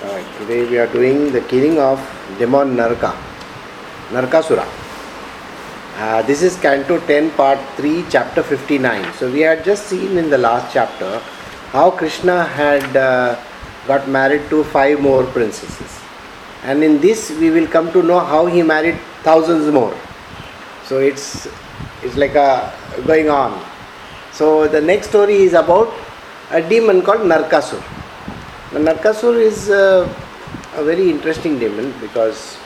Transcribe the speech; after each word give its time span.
Alright, 0.00 0.26
today 0.38 0.64
we 0.64 0.78
are 0.78 0.86
doing 0.86 1.32
the 1.32 1.40
killing 1.40 1.80
of 1.80 1.98
demon 2.38 2.76
Narka, 2.76 3.16
Narkasura. 4.10 4.64
Uh, 5.96 6.22
this 6.22 6.40
is 6.40 6.56
Canto 6.56 7.00
10, 7.00 7.32
Part 7.32 7.58
3, 7.74 8.04
Chapter 8.08 8.44
59. 8.44 9.12
So, 9.14 9.28
we 9.28 9.40
had 9.40 9.64
just 9.64 9.88
seen 9.88 10.16
in 10.16 10.30
the 10.30 10.38
last 10.38 10.72
chapter 10.72 11.18
how 11.72 11.90
Krishna 11.90 12.44
had 12.44 12.96
uh, 12.96 13.36
got 13.88 14.08
married 14.08 14.48
to 14.50 14.62
five 14.62 15.00
more 15.00 15.24
princesses. 15.24 16.00
And 16.62 16.84
in 16.84 17.00
this, 17.00 17.30
we 17.30 17.50
will 17.50 17.66
come 17.66 17.90
to 17.90 18.00
know 18.00 18.20
how 18.20 18.46
he 18.46 18.62
married 18.62 19.00
thousands 19.24 19.68
more. 19.72 19.98
So, 20.84 21.00
it's, 21.00 21.48
it's 22.04 22.16
like 22.16 22.36
a 22.36 22.72
going 23.04 23.30
on. 23.30 23.60
So, 24.30 24.68
the 24.68 24.80
next 24.80 25.08
story 25.08 25.38
is 25.38 25.54
about 25.54 25.92
a 26.52 26.62
demon 26.62 27.02
called 27.02 27.22
Narkasur. 27.22 27.97
The 28.70 28.80
Narkasur 28.80 29.40
is 29.40 29.70
uh, 29.70 30.06
a 30.74 30.84
very 30.84 31.08
interesting 31.08 31.58
demon 31.58 31.94
because 32.02 32.58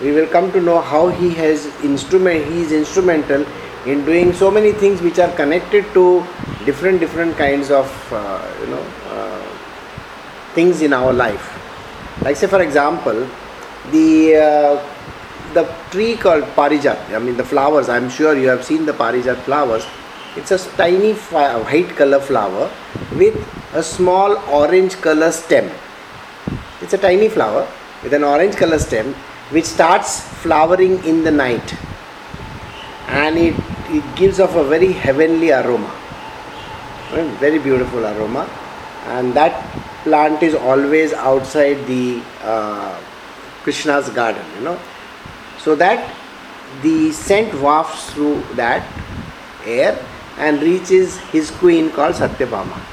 we 0.00 0.10
will 0.10 0.26
come 0.26 0.50
to 0.52 0.60
know 0.62 0.80
how 0.80 1.08
he 1.08 1.34
has 1.34 1.66
instrument 1.84 2.46
he 2.46 2.62
is 2.62 2.72
instrumental 2.72 3.44
in 3.84 4.02
doing 4.06 4.32
so 4.32 4.50
many 4.50 4.72
things 4.72 5.02
which 5.02 5.18
are 5.18 5.30
connected 5.36 5.84
to 5.92 6.24
different 6.64 7.00
different 7.00 7.36
kinds 7.36 7.70
of 7.70 7.86
uh, 8.12 8.40
you 8.62 8.68
know 8.68 8.82
uh, 9.10 9.42
things 10.54 10.80
in 10.80 10.94
our 10.94 11.12
life. 11.12 11.46
Like 12.22 12.36
say 12.36 12.46
for 12.46 12.62
example 12.62 13.28
the 13.90 14.36
uh, 14.36 14.88
the 15.52 15.64
tree 15.90 16.16
called 16.16 16.44
parijat 16.56 17.10
i 17.14 17.18
mean 17.18 17.36
the 17.36 17.44
flowers 17.44 17.90
i'm 17.90 18.08
sure 18.08 18.34
you 18.34 18.48
have 18.48 18.64
seen 18.64 18.86
the 18.86 18.94
parijat 18.94 19.36
flowers. 19.48 19.84
It's 20.34 20.50
a 20.50 20.56
tiny 20.78 21.12
white 21.12 21.90
color 21.94 22.20
flower 22.20 22.70
with 23.12 23.36
a 23.74 23.82
small 23.82 24.36
orange 24.50 25.00
color 25.00 25.32
stem. 25.32 25.70
It's 26.82 26.92
a 26.92 26.98
tiny 26.98 27.28
flower 27.28 27.66
with 28.02 28.12
an 28.12 28.22
orange 28.22 28.56
color 28.56 28.78
stem 28.78 29.14
which 29.50 29.64
starts 29.64 30.20
flowering 30.20 31.02
in 31.04 31.24
the 31.24 31.30
night. 31.30 31.74
And 33.08 33.38
it, 33.38 33.54
it 33.88 34.16
gives 34.16 34.40
off 34.40 34.56
a 34.56 34.64
very 34.64 34.92
heavenly 34.92 35.52
aroma. 35.52 35.90
Very 37.40 37.58
beautiful 37.58 38.04
aroma. 38.04 38.48
And 39.06 39.32
that 39.34 39.52
plant 40.04 40.42
is 40.42 40.54
always 40.54 41.12
outside 41.12 41.86
the 41.86 42.22
uh, 42.42 43.00
krishna's 43.62 44.08
garden 44.10 44.44
you 44.58 44.64
know. 44.64 44.78
So 45.58 45.74
that 45.76 46.14
the 46.82 47.12
scent 47.12 47.54
wafts 47.60 48.12
through 48.12 48.42
that 48.54 48.86
air 49.64 50.04
and 50.38 50.60
reaches 50.60 51.18
his 51.30 51.50
queen 51.50 51.90
called 51.90 52.14
satyabhama 52.14 52.91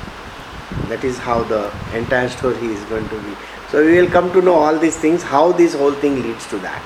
that 0.88 1.04
is 1.04 1.18
how 1.18 1.44
the 1.44 1.72
entire 1.94 2.30
story 2.30 2.68
is 2.68 2.84
going 2.86 3.08
to 3.10 3.22
be. 3.22 3.36
So 3.70 3.86
we 3.86 4.02
will 4.02 4.10
come 4.10 4.32
to 4.34 4.42
know 4.42 4.56
all 4.56 4.78
these 4.78 4.98
things 4.98 5.24
how 5.24 5.52
this 5.52 5.74
whole 5.74 5.94
thing 5.94 6.22
leads 6.24 6.48
to 6.50 6.58
that. 6.60 6.82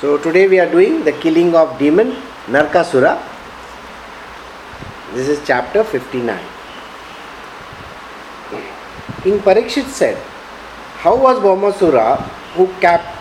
So 0.00 0.18
today 0.18 0.48
we 0.48 0.60
are 0.60 0.70
doing 0.70 1.04
the 1.04 1.12
killing 1.12 1.54
of 1.54 1.78
demon 1.78 2.12
narkasura. 2.46 3.22
This 5.14 5.28
is 5.28 5.46
chapter 5.46 5.84
59 5.84 6.54
king 9.24 9.38
parikshit 9.44 9.86
said 9.98 10.16
how 11.02 11.12
was 11.24 11.38
Bhaumasura 11.44 12.06
who 12.54 12.66
cap- 12.80 13.12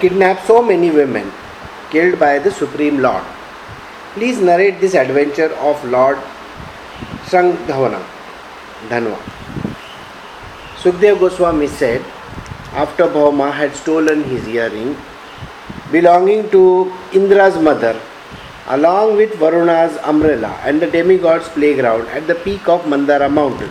kidnapped 0.00 0.46
so 0.46 0.56
many 0.70 0.90
women 0.90 1.30
killed 1.90 2.18
by 2.20 2.38
the 2.38 2.50
supreme 2.50 2.98
lord? 2.98 3.24
Please 4.12 4.40
narrate 4.40 4.80
this 4.80 4.94
adventure 4.94 5.50
of 5.70 5.82
lord 5.84 6.18
Shrangdhavana 7.30 8.02
Dhanva. 8.88 9.18
Sukdev 10.82 11.18
Goswami 11.18 11.66
said, 11.66 12.04
after 12.72 13.04
Bhauma 13.04 13.52
had 13.52 13.74
stolen 13.74 14.22
his 14.24 14.46
earring 14.46 14.96
belonging 15.90 16.48
to 16.50 16.92
Indra's 17.12 17.60
mother, 17.60 18.00
along 18.68 19.16
with 19.16 19.32
Varuna's 19.34 19.96
umbrella 20.04 20.60
and 20.64 20.80
the 20.80 20.86
demigod's 20.86 21.48
playground 21.48 22.06
at 22.08 22.26
the 22.26 22.34
peak 22.34 22.68
of 22.68 22.82
Mandara 22.82 23.30
mountain, 23.30 23.70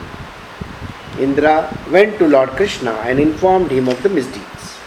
Indra 1.20 1.76
went 1.92 2.18
to 2.20 2.28
Lord 2.28 2.50
Krishna 2.50 2.92
and 2.92 3.20
informed 3.20 3.72
him 3.72 3.88
of 3.88 4.02
the 4.04 4.10
misdeeds. 4.10 4.78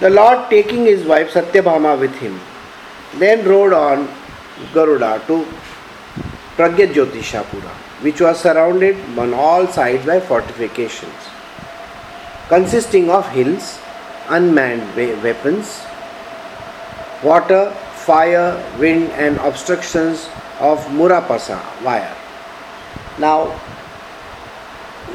The 0.00 0.10
Lord, 0.10 0.50
taking 0.50 0.84
his 0.84 1.04
wife 1.04 1.32
Satyabhama 1.32 1.98
with 2.00 2.14
him, 2.16 2.40
then 3.16 3.46
rode 3.46 3.72
on 3.72 4.08
Garuda 4.74 5.22
to 5.26 5.46
Pragjyotishapura, 6.56 7.70
which 8.02 8.20
was 8.20 8.40
surrounded 8.40 8.96
on 9.18 9.32
all 9.32 9.66
sides 9.66 10.04
by 10.04 10.20
fortifications, 10.20 11.30
consisting 12.48 13.10
of 13.10 13.28
hills, 13.28 13.78
unmanned 14.28 14.94
we- 14.96 15.14
weapons, 15.14 15.82
water, 17.22 17.72
fire, 17.94 18.60
wind, 18.78 19.10
and 19.12 19.38
obstructions 19.38 20.28
of 20.60 20.78
Murapasa 20.86 21.58
wire. 21.84 22.14
Now, 23.18 23.52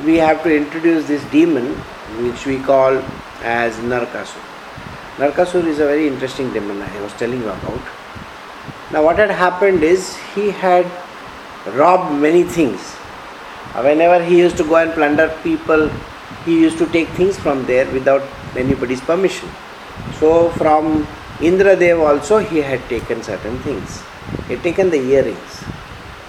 we 0.05 0.17
have 0.17 0.43
to 0.43 0.55
introduce 0.55 1.07
this 1.07 1.23
demon 1.31 1.75
which 2.23 2.45
we 2.45 2.59
call 2.59 3.01
as 3.43 3.75
Narkasur. 3.77 4.45
Narkasur 5.17 5.65
is 5.65 5.79
a 5.79 5.85
very 5.85 6.07
interesting 6.07 6.53
demon 6.53 6.81
I 6.81 7.01
was 7.01 7.13
telling 7.13 7.41
you 7.41 7.49
about. 7.49 7.81
Now, 8.91 9.03
what 9.03 9.17
had 9.17 9.31
happened 9.31 9.83
is 9.83 10.15
he 10.35 10.51
had 10.51 10.85
robbed 11.75 12.13
many 12.21 12.43
things. 12.43 12.79
Uh, 13.73 13.81
Whenever 13.83 14.23
he 14.23 14.37
used 14.37 14.57
to 14.57 14.63
go 14.63 14.75
and 14.75 14.91
plunder 14.93 15.29
people, 15.43 15.89
he 16.45 16.59
used 16.59 16.77
to 16.77 16.87
take 16.87 17.07
things 17.09 17.37
from 17.37 17.65
there 17.65 17.89
without 17.91 18.23
anybody's 18.55 19.01
permission. 19.01 19.49
So, 20.19 20.49
from 20.51 21.05
Indradev 21.39 21.99
also, 22.07 22.37
he 22.39 22.59
had 22.59 22.81
taken 22.89 23.21
certain 23.21 23.59
things. 23.59 24.01
He 24.47 24.53
had 24.55 24.63
taken 24.63 24.89
the 24.89 24.97
earrings 24.97 25.63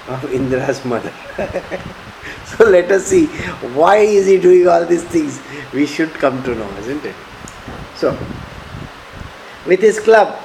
of 0.09 0.33
Indra's 0.33 0.85
mother. 0.85 1.13
so, 2.45 2.65
let 2.65 2.91
us 2.91 3.07
see 3.07 3.27
why 3.79 3.97
is 3.99 4.27
he 4.27 4.39
doing 4.39 4.67
all 4.67 4.85
these 4.85 5.05
things. 5.05 5.41
We 5.73 5.87
should 5.87 6.13
come 6.15 6.43
to 6.45 6.55
know, 6.55 6.71
isn't 6.79 7.05
it? 7.05 7.15
So, 7.97 8.19
with 9.67 9.81
his 9.81 10.01
club, 10.01 10.39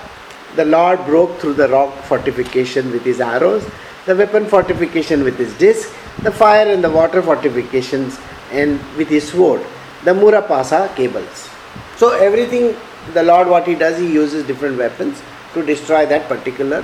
the 0.56 0.66
Lord 0.66 1.04
broke 1.06 1.40
through 1.40 1.54
the 1.54 1.68
rock 1.68 1.94
fortification 2.04 2.92
with 2.92 3.04
his 3.04 3.20
arrows, 3.20 3.64
the 4.06 4.16
weapon 4.16 4.46
fortification 4.46 5.24
with 5.24 5.38
his 5.38 5.54
disc, 5.58 5.94
the 6.22 6.32
fire 6.32 6.68
and 6.68 6.84
the 6.84 6.90
water 6.90 7.22
fortifications, 7.22 8.20
and 8.52 8.80
with 8.98 9.08
his 9.08 9.30
sword, 9.30 9.62
the 10.04 10.12
Murapasa 10.12 10.94
cables. 10.96 11.50
So, 11.98 12.12
everything 12.12 12.76
the 13.14 13.24
Lord, 13.24 13.48
what 13.48 13.68
he 13.68 13.76
does, 13.76 13.98
he 14.00 14.12
uses 14.12 14.46
different 14.46 14.78
weapons 14.78 15.22
to 15.54 15.66
destroy 15.66 16.06
that 16.06 16.28
particular 16.28 16.84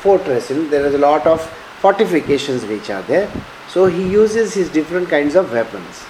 fortress. 0.00 0.50
Know, 0.50 0.68
there 0.68 0.86
is 0.86 0.94
a 0.94 0.98
lot 0.98 1.26
of 1.26 1.40
fortifications 1.80 2.64
which 2.64 2.90
are 2.90 3.02
there. 3.02 3.30
So, 3.68 3.86
he 3.86 4.08
uses 4.08 4.54
his 4.54 4.68
different 4.70 5.08
kinds 5.08 5.34
of 5.34 5.52
weapons. 5.52 6.04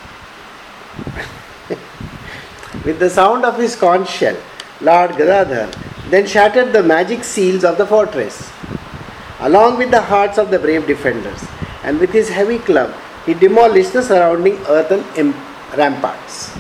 With 2.85 2.99
the 2.99 3.09
sound 3.09 3.45
of 3.45 3.59
his 3.59 3.77
conch 3.77 4.11
shell, 4.11 4.37
Lord 4.81 5.17
Gadadhar 5.17 5.71
then 6.11 6.27
shattered 6.27 6.73
the 6.73 6.83
magic 6.83 7.25
seals 7.25 7.65
of 7.65 7.79
the 7.79 7.87
fortress, 7.87 8.51
along 9.43 9.79
with 9.79 9.91
the 9.91 10.01
hearts 10.01 10.39
of 10.39 10.51
the 10.51 10.59
brave 10.59 10.87
defenders, 10.87 11.45
and 11.85 11.99
with 11.99 12.11
his 12.11 12.29
heavy 12.29 12.59
club, 12.59 12.95
he 13.27 13.35
demolished 13.35 13.93
the 13.93 14.03
surrounding 14.03 14.57
earthen 14.67 15.35
ramparts. 15.77 16.53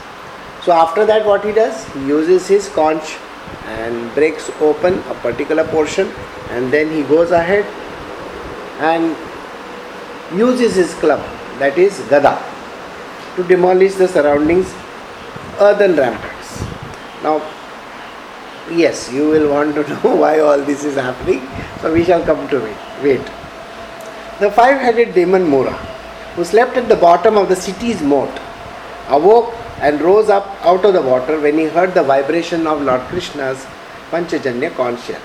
So, 0.65 0.72
after 0.72 1.06
that, 1.06 1.26
what 1.26 1.44
he 1.44 1.53
does? 1.53 1.87
He 1.94 2.06
uses 2.06 2.47
his 2.47 2.69
conch 2.69 3.16
and 3.66 4.12
breaks 4.15 4.50
open 4.60 4.98
a 5.10 5.15
particular 5.15 5.65
portion, 5.65 6.09
and 6.50 6.72
then 6.72 6.91
he 6.91 7.03
goes 7.03 7.31
ahead 7.31 7.65
and 8.81 9.16
uses 10.37 10.75
his 10.75 10.94
club, 10.94 11.20
that 11.59 11.78
is 11.78 11.99
Gada, 12.10 12.43
to 13.37 13.44
demolish 13.44 13.94
the 13.94 14.09
surroundings 14.09 14.72
earthen 15.61 15.96
ramparts. 15.96 16.62
Now, 17.23 17.40
yes, 18.77 19.13
you 19.13 19.29
will 19.29 19.51
want 19.51 19.75
to 19.75 19.83
know 19.95 20.17
why 20.17 20.41
all 20.41 20.59
this 20.59 20.85
is 20.85 20.97
happening, 20.97 21.47
so 21.81 21.93
we 21.93 22.05
shall 22.05 22.25
come 22.25 22.49
to 22.49 22.65
it. 22.65 22.77
Wait. 23.03 23.25
The 24.41 24.51
five 24.51 24.81
headed 24.81 25.15
demon 25.15 25.49
Mura, 25.49 25.75
who 26.35 26.45
slept 26.45 26.77
at 26.77 26.89
the 26.89 26.97
bottom 26.97 27.37
of 27.37 27.49
the 27.49 27.57
city's 27.57 28.03
moat, 28.03 28.31
awoke 29.09 29.55
and 29.79 30.01
rose 30.01 30.29
up 30.29 30.47
out 30.65 30.85
of 30.85 30.93
the 30.93 31.03
water 31.03 31.41
when 31.41 31.59
he 31.59 31.65
heard 31.65 31.95
the 31.95 32.03
vibration 32.03 32.67
of 32.67 32.83
Lord 32.83 33.01
Krishna's 33.03 33.65
Panchajanya 34.11 34.75
conch 34.75 35.03
shell, 35.05 35.21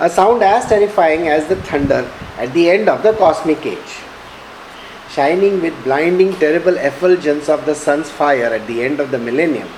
a 0.00 0.08
sound 0.08 0.42
as 0.42 0.66
terrifying 0.66 1.28
as 1.28 1.46
the 1.48 1.56
thunder 1.56 2.10
at 2.38 2.52
the 2.52 2.70
end 2.70 2.88
of 2.88 3.02
the 3.02 3.12
cosmic 3.14 3.64
age 3.66 4.04
shining 5.14 5.60
with 5.62 5.84
blinding, 5.84 6.32
terrible 6.34 6.76
effulgence 6.76 7.48
of 7.48 7.64
the 7.66 7.74
sun's 7.74 8.10
fire 8.10 8.52
at 8.58 8.66
the 8.66 8.82
end 8.82 8.98
of 8.98 9.10
the 9.10 9.18
millennium, 9.18 9.68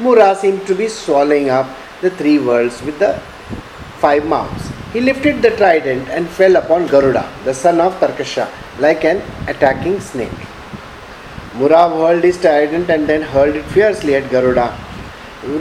Mura 0.00 0.34
seemed 0.34 0.66
to 0.66 0.74
be 0.74 0.88
swallowing 0.88 1.48
up 1.50 1.68
the 2.04 2.12
three 2.20 2.38
worlds 2.38 2.78
with 2.86 2.98
the 3.04 3.12
five 4.04 4.24
mouths. 4.34 4.64
He 4.92 5.00
lifted 5.00 5.42
the 5.42 5.52
trident 5.60 6.08
and 6.08 6.28
fell 6.38 6.56
upon 6.56 6.86
Garuda, 6.86 7.24
the 7.44 7.54
son 7.54 7.80
of 7.80 7.94
Tarkasha, 8.00 8.46
like 8.78 9.04
an 9.04 9.22
attacking 9.52 10.00
snake. 10.00 10.40
Mura 11.54 11.88
hurled 11.88 12.24
his 12.24 12.40
trident 12.40 12.90
and 12.90 13.08
then 13.08 13.22
hurled 13.22 13.56
it 13.56 13.64
fiercely 13.76 14.14
at 14.16 14.30
Garuda, 14.30 14.68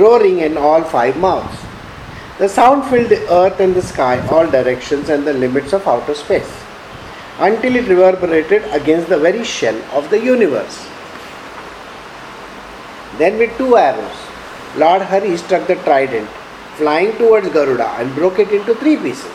roaring 0.02 0.40
in 0.40 0.58
all 0.58 0.84
five 0.84 1.18
mouths. 1.18 1.60
The 2.40 2.50
sound 2.50 2.86
filled 2.90 3.10
the 3.10 3.24
earth 3.32 3.60
and 3.60 3.76
the 3.76 3.82
sky, 3.82 4.16
all 4.28 4.48
directions 4.58 5.10
and 5.10 5.26
the 5.26 5.34
limits 5.34 5.72
of 5.72 5.88
outer 5.88 6.16
space, 6.16 6.52
until 7.40 7.76
it 7.76 7.88
reverberated 7.88 8.64
against 8.80 9.10
the 9.10 9.20
very 9.20 9.44
shell 9.44 9.80
of 10.00 10.10
the 10.10 10.20
universe. 10.20 10.78
Then, 13.20 13.38
with 13.38 13.56
two 13.58 13.78
arrows, 13.78 14.33
Lord 14.76 15.04
Hari 15.04 15.38
struck 15.38 15.68
the 15.68 15.76
trident, 15.76 16.28
flying 16.78 17.16
towards 17.18 17.48
Garuda, 17.50 17.90
and 18.00 18.14
broke 18.16 18.40
it 18.40 18.52
into 18.52 18.74
three 18.74 18.98
pieces. 18.98 19.32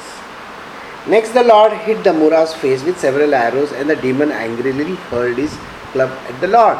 Next, 1.06 1.31
the 1.31 1.44
Lord 1.44 1.73
hit 1.73 2.02
the 2.02 2.12
Mura's 2.12 2.52
face 2.55 2.82
with 2.82 2.99
several 2.99 3.32
arrows, 3.32 3.70
and 3.70 3.88
the 3.88 3.94
demon 3.94 4.32
angrily 4.32 4.96
hurled 5.11 5.38
his 5.38 5.56
club 5.93 6.11
at 6.29 6.40
the 6.40 6.49
Lord. 6.49 6.76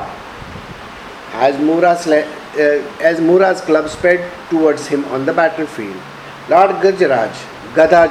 As, 1.35 1.57
Mura 1.61 1.95
sle- 1.95 2.27
uh, 2.57 3.01
as 3.01 3.21
Mura's 3.21 3.61
club 3.61 3.89
sped 3.89 4.29
towards 4.51 4.89
him 4.89 5.05
on 5.07 5.25
the 5.25 5.33
battlefield, 5.33 5.97
Lord 6.49 6.71
Gajaraj, 6.83 7.75
Gada, 7.77 8.09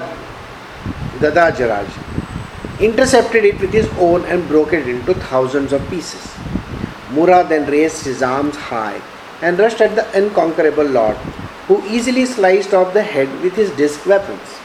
Gadajaraj, 1.20 2.80
intercepted 2.80 3.44
it 3.44 3.60
with 3.60 3.74
his 3.74 3.90
own 3.98 4.24
and 4.26 4.48
broke 4.48 4.72
it 4.72 4.88
into 4.88 5.14
thousands 5.14 5.74
of 5.74 5.86
pieces. 5.90 6.26
Mura 7.12 7.46
then 7.50 7.70
raised 7.70 8.06
his 8.06 8.24
arms 8.24 8.56
high 8.56 9.02
and 9.42 9.60
rushed 9.60 9.82
at 9.82 9.96
the 9.96 10.08
unconquerable 10.18 10.86
Lord, 10.86 11.18
who 11.68 11.86
easily 11.86 12.26
sliced 12.26 12.74
off 12.74 12.94
the 12.94 13.04
head 13.04 13.30
with 13.42 13.54
his 13.54 13.72
disc 13.72 14.06
weapons. 14.06 14.60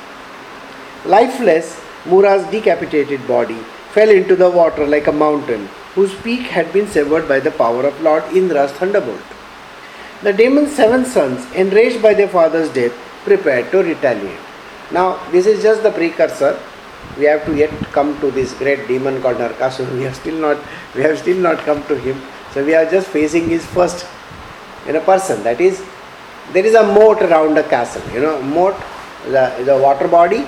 Lifeless, 1.04 1.80
Mura's 2.06 2.46
decapitated 2.50 3.26
body 3.26 3.58
fell 3.92 4.08
into 4.08 4.34
the 4.36 4.50
water 4.50 4.86
like 4.86 5.06
a 5.06 5.12
mountain 5.12 5.68
whose 5.94 6.14
peak 6.22 6.40
had 6.40 6.72
been 6.72 6.86
severed 6.88 7.28
by 7.28 7.38
the 7.38 7.50
power 7.50 7.84
of 7.84 8.00
Lord 8.00 8.24
Indra's 8.34 8.72
thunderbolt. 8.72 9.20
The 10.22 10.32
demon's 10.32 10.72
seven 10.72 11.04
sons, 11.04 11.44
enraged 11.52 12.00
by 12.00 12.14
their 12.14 12.28
father's 12.28 12.72
death, 12.72 12.92
prepared 13.24 13.70
to 13.72 13.82
retaliate. 13.82 14.38
Now, 14.90 15.18
this 15.30 15.46
is 15.46 15.62
just 15.62 15.82
the 15.82 15.90
precursor. 15.90 16.58
We 17.18 17.24
have 17.24 17.44
to 17.46 17.56
yet 17.56 17.70
come 17.92 18.18
to 18.20 18.30
this 18.30 18.54
great 18.54 18.86
demon 18.88 19.20
called 19.20 19.38
Narkasur. 19.38 19.92
We 19.94 20.04
have 20.04 20.16
still 20.16 20.40
not, 20.40 20.58
we 20.94 21.02
have 21.02 21.18
still 21.18 21.38
not 21.38 21.58
come 21.58 21.82
to 21.88 21.98
him. 21.98 22.22
So 22.52 22.64
we 22.64 22.74
are 22.74 22.88
just 22.88 23.08
facing 23.08 23.48
his 23.48 23.66
first, 23.66 24.06
you 24.86 24.96
a 24.96 25.00
person. 25.00 25.42
That 25.42 25.60
is, 25.60 25.84
there 26.52 26.64
is 26.64 26.74
a 26.74 26.82
moat 26.82 27.22
around 27.22 27.56
the 27.56 27.62
castle. 27.64 28.02
You 28.12 28.20
know, 28.20 28.42
moat, 28.42 28.76
the, 29.24 29.62
the 29.64 29.78
water 29.78 30.08
body, 30.08 30.42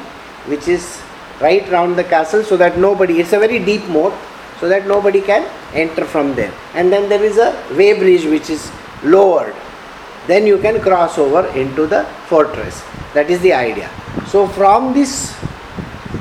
which 0.46 0.68
is 0.68 1.00
right 1.40 1.68
round 1.70 1.96
the 1.96 2.04
castle, 2.04 2.42
so 2.42 2.56
that 2.56 2.78
nobody. 2.78 3.20
It's 3.20 3.32
a 3.32 3.38
very 3.38 3.58
deep 3.58 3.86
moat, 3.88 4.14
so 4.60 4.68
that 4.68 4.86
nobody 4.86 5.20
can 5.20 5.48
enter 5.74 6.04
from 6.04 6.34
there. 6.34 6.52
And 6.74 6.92
then 6.92 7.08
there 7.08 7.22
is 7.22 7.38
a 7.38 7.52
way 7.76 7.98
bridge 7.98 8.24
which 8.24 8.50
is 8.50 8.70
lowered 9.02 9.54
then 10.26 10.46
you 10.46 10.58
can 10.58 10.80
cross 10.80 11.18
over 11.18 11.46
into 11.48 11.86
the 11.86 12.04
fortress. 12.26 12.82
That 13.12 13.30
is 13.30 13.40
the 13.40 13.52
idea. 13.52 13.90
So, 14.26 14.48
from 14.48 14.94
this 14.94 15.34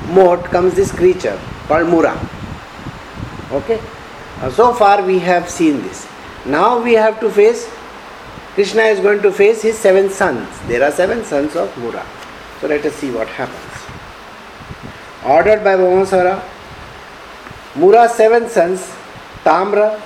moat 0.08 0.44
comes 0.44 0.74
this 0.74 0.92
creature 0.92 1.40
called 1.66 1.88
Mura. 1.88 2.14
Okay, 3.50 3.80
so 4.50 4.74
far 4.74 5.02
we 5.02 5.18
have 5.20 5.48
seen 5.48 5.82
this. 5.82 6.06
Now 6.44 6.82
we 6.82 6.92
have 6.94 7.18
to 7.20 7.30
face, 7.30 7.66
Krishna 8.54 8.82
is 8.82 9.00
going 9.00 9.20
to 9.22 9.32
face 9.32 9.62
his 9.62 9.76
seven 9.76 10.10
sons. 10.10 10.48
There 10.68 10.82
are 10.82 10.92
seven 10.92 11.24
sons 11.24 11.56
of 11.56 11.76
Mura. 11.78 12.04
So, 12.60 12.68
let 12.68 12.84
us 12.84 12.94
see 12.94 13.10
what 13.10 13.28
happens. 13.28 13.72
Ordered 15.24 15.64
by 15.64 15.74
Bhaumasura, 15.76 16.42
Mura's 17.76 18.12
seven 18.14 18.48
sons, 18.48 18.80
Tamra, 19.42 20.00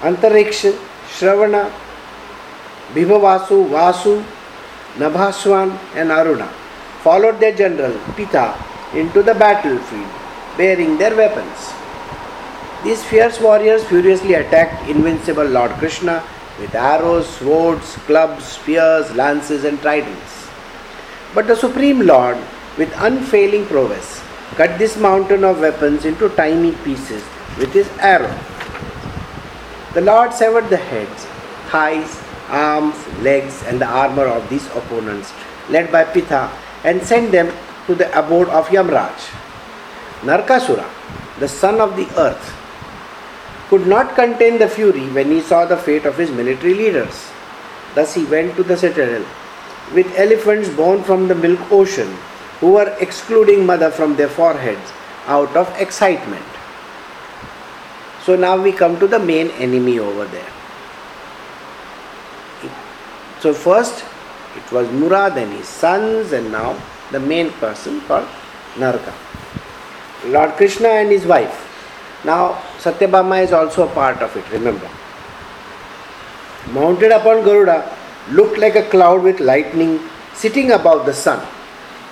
Antariksha, 0.00 0.72
Shravana, 1.08 1.72
Bhimavasu, 2.92 3.68
Vasu, 3.70 4.22
Nabhaswan, 4.96 5.70
and 5.94 6.10
Aruna 6.10 6.52
followed 7.04 7.38
their 7.38 7.54
general 7.54 7.94
Pitha 8.16 8.46
into 8.94 9.22
the 9.22 9.34
battlefield, 9.34 10.10
bearing 10.56 10.96
their 10.96 11.14
weapons. 11.14 11.72
These 12.82 13.04
fierce 13.04 13.40
warriors 13.40 13.84
furiously 13.84 14.34
attacked 14.34 14.88
invincible 14.88 15.44
Lord 15.44 15.70
Krishna 15.72 16.22
with 16.58 16.74
arrows, 16.74 17.28
swords, 17.28 17.96
clubs, 18.06 18.44
spears, 18.44 19.10
lances, 19.14 19.64
and 19.64 19.80
tridents. 19.80 20.48
But 21.34 21.46
the 21.46 21.56
Supreme 21.56 22.06
Lord, 22.06 22.38
with 22.78 22.92
unfailing 22.96 23.66
prowess, 23.66 24.22
cut 24.54 24.78
this 24.78 24.96
mountain 24.96 25.44
of 25.44 25.60
weapons 25.60 26.04
into 26.04 26.28
tiny 26.30 26.72
pieces 26.86 27.22
with 27.58 27.72
his 27.72 27.88
arrow. 27.98 28.34
The 29.94 30.00
Lord 30.00 30.32
severed 30.32 30.68
the 30.70 30.76
heads, 30.76 31.26
thighs, 31.70 32.22
arms, 32.48 32.96
legs, 33.18 33.62
and 33.64 33.80
the 33.80 33.86
armor 33.86 34.26
of 34.26 34.48
these 34.48 34.66
opponents, 34.68 35.32
led 35.70 35.90
by 35.90 36.04
Pitha, 36.04 36.50
and 36.84 37.02
sent 37.02 37.32
them 37.32 37.52
to 37.86 37.94
the 37.94 38.10
abode 38.16 38.48
of 38.48 38.68
Yamraj. 38.68 39.16
Narkasura, 40.22 40.88
the 41.38 41.48
son 41.48 41.80
of 41.80 41.96
the 41.96 42.08
earth, 42.18 42.63
could 43.68 43.86
not 43.86 44.14
contain 44.14 44.58
the 44.58 44.68
fury 44.68 45.08
when 45.10 45.30
he 45.30 45.40
saw 45.40 45.64
the 45.64 45.76
fate 45.76 46.04
of 46.04 46.18
his 46.18 46.30
military 46.30 46.74
leaders. 46.74 47.30
Thus 47.94 48.14
he 48.14 48.24
went 48.24 48.56
to 48.56 48.62
the 48.62 48.76
citadel 48.76 49.24
with 49.92 50.06
elephants 50.16 50.68
born 50.68 51.02
from 51.02 51.28
the 51.28 51.34
milk 51.34 51.60
ocean, 51.70 52.08
who 52.60 52.72
were 52.72 52.96
excluding 53.00 53.66
mother 53.66 53.90
from 53.90 54.16
their 54.16 54.28
foreheads 54.28 54.92
out 55.26 55.54
of 55.56 55.68
excitement. 55.78 56.44
So 58.24 58.36
now 58.36 58.60
we 58.60 58.72
come 58.72 58.98
to 59.00 59.06
the 59.06 59.18
main 59.18 59.50
enemy 59.50 59.98
over 59.98 60.24
there. 60.26 60.52
So 63.40 63.52
first 63.52 64.04
it 64.56 64.72
was 64.72 64.88
Murad 64.90 65.36
and 65.36 65.52
his 65.52 65.68
sons, 65.68 66.32
and 66.32 66.50
now 66.50 66.80
the 67.10 67.20
main 67.20 67.50
person 67.52 68.00
called 68.02 68.28
Narka. 68.76 69.12
Lord 70.26 70.52
Krishna 70.52 70.88
and 70.88 71.10
his 71.10 71.26
wife. 71.26 71.63
Now 72.24 72.62
Satyabhama 72.78 73.42
is 73.42 73.52
also 73.52 73.86
a 73.88 73.92
part 73.92 74.22
of 74.22 74.36
it, 74.36 74.50
remember. 74.50 74.88
Mounted 76.72 77.12
upon 77.12 77.44
Garuda, 77.44 77.94
looked 78.30 78.58
like 78.58 78.74
a 78.74 78.88
cloud 78.88 79.22
with 79.22 79.40
lightning 79.40 80.00
sitting 80.34 80.72
above 80.72 81.04
the 81.06 81.12
sun. 81.12 81.46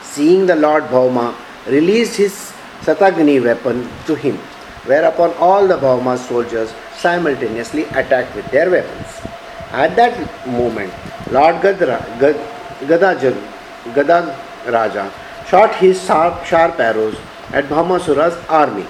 Seeing 0.03 0.47
the 0.47 0.56
Lord 0.56 0.85
Bhauma, 0.85 1.35
released 1.67 2.17
his 2.17 2.53
Satagni 2.82 3.43
weapon 3.43 3.88
to 4.06 4.14
him, 4.14 4.37
whereupon 4.85 5.32
all 5.35 5.67
the 5.67 5.76
Bhauma's 5.76 6.26
soldiers 6.29 6.75
simultaneously 6.97 7.85
attacked 7.85 8.35
with 8.37 8.50
their 8.50 8.70
weapons. 8.70 9.06
At 9.70 9.97
that 9.97 10.47
moment, 10.47 10.92
Lord 11.31 11.57
Gadra, 11.62 11.99
Gad, 12.21 12.37
Gadajan, 12.81 13.40
Gadag 13.95 14.37
Raja 14.71 15.11
shot 15.49 15.75
his 15.76 16.04
sharp, 16.04 16.45
sharp 16.45 16.78
arrows 16.78 17.16
at 17.52 17.64
Bhaumasura's 17.69 18.37
army. 18.49 18.87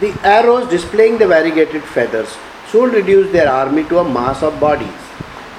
The 0.00 0.12
arrows 0.24 0.68
displaying 0.68 1.18
the 1.18 1.28
variegated 1.28 1.84
feathers 1.84 2.36
soon 2.70 2.90
reduced 2.90 3.30
their 3.32 3.48
army 3.48 3.84
to 3.84 4.00
a 4.00 4.08
mass 4.08 4.42
of 4.42 4.58
bodies 4.58 5.04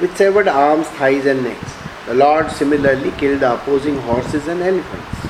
with 0.02 0.18
severed 0.18 0.50
arms, 0.50 0.88
thighs, 0.88 1.26
and 1.26 1.42
necks. 1.42 1.74
The 2.06 2.16
Lord 2.16 2.52
similarly 2.52 3.12
killed 3.12 3.40
the 3.40 3.54
opposing 3.54 3.98
horses 4.02 4.48
and 4.50 4.62
elephants. 4.62 5.26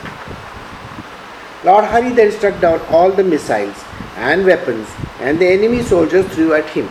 Lord 1.64 1.86
Hari 1.86 2.14
then 2.14 2.32
struck 2.32 2.60
down 2.60 2.82
all 2.90 3.12
the 3.12 3.24
missiles 3.24 3.84
and 4.18 4.44
weapons, 4.44 4.88
and 5.20 5.38
the 5.38 5.48
enemy 5.48 5.84
soldiers 5.84 6.26
threw 6.34 6.56
at 6.56 6.68
him. 6.70 6.90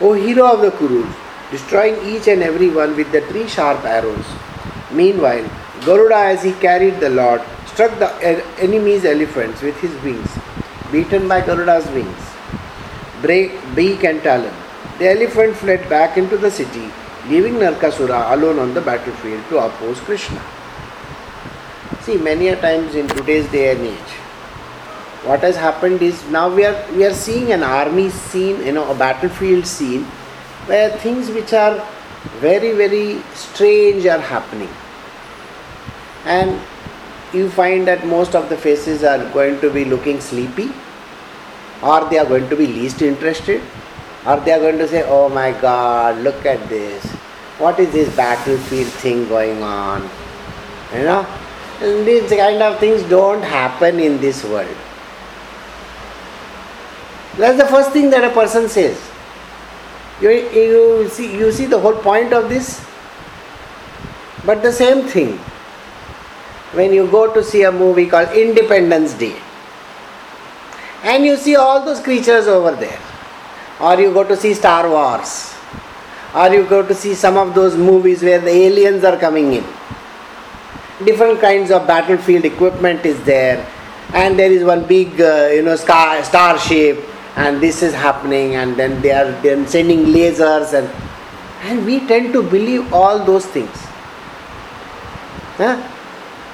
O 0.00 0.14
hero 0.14 0.52
of 0.54 0.62
the 0.62 0.70
Kurus, 0.70 1.14
destroying 1.50 2.02
each 2.04 2.28
and 2.28 2.42
every 2.42 2.70
one 2.70 2.96
with 2.96 3.12
the 3.12 3.20
three 3.22 3.46
sharp 3.46 3.84
arrows. 3.84 4.24
Meanwhile, 4.90 5.48
Garuda, 5.84 6.16
as 6.16 6.42
he 6.42 6.52
carried 6.52 6.98
the 6.98 7.10
Lord, 7.10 7.42
struck 7.66 7.98
the 7.98 8.10
enemy's 8.58 9.04
elephants 9.04 9.60
with 9.60 9.78
his 9.80 9.94
wings, 10.02 10.30
beaten 10.92 11.28
by 11.28 11.40
Garuda's 11.40 11.86
wings, 11.90 12.24
break, 13.22 13.52
beak, 13.74 14.04
and 14.04 14.22
talon. 14.22 14.54
The 14.98 15.10
elephant 15.10 15.56
fled 15.56 15.88
back 15.88 16.16
into 16.16 16.36
the 16.36 16.50
city, 16.50 16.90
leaving 17.28 17.54
Narkasura 17.54 18.32
alone 18.32 18.58
on 18.58 18.72
the 18.74 18.80
battlefield 18.80 19.44
to 19.48 19.58
oppose 19.58 20.00
Krishna. 20.00 20.42
See, 22.00 22.16
many 22.16 22.48
a 22.48 22.60
times 22.60 22.94
in 22.94 23.08
today's 23.08 23.50
day 23.50 23.72
and 23.72 23.80
age, 23.80 24.12
what 25.24 25.40
has 25.40 25.56
happened 25.56 26.02
is 26.02 26.24
now 26.30 26.48
we 26.54 26.64
are 26.64 26.86
we 26.92 27.04
are 27.04 27.12
seeing 27.12 27.52
an 27.52 27.62
army 27.62 28.10
scene, 28.10 28.64
you 28.64 28.72
know, 28.72 28.88
a 28.90 28.94
battlefield 28.94 29.66
scene, 29.66 30.04
where 30.66 30.90
things 30.98 31.30
which 31.30 31.52
are 31.52 31.84
very 32.38 32.72
very 32.72 33.20
strange 33.34 34.06
are 34.06 34.20
happening, 34.20 34.70
and 36.24 36.60
you 37.32 37.50
find 37.50 37.86
that 37.86 38.06
most 38.06 38.34
of 38.34 38.48
the 38.48 38.56
faces 38.56 39.04
are 39.04 39.18
going 39.32 39.60
to 39.60 39.70
be 39.70 39.84
looking 39.84 40.20
sleepy, 40.20 40.70
or 41.82 42.08
they 42.08 42.18
are 42.18 42.26
going 42.26 42.48
to 42.48 42.56
be 42.56 42.66
least 42.66 43.02
interested, 43.02 43.62
or 44.26 44.36
they 44.40 44.52
are 44.52 44.60
going 44.60 44.78
to 44.78 44.88
say, 44.88 45.02
"Oh 45.06 45.28
my 45.28 45.52
God, 45.52 46.18
look 46.18 46.46
at 46.46 46.68
this! 46.68 47.04
What 47.58 47.80
is 47.80 47.92
this 47.92 48.14
battlefield 48.16 48.92
thing 49.04 49.28
going 49.28 49.62
on?" 49.62 50.08
You 50.94 51.02
know, 51.02 51.26
and 51.80 52.06
these 52.06 52.30
kind 52.30 52.62
of 52.62 52.78
things 52.78 53.02
don't 53.04 53.42
happen 53.42 54.00
in 54.00 54.20
this 54.20 54.44
world. 54.44 54.76
That's 57.36 57.58
the 57.58 57.66
first 57.66 57.90
thing 57.90 58.08
that 58.10 58.24
a 58.24 58.30
person 58.30 58.68
says. 58.68 58.98
You, 60.20 60.30
you, 60.30 61.08
see, 61.10 61.36
you 61.36 61.52
see 61.52 61.66
the 61.66 61.78
whole 61.78 61.96
point 61.96 62.32
of 62.32 62.48
this? 62.48 62.82
But 64.46 64.62
the 64.62 64.72
same 64.72 65.06
thing 65.06 65.38
when 66.76 66.92
you 66.92 67.10
go 67.10 67.32
to 67.32 67.42
see 67.42 67.62
a 67.64 67.72
movie 67.72 68.06
called 68.06 68.30
Independence 68.30 69.14
Day 69.14 69.36
and 71.02 71.24
you 71.24 71.36
see 71.36 71.54
all 71.56 71.84
those 71.84 72.00
creatures 72.00 72.46
over 72.48 72.72
there, 72.72 72.98
or 73.80 73.98
you 74.00 74.12
go 74.12 74.24
to 74.24 74.36
see 74.36 74.54
Star 74.54 74.88
Wars, 74.90 75.54
or 76.34 76.48
you 76.52 76.64
go 76.64 76.86
to 76.86 76.94
see 76.94 77.14
some 77.14 77.36
of 77.36 77.54
those 77.54 77.76
movies 77.76 78.22
where 78.22 78.40
the 78.40 78.50
aliens 78.50 79.04
are 79.04 79.16
coming 79.16 79.52
in. 79.52 79.64
Different 81.04 81.40
kinds 81.40 81.70
of 81.70 81.86
battlefield 81.86 82.44
equipment 82.44 83.06
is 83.06 83.22
there, 83.24 83.64
and 84.14 84.38
there 84.38 84.50
is 84.50 84.64
one 84.64 84.84
big, 84.86 85.20
uh, 85.20 85.48
you 85.52 85.62
know, 85.62 85.76
star, 85.76 86.24
starship, 86.24 87.04
and 87.36 87.60
this 87.60 87.82
is 87.82 87.94
happening, 87.94 88.56
and 88.56 88.76
then 88.76 89.00
they 89.02 89.12
are 89.12 89.30
then 89.42 89.66
sending 89.66 90.06
lasers, 90.06 90.72
and 90.72 90.90
and 91.62 91.86
we 91.86 92.00
tend 92.06 92.32
to 92.32 92.42
believe 92.42 92.92
all 92.92 93.24
those 93.24 93.46
things. 93.46 93.76
Huh? 95.58 95.76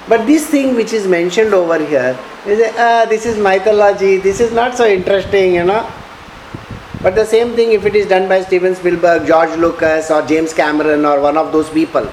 But 0.07 0.25
this 0.25 0.47
thing 0.47 0.75
which 0.75 0.91
is 0.91 1.07
mentioned 1.07 1.53
over 1.53 1.77
here 1.83 2.17
is 2.45 2.59
uh, 2.75 3.05
this 3.05 3.25
is 3.25 3.37
mythology, 3.37 4.17
this 4.17 4.39
is 4.41 4.51
not 4.51 4.75
so 4.75 4.85
interesting, 4.85 5.55
you 5.55 5.63
know. 5.63 5.89
But 7.01 7.15
the 7.15 7.25
same 7.25 7.53
thing 7.53 7.71
if 7.71 7.85
it 7.85 7.95
is 7.95 8.07
done 8.07 8.27
by 8.27 8.41
Steven 8.43 8.75
Spielberg, 8.75 9.27
George 9.27 9.57
Lucas, 9.57 10.09
or 10.11 10.21
James 10.25 10.53
Cameron, 10.53 11.05
or 11.05 11.21
one 11.21 11.37
of 11.37 11.51
those 11.51 11.69
people. 11.69 12.09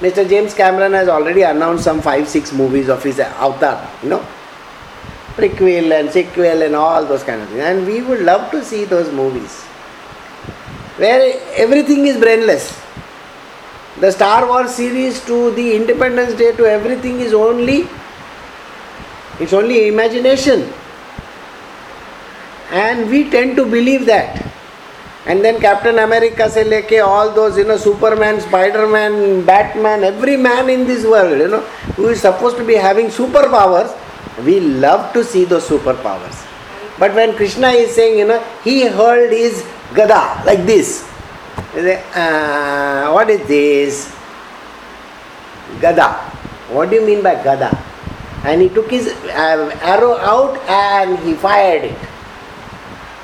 Mr. 0.00 0.28
James 0.28 0.54
Cameron 0.54 0.92
has 0.92 1.08
already 1.08 1.42
announced 1.42 1.84
some 1.84 2.00
five, 2.00 2.28
six 2.28 2.52
movies 2.52 2.88
of 2.88 3.02
his 3.02 3.18
Avatar, 3.18 3.90
you 4.02 4.08
know, 4.08 4.24
prequel 5.34 5.98
and 5.98 6.10
sequel 6.10 6.62
and 6.62 6.74
all 6.74 7.04
those 7.04 7.24
kind 7.24 7.42
of 7.42 7.48
things. 7.48 7.60
And 7.60 7.86
we 7.86 8.02
would 8.02 8.20
love 8.20 8.50
to 8.52 8.64
see 8.64 8.84
those 8.84 9.12
movies 9.12 9.62
where 10.96 11.40
everything 11.56 12.06
is 12.06 12.16
brainless. 12.16 12.87
The 14.00 14.12
Star 14.12 14.46
Wars 14.46 14.76
series 14.76 15.24
to 15.26 15.50
the 15.56 15.74
Independence 15.74 16.34
Day 16.34 16.52
to 16.52 16.64
everything 16.64 17.18
is 17.18 17.32
only 17.34 17.88
it's 19.40 19.52
only 19.52 19.88
imagination. 19.88 20.72
And 22.70 23.10
we 23.10 23.28
tend 23.28 23.56
to 23.56 23.64
believe 23.64 24.06
that. 24.06 24.44
And 25.26 25.44
then 25.44 25.60
Captain 25.60 25.98
America 25.98 26.48
se 26.48 26.62
leke 26.64 27.04
all 27.04 27.32
those, 27.32 27.58
you 27.58 27.64
know, 27.64 27.76
Superman, 27.76 28.40
Spider-Man, 28.40 29.44
Batman, 29.44 30.04
every 30.04 30.36
man 30.36 30.70
in 30.70 30.86
this 30.86 31.04
world, 31.04 31.36
you 31.36 31.48
know, 31.48 31.60
who 31.96 32.06
is 32.08 32.20
supposed 32.20 32.56
to 32.58 32.64
be 32.64 32.74
having 32.74 33.08
superpowers, 33.08 33.96
we 34.44 34.60
love 34.60 35.12
to 35.12 35.24
see 35.24 35.44
those 35.44 35.66
superpowers. 35.68 36.46
But 37.00 37.14
when 37.14 37.34
Krishna 37.34 37.70
is 37.70 37.96
saying, 37.96 38.18
you 38.18 38.28
know, 38.28 38.40
he 38.62 38.86
hurled 38.86 39.32
his 39.32 39.66
gada 39.92 40.44
like 40.46 40.64
this. 40.66 41.04
Uh, 42.14 43.10
what 43.12 43.30
is 43.30 43.46
this? 43.46 44.14
Gada. 45.80 46.14
What 46.70 46.90
do 46.90 46.96
you 46.96 47.06
mean 47.06 47.22
by 47.22 47.42
gada? 47.42 47.70
And 48.44 48.60
he 48.62 48.68
took 48.68 48.90
his 48.90 49.08
uh, 49.08 49.78
arrow 49.82 50.16
out 50.16 50.58
and 50.68 51.18
he 51.20 51.34
fired 51.34 51.84
it. 51.84 51.98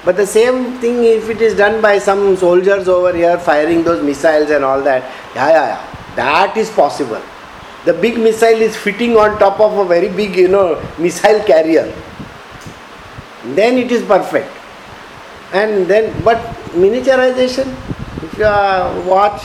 But 0.04 0.16
the 0.16 0.26
same 0.26 0.78
thing, 0.80 1.02
if 1.04 1.30
it 1.30 1.40
is 1.40 1.56
done 1.56 1.80
by 1.80 1.98
some 1.98 2.36
soldiers 2.36 2.88
over 2.88 3.16
here 3.16 3.38
firing 3.38 3.82
those 3.84 4.02
missiles 4.02 4.50
and 4.50 4.62
all 4.62 4.82
that, 4.82 5.02
yeah, 5.34 5.48
yeah, 5.48 5.66
yeah, 5.66 6.14
that 6.16 6.56
is 6.56 6.70
possible. 6.70 7.22
The 7.86 7.94
big 7.94 8.18
missile 8.18 8.60
is 8.60 8.76
fitting 8.76 9.16
on 9.16 9.38
top 9.38 9.60
of 9.60 9.78
a 9.78 9.84
very 9.84 10.08
big, 10.08 10.36
you 10.36 10.48
know, 10.48 10.80
missile 10.98 11.42
carrier. 11.44 11.92
Then 13.54 13.78
it 13.78 13.92
is 13.92 14.02
perfect. 14.02 14.50
And 15.52 15.86
then, 15.86 16.22
but 16.22 16.38
miniaturization, 16.72 17.74
uh, 18.40 19.02
watch, 19.06 19.42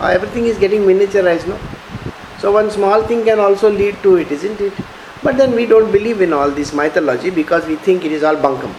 uh, 0.00 0.06
everything 0.06 0.46
is 0.46 0.58
getting 0.58 0.82
miniaturized, 0.82 1.46
no? 1.46 1.58
So 2.38 2.52
one 2.52 2.70
small 2.70 3.02
thing 3.02 3.24
can 3.24 3.38
also 3.40 3.70
lead 3.70 4.02
to 4.02 4.16
it, 4.16 4.30
isn't 4.30 4.60
it? 4.60 4.72
But 5.22 5.36
then 5.36 5.54
we 5.54 5.66
don't 5.66 5.90
believe 5.90 6.20
in 6.20 6.32
all 6.32 6.50
this 6.50 6.72
mythology 6.72 7.30
because 7.30 7.66
we 7.66 7.76
think 7.76 8.04
it 8.04 8.12
is 8.12 8.22
all 8.22 8.36
bunkum. 8.36 8.74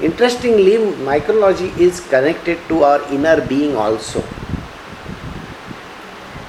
Interestingly, 0.00 0.78
mythology 0.78 1.72
is 1.76 2.00
connected 2.08 2.58
to 2.68 2.84
our 2.84 3.02
inner 3.12 3.40
being 3.44 3.74
also. 3.76 4.22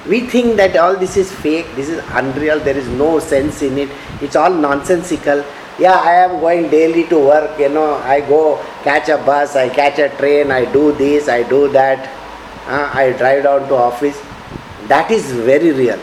We 0.08 0.20
think 0.20 0.56
that 0.56 0.76
all 0.76 0.96
this 0.96 1.16
is 1.16 1.32
fake, 1.32 1.66
this 1.74 1.88
is 1.88 2.02
unreal, 2.10 2.60
there 2.60 2.76
is 2.76 2.88
no 2.88 3.18
sense 3.18 3.62
in 3.62 3.76
it, 3.78 3.90
it's 4.20 4.36
all 4.36 4.52
nonsensical. 4.52 5.44
Yeah, 5.80 5.96
I 5.96 6.12
am 6.24 6.40
going 6.40 6.68
daily 6.68 7.04
to 7.04 7.18
work, 7.18 7.58
you 7.58 7.70
know, 7.70 7.94
I 7.94 8.20
go 8.20 8.62
catch 8.84 9.08
a 9.08 9.16
bus, 9.16 9.56
I 9.56 9.70
catch 9.70 9.98
a 9.98 10.10
train, 10.18 10.50
I 10.50 10.70
do 10.70 10.92
this, 10.92 11.26
I 11.26 11.42
do 11.42 11.68
that, 11.72 12.06
uh, 12.66 12.90
I 12.92 13.12
drive 13.12 13.44
down 13.44 13.66
to 13.68 13.74
office. 13.76 14.20
That 14.88 15.10
is 15.10 15.32
very 15.32 15.72
real. 15.72 15.98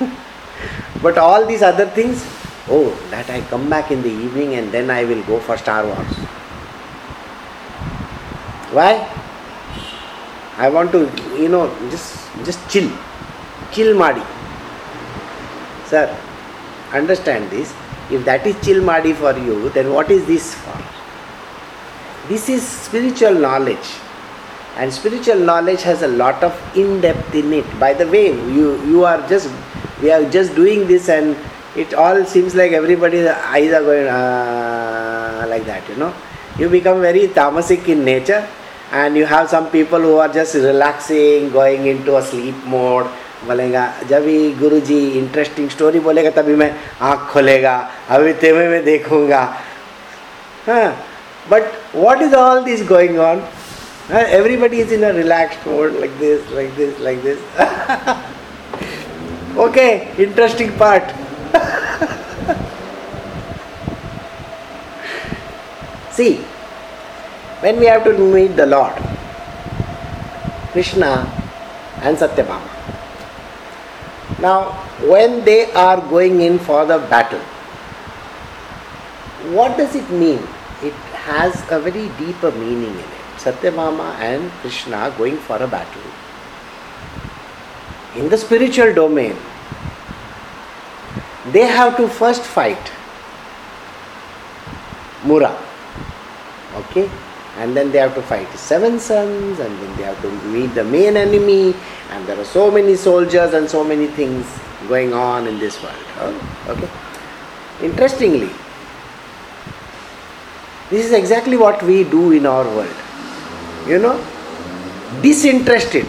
but 1.02 1.16
all 1.16 1.46
these 1.46 1.62
other 1.62 1.86
things, 1.86 2.26
oh, 2.68 2.90
that 3.10 3.30
I 3.30 3.42
come 3.42 3.70
back 3.70 3.92
in 3.92 4.02
the 4.02 4.10
evening 4.10 4.54
and 4.54 4.72
then 4.72 4.90
I 4.90 5.04
will 5.04 5.22
go 5.22 5.38
for 5.38 5.56
Star 5.56 5.86
Wars. 5.86 6.16
Why? 8.74 9.06
I 10.56 10.68
want 10.70 10.90
to, 10.90 11.08
you 11.38 11.48
know, 11.48 11.68
just 11.90 12.28
just 12.44 12.68
chill. 12.68 12.90
Chill 13.70 13.96
madi. 13.96 14.22
Sir, 15.86 16.04
understand 16.92 17.48
this. 17.50 17.72
If 18.10 18.24
that 18.24 18.46
is 18.46 18.56
chill 18.64 18.82
madi 18.82 19.12
for 19.12 19.36
you, 19.38 19.70
then 19.70 19.92
what 19.92 20.10
is 20.10 20.26
this 20.26 20.54
for? 20.54 20.78
This 22.28 22.48
is 22.48 22.66
spiritual 22.66 23.34
knowledge. 23.34 23.94
And 24.76 24.92
spiritual 24.92 25.38
knowledge 25.38 25.82
has 25.82 26.02
a 26.02 26.08
lot 26.08 26.42
of 26.42 26.52
in-depth 26.76 27.34
in 27.34 27.52
it. 27.52 27.78
By 27.78 27.92
the 27.92 28.06
way, 28.06 28.26
you 28.28 28.80
you 28.86 29.04
are 29.04 29.20
just 29.28 29.50
we 30.02 30.10
are 30.10 30.24
just 30.30 30.54
doing 30.54 30.86
this 30.86 31.08
and 31.08 31.36
it 31.76 31.94
all 31.94 32.24
seems 32.24 32.54
like 32.54 32.72
everybody's 32.72 33.26
eyes 33.26 33.72
are 33.72 33.82
going 33.82 34.06
uh, 34.06 35.46
like 35.48 35.64
that, 35.66 35.88
you 35.88 35.96
know. 35.96 36.12
You 36.58 36.68
become 36.68 37.00
very 37.00 37.28
tamasic 37.28 37.88
in 37.88 38.04
nature 38.04 38.46
and 38.92 39.16
you 39.16 39.24
have 39.24 39.48
some 39.48 39.70
people 39.70 40.00
who 40.00 40.16
are 40.16 40.28
just 40.28 40.54
relaxing, 40.54 41.50
going 41.50 41.86
into 41.86 42.16
a 42.16 42.22
sleep 42.22 42.56
mode. 42.64 43.10
बोलेगा 43.46 43.84
जब 44.08 44.24
ही 44.26 44.50
गुरु 44.54 44.78
जी 44.88 44.98
interesting 45.18 45.68
story 45.70 46.00
बोलेगा, 46.00 46.30
तभी 46.30 46.54
मैं 46.54 46.70
आँख 47.02 47.20
खोलेगा, 47.32 47.76
अभी 48.10 48.32
TV 48.42 48.66
में 48.68 48.82
देखूँगा। 48.84 49.42
But 51.50 51.62
what 51.94 52.22
is 52.22 52.34
all 52.36 52.62
this 52.64 52.82
going 52.88 53.18
on 53.20 53.42
everybody 54.12 54.80
is 54.80 54.92
in 54.94 55.04
relax 55.16 55.66
mode 55.66 55.92
like 56.00 56.18
this 56.18 56.52
like 56.54 56.74
this 56.76 57.00
like 57.04 57.22
this 57.22 57.38
okay 59.58 59.86
interesting 60.22 60.70
part 60.80 61.04
see 66.16 66.28
when 67.62 67.78
we 67.78 67.86
have 67.86 68.00
to 68.04 68.12
meet 68.34 68.54
the 68.56 68.68
lord 68.68 68.94
Krishna 70.74 71.10
and 72.02 72.18
Satyabhama 72.18 72.78
Now, 74.40 74.72
when 75.12 75.44
they 75.44 75.70
are 75.72 76.00
going 76.00 76.40
in 76.40 76.58
for 76.58 76.84
the 76.86 76.98
battle, 76.98 77.40
what 79.54 79.76
does 79.76 79.94
it 79.94 80.08
mean? 80.10 80.42
It 80.82 80.94
has 81.28 81.54
a 81.70 81.78
very 81.78 82.08
deeper 82.18 82.50
meaning 82.52 82.92
in 82.92 82.98
it. 82.98 83.20
Satyabhama 83.36 84.14
and 84.18 84.50
Krishna 84.60 85.14
going 85.16 85.36
for 85.38 85.56
a 85.62 85.66
battle. 85.66 86.02
In 88.16 88.28
the 88.28 88.36
spiritual 88.36 88.94
domain, 88.94 89.36
they 91.52 91.66
have 91.66 91.96
to 91.96 92.08
first 92.08 92.42
fight 92.42 92.90
Mura. 95.24 95.56
Okay? 96.76 97.10
and 97.59 97.75
then 97.75 97.91
they 97.91 97.99
have 97.99 98.13
to 98.15 98.21
fight 98.21 98.49
seven 98.57 98.99
sons 98.99 99.59
and 99.59 99.79
then 99.81 99.97
they 99.97 100.03
have 100.03 100.21
to 100.21 100.31
meet 100.55 100.73
the 100.75 100.83
main 100.83 101.15
enemy 101.15 101.73
and 102.11 102.27
there 102.27 102.39
are 102.39 102.45
so 102.45 102.69
many 102.69 102.95
soldiers 102.95 103.53
and 103.53 103.69
so 103.69 103.83
many 103.83 104.07
things 104.07 104.45
going 104.89 105.13
on 105.13 105.47
in 105.47 105.57
this 105.59 105.81
world 105.81 106.35
okay 106.67 106.89
interestingly 107.81 108.51
this 110.89 111.05
is 111.05 111.13
exactly 111.13 111.57
what 111.57 111.81
we 111.83 112.03
do 112.03 112.31
in 112.31 112.45
our 112.45 112.65
world 112.75 113.87
you 113.87 113.99
know 113.99 114.15
disinterested 115.21 116.05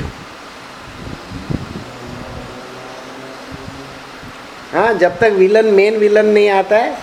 हाँ 4.72 4.92
जब 4.98 5.18
तक 5.18 5.32
villain 5.38 5.66
main 5.74 5.96
villain 5.98 6.26
नहीं 6.26 6.48
आता 6.50 6.76
है 6.76 6.96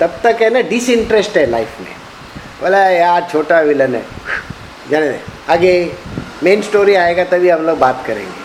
तब 0.00 0.20
तक 0.24 0.42
है 0.42 0.48
ना 0.50 0.60
डिसइंटरेस्ट 0.68 1.36
है 1.36 1.44
लाइफ 1.50 1.80
में 1.80 1.99
बोला, 2.61 2.79
यार, 2.89 3.27
छोटा 3.31 3.59
विलन 3.61 3.95
है। 3.95 4.05
जाने 4.89 5.09
दे। 5.09 5.19
आगे 5.49 5.73
मेन 6.43 6.61
स्टोरी 6.61 6.95
आएगा, 6.95 7.23
तभी 7.31 7.49
हम 7.49 7.65
लोग 7.65 7.79
बात 7.79 8.03
करेंगे। 8.07 8.39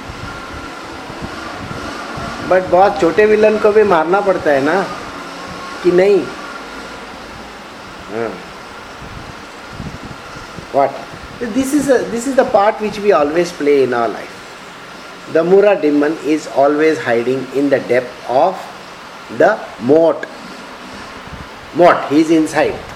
बट 2.49 2.71
बहुत 2.71 3.01
छोटे 3.01 3.27
विलन 3.27 3.59
को 3.59 3.73
भी 3.73 3.83
मारना 3.85 4.21
पड़ता 4.21 4.51
है 4.51 4.63
ना, 4.65 4.81
कि 5.83 5.91
नहीं? 5.93 6.21
What 10.75 11.45
this 11.55 11.75
is 11.75 11.93
this 11.93 12.29
is 12.29 12.35
the 12.37 12.47
part 12.53 12.83
which 12.83 12.99
we 12.99 13.11
always 13.13 13.51
play 13.53 13.83
in 13.83 13.95
our 13.95 14.09
life 14.09 15.33
the 15.35 15.45
Mura 15.47 15.73
demon 15.81 16.17
is 16.27 16.49
always 16.59 16.99
hiding 17.05 17.57
in 17.57 17.69
the 17.69 17.83
depth 17.89 18.11
of 18.31 18.57
the 19.39 19.57
moat 19.83 20.27
moat 21.77 22.11
he 22.11 22.21
is 22.21 22.33
inside 22.47 22.96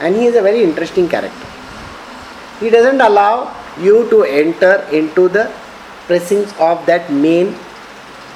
And 0.00 0.14
he 0.14 0.26
is 0.26 0.36
a 0.36 0.42
very 0.42 0.62
interesting 0.62 1.08
character. 1.08 1.46
He 2.60 2.70
doesn't 2.70 3.00
allow 3.00 3.54
you 3.80 4.08
to 4.10 4.24
enter 4.24 4.86
into 4.92 5.28
the 5.28 5.52
presence 6.06 6.52
of 6.58 6.84
that 6.86 7.10
main, 7.10 7.54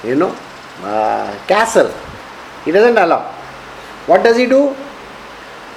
you 0.04 0.14
know, 0.14 0.36
uh, 0.82 1.36
castle. 1.46 1.92
He 2.64 2.72
doesn't 2.72 2.98
allow. 2.98 3.32
What 4.06 4.22
does 4.22 4.36
he 4.36 4.46
do? 4.46 4.74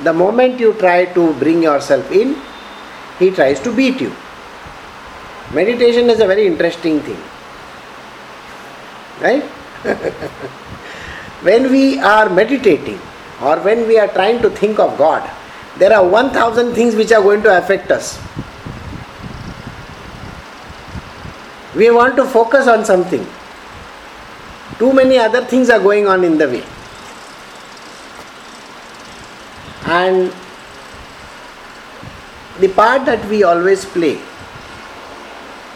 The 0.01 0.13
moment 0.13 0.59
you 0.59 0.73
try 0.73 1.05
to 1.05 1.33
bring 1.35 1.63
yourself 1.63 2.11
in, 2.11 2.35
he 3.19 3.31
tries 3.31 3.59
to 3.61 3.73
beat 3.73 4.01
you. 4.01 4.13
Meditation 5.53 6.09
is 6.09 6.19
a 6.19 6.27
very 6.27 6.47
interesting 6.47 6.99
thing. 7.01 7.21
Right? 9.21 9.43
when 11.47 11.71
we 11.71 11.99
are 11.99 12.29
meditating 12.29 12.99
or 13.41 13.59
when 13.59 13.87
we 13.87 13.99
are 13.99 14.07
trying 14.07 14.41
to 14.41 14.49
think 14.49 14.79
of 14.79 14.97
God, 14.97 15.29
there 15.77 15.93
are 15.93 16.07
1000 16.07 16.73
things 16.73 16.95
which 16.95 17.11
are 17.11 17.21
going 17.21 17.41
to 17.43 17.57
affect 17.57 17.91
us. 17.91 18.19
We 21.75 21.89
want 21.89 22.15
to 22.17 22.25
focus 22.25 22.67
on 22.67 22.85
something. 22.85 23.25
Too 24.77 24.93
many 24.93 25.17
other 25.17 25.43
things 25.43 25.69
are 25.69 25.79
going 25.79 26.07
on 26.07 26.23
in 26.23 26.37
the 26.37 26.47
way. 26.47 26.63
And 29.85 30.31
the 32.59 32.67
part 32.69 33.05
that 33.05 33.25
we 33.29 33.43
always 33.43 33.85
play 33.85 34.21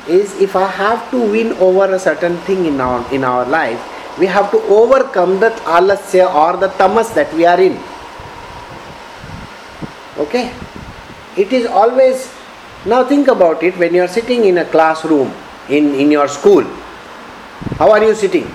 is 0.07 0.39
if 0.39 0.55
I 0.55 0.67
have 0.67 1.09
to 1.11 1.19
win 1.19 1.53
over 1.53 1.93
a 1.93 1.99
certain 1.99 2.37
thing 2.49 2.65
in 2.65 2.79
our 2.79 3.01
in 3.13 3.23
our 3.23 3.45
life, 3.45 3.81
we 4.19 4.27
have 4.27 4.51
to 4.51 4.61
overcome 4.63 5.39
the 5.39 5.49
alasya 5.65 6.33
or 6.33 6.57
the 6.57 6.69
tamas 6.77 7.11
that 7.13 7.33
we 7.33 7.45
are 7.45 7.59
in. 7.59 7.77
Okay? 10.17 10.53
It 11.37 11.53
is 11.53 11.65
always 11.65 12.33
now 12.85 13.03
think 13.03 13.27
about 13.27 13.63
it 13.63 13.77
when 13.77 13.93
you 13.93 14.01
are 14.01 14.07
sitting 14.07 14.45
in 14.45 14.59
a 14.59 14.65
classroom 14.65 15.33
in, 15.69 15.93
in 15.95 16.09
your 16.11 16.27
school. 16.27 16.63
How 17.77 17.91
are 17.91 18.03
you 18.03 18.15
sitting? 18.15 18.47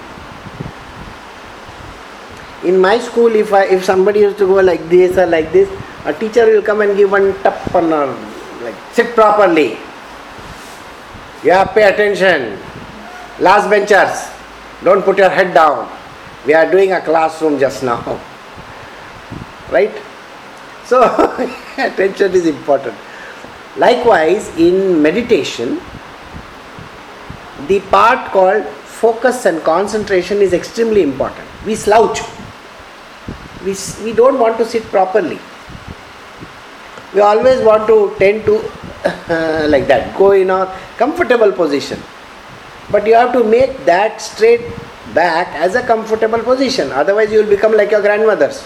In 2.64 2.78
my 2.78 2.98
school, 2.98 3.34
if 3.34 3.52
I 3.52 3.64
if 3.64 3.84
somebody 3.84 4.20
used 4.20 4.38
to 4.38 4.46
go 4.46 4.60
like 4.60 4.88
this 4.88 5.18
or 5.18 5.26
like 5.26 5.52
this, 5.52 5.68
a 6.04 6.12
teacher 6.12 6.46
will 6.46 6.62
come 6.62 6.80
and 6.80 6.96
give 6.96 7.10
one 7.10 7.34
tap 7.42 7.74
on 7.74 7.90
her, 7.90 8.06
like 8.62 8.74
sit 8.92 9.14
properly. 9.14 9.78
Yeah, 11.42 11.64
pay 11.64 11.82
attention. 11.92 12.58
Last 13.40 13.68
benchers, 13.68 14.30
don't 14.84 15.02
put 15.02 15.18
your 15.18 15.30
head 15.30 15.52
down. 15.52 15.90
We 16.46 16.54
are 16.54 16.70
doing 16.70 16.92
a 16.92 17.00
classroom 17.00 17.58
just 17.58 17.82
now. 17.90 18.20
Right? 19.70 19.92
So, 20.84 21.02
attention 21.78 22.32
is 22.32 22.46
important. 22.46 22.96
Likewise, 23.76 24.48
in 24.58 25.00
meditation, 25.00 25.80
the 27.68 27.80
part 27.90 28.30
called 28.32 28.66
focus 28.66 29.46
and 29.46 29.62
concentration 29.62 30.38
is 30.42 30.52
extremely 30.52 31.02
important. 31.02 31.46
We 31.64 31.74
slouch. 31.74 32.20
We, 33.64 33.74
we 34.04 34.12
don't 34.12 34.38
want 34.38 34.58
to 34.58 34.64
sit 34.64 34.82
properly. 34.84 35.38
We 37.14 37.20
always 37.20 37.60
want 37.64 37.86
to 37.86 38.14
tend 38.18 38.44
to 38.46 38.58
uh, 39.04 39.66
like 39.68 39.86
that, 39.88 40.16
go 40.16 40.32
in 40.32 40.50
a 40.50 40.78
comfortable 40.96 41.52
position. 41.52 42.00
But 42.90 43.06
you 43.06 43.14
have 43.14 43.32
to 43.32 43.44
make 43.44 43.84
that 43.84 44.20
straight 44.20 44.62
back 45.14 45.48
as 45.54 45.74
a 45.74 45.82
comfortable 45.82 46.40
position. 46.40 46.92
Otherwise, 46.92 47.32
you 47.32 47.40
will 47.42 47.48
become 47.48 47.72
like 47.72 47.90
your 47.90 48.02
grandmothers, 48.02 48.64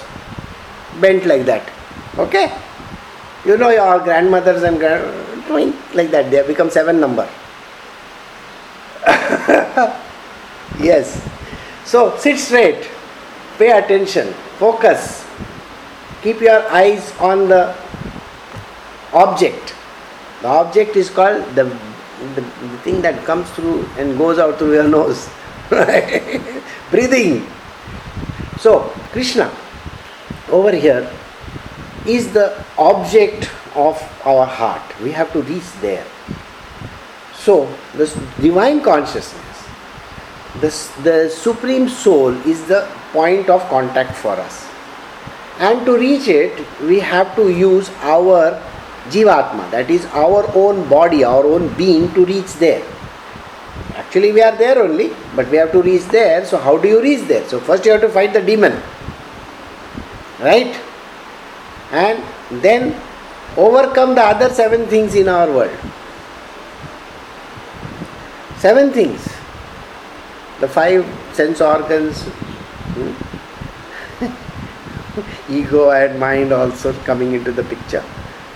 bent 1.00 1.26
like 1.26 1.44
that. 1.46 1.75
Okay? 2.18 2.52
You 3.44 3.56
know 3.56 3.70
your 3.70 4.00
grandmothers 4.00 4.62
and 4.62 4.78
grand, 4.78 5.74
like 5.94 6.10
that. 6.10 6.30
They 6.30 6.38
have 6.38 6.46
become 6.46 6.70
seven 6.70 7.00
number. 7.00 7.28
yes. 10.80 11.22
So 11.84 12.16
sit 12.16 12.38
straight, 12.38 12.88
pay 13.58 13.70
attention, 13.70 14.32
focus, 14.58 15.24
keep 16.22 16.40
your 16.40 16.66
eyes 16.72 17.12
on 17.20 17.48
the 17.48 17.76
object. 19.12 19.74
The 20.42 20.48
object 20.48 20.96
is 20.96 21.10
called 21.10 21.44
the, 21.54 21.64
the, 22.34 22.40
the 22.40 22.78
thing 22.82 23.00
that 23.02 23.24
comes 23.24 23.48
through 23.50 23.84
and 23.98 24.18
goes 24.18 24.38
out 24.38 24.58
through 24.58 24.74
your 24.74 24.88
nose. 24.98 25.28
Breathing. 26.90 27.46
So, 28.58 28.90
Krishna 29.12 29.52
over 30.48 30.72
here 30.72 31.10
is 32.08 32.32
the 32.32 32.64
object 32.78 33.50
of 33.74 34.00
our 34.24 34.46
heart. 34.46 34.82
We 35.02 35.12
have 35.12 35.32
to 35.32 35.42
reach 35.42 35.70
there. 35.80 36.06
So, 37.34 37.72
this 37.94 38.14
divine 38.40 38.80
consciousness, 38.80 39.68
this, 40.60 40.88
the 41.04 41.28
supreme 41.28 41.88
soul 41.88 42.30
is 42.46 42.66
the 42.66 42.88
point 43.12 43.48
of 43.48 43.62
contact 43.68 44.16
for 44.16 44.32
us. 44.32 44.66
And 45.58 45.86
to 45.86 45.96
reach 45.96 46.28
it, 46.28 46.66
we 46.82 47.00
have 47.00 47.34
to 47.36 47.50
use 47.50 47.90
our 48.02 48.60
Jivatma, 49.10 49.70
that 49.70 49.90
is 49.90 50.04
our 50.06 50.44
own 50.56 50.88
body, 50.88 51.22
our 51.24 51.44
own 51.46 51.68
being 51.74 52.12
to 52.14 52.24
reach 52.24 52.52
there. 52.54 52.84
Actually, 53.94 54.32
we 54.32 54.42
are 54.42 54.56
there 54.56 54.82
only, 54.82 55.12
but 55.34 55.48
we 55.50 55.56
have 55.56 55.72
to 55.72 55.82
reach 55.82 56.04
there. 56.06 56.44
So, 56.44 56.58
how 56.58 56.76
do 56.76 56.88
you 56.88 57.00
reach 57.00 57.28
there? 57.28 57.46
So, 57.48 57.60
first 57.60 57.84
you 57.84 57.92
have 57.92 58.00
to 58.00 58.08
fight 58.08 58.32
the 58.32 58.42
demon, 58.42 58.82
right? 60.40 60.74
And 61.92 62.22
then 62.62 63.00
overcome 63.56 64.14
the 64.14 64.22
other 64.22 64.50
seven 64.50 64.86
things 64.86 65.14
in 65.14 65.28
our 65.28 65.50
world. 65.50 65.76
Seven 68.58 68.92
things. 68.92 69.22
The 70.60 70.68
five 70.68 71.04
sense 71.32 71.60
organs, 71.60 72.22
hmm? 72.96 73.12
ego 75.52 75.90
and 75.90 76.18
mind 76.18 76.52
also 76.52 76.92
coming 77.04 77.34
into 77.34 77.52
the 77.52 77.64
picture. 77.64 78.04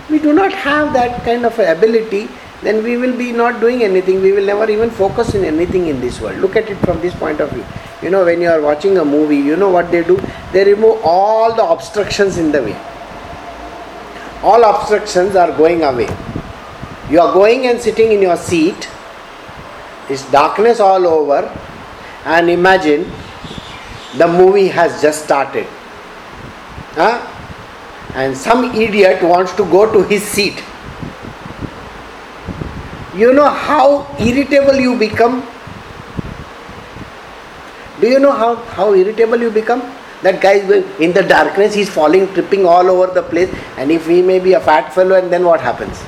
We 0.09 0.19
do 0.19 0.33
not 0.33 0.53
have 0.53 0.93
that 0.95 1.23
kind 1.25 1.45
of 1.47 1.59
ability, 1.59 2.29
then 2.62 2.83
we 2.83 2.97
will 2.97 3.16
be 3.16 3.33
not 3.33 3.61
doing 3.61 3.83
anything. 3.83 4.21
We 4.21 4.33
will 4.33 4.45
never 4.45 4.69
even 4.71 4.90
focus 4.90 5.35
in 5.35 5.45
anything 5.45 5.87
in 5.87 6.01
this 6.01 6.21
world. 6.21 6.38
Look 6.38 6.57
at 6.57 6.69
it 6.69 6.77
from 6.79 7.01
this 7.01 7.14
point 7.14 7.40
of 7.40 7.51
view. 7.53 7.64
You 8.03 8.11
know, 8.11 8.25
when 8.25 8.40
you 8.40 8.49
are 8.49 8.61
watching 8.61 8.99
a 8.99 9.05
movie, 9.05 9.37
you 9.37 9.57
know 9.57 9.71
what 9.71 9.90
they 9.90 10.03
do? 10.05 10.21
They 10.53 10.64
remove 10.64 11.01
all 11.03 11.55
the 11.55 11.64
obstructions 11.64 12.37
in 12.37 12.53
the 12.53 12.62
way. 12.62 12.89
All 14.42 14.64
obstructions 14.64 15.37
are 15.37 15.57
going 15.57 15.83
away. 15.83 16.09
You 17.11 17.20
are 17.20 17.33
going 17.33 17.66
and 17.66 17.81
sitting 17.81 18.12
in 18.12 18.22
your 18.22 18.37
seat, 18.37 18.88
it's 20.09 20.29
darkness 20.31 20.81
all 20.81 21.07
over, 21.07 21.48
and 22.24 22.48
imagine 22.48 23.11
the 24.16 24.26
movie 24.26 24.68
has 24.68 25.03
just 25.03 25.24
started. 25.24 25.66
Huh? 26.92 27.26
And 28.14 28.37
some 28.37 28.64
idiot 28.74 29.22
wants 29.22 29.55
to 29.57 29.64
go 29.64 29.92
to 29.92 30.03
his 30.09 30.22
seat. 30.22 30.62
You 33.14 33.33
know 33.33 33.48
how 33.48 34.07
irritable 34.18 34.76
you 34.76 34.98
become? 34.98 35.46
Do 38.00 38.09
you 38.09 38.18
know 38.18 38.33
how, 38.33 38.55
how 38.55 38.94
irritable 38.94 39.40
you 39.40 39.50
become? 39.50 39.83
That 40.22 40.40
guy 40.40 40.54
is 40.54 41.00
in 41.00 41.12
the 41.12 41.22
darkness, 41.22 41.74
he's 41.74 41.88
falling, 41.88 42.33
tripping 42.35 42.66
all 42.66 42.90
over 42.90 43.12
the 43.12 43.22
place, 43.22 43.54
and 43.78 43.90
if 43.90 44.06
he 44.06 44.20
may 44.20 44.38
be 44.38 44.52
a 44.52 44.61
fat 44.61 44.92
fellow, 44.92 45.16
and 45.16 45.33
then 45.33 45.44
what 45.44 45.61
happens? 45.61 46.02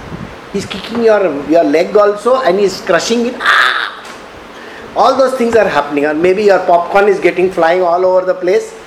He's 0.53 0.67
kicking 0.67 1.03
your, 1.03 1.49
your 1.49 1.65
leg 1.65 1.97
also 1.97 2.43
and 2.43 2.59
he's 2.59 2.81
crushing 2.83 3.27
it. 3.27 3.35
Ah! 3.41 4.93
All 4.95 5.17
those 5.17 5.39
things 5.39 5.57
are 5.57 5.67
happening, 5.67 6.05
or 6.05 6.13
maybe 6.13 6.43
your 6.43 6.59
popcorn 6.67 7.09
is 7.09 7.19
getting 7.19 7.51
flying 7.51 7.81
all 7.81 8.05
over 8.05 8.27
the 8.27 8.35
place. 8.35 8.79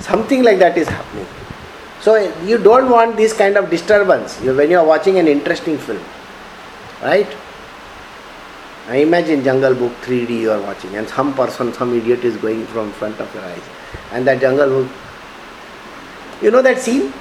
Something 0.00 0.42
like 0.42 0.58
that 0.58 0.76
is 0.76 0.86
happening. 0.86 1.26
So 2.02 2.16
you 2.44 2.58
don't 2.58 2.90
want 2.90 3.16
this 3.16 3.32
kind 3.32 3.56
of 3.56 3.70
disturbance 3.70 4.38
when 4.40 4.70
you 4.70 4.78
are 4.78 4.86
watching 4.86 5.18
an 5.18 5.26
interesting 5.26 5.78
film, 5.78 6.02
right? 7.02 7.26
I 8.88 8.96
imagine 8.96 9.42
Jungle 9.42 9.74
Book 9.74 9.92
3D 10.02 10.40
you 10.40 10.50
are 10.50 10.60
watching, 10.60 10.94
and 10.96 11.08
some 11.08 11.34
person, 11.34 11.72
some 11.72 11.94
idiot 11.94 12.24
is 12.24 12.36
going 12.36 12.66
from 12.66 12.92
front 12.92 13.18
of 13.18 13.34
your 13.34 13.44
eyes, 13.44 13.62
and 14.12 14.26
that 14.26 14.40
Jungle 14.40 14.68
Book. 14.68 14.90
You 16.42 16.50
know 16.50 16.62
that 16.62 16.78
scene? 16.78 17.12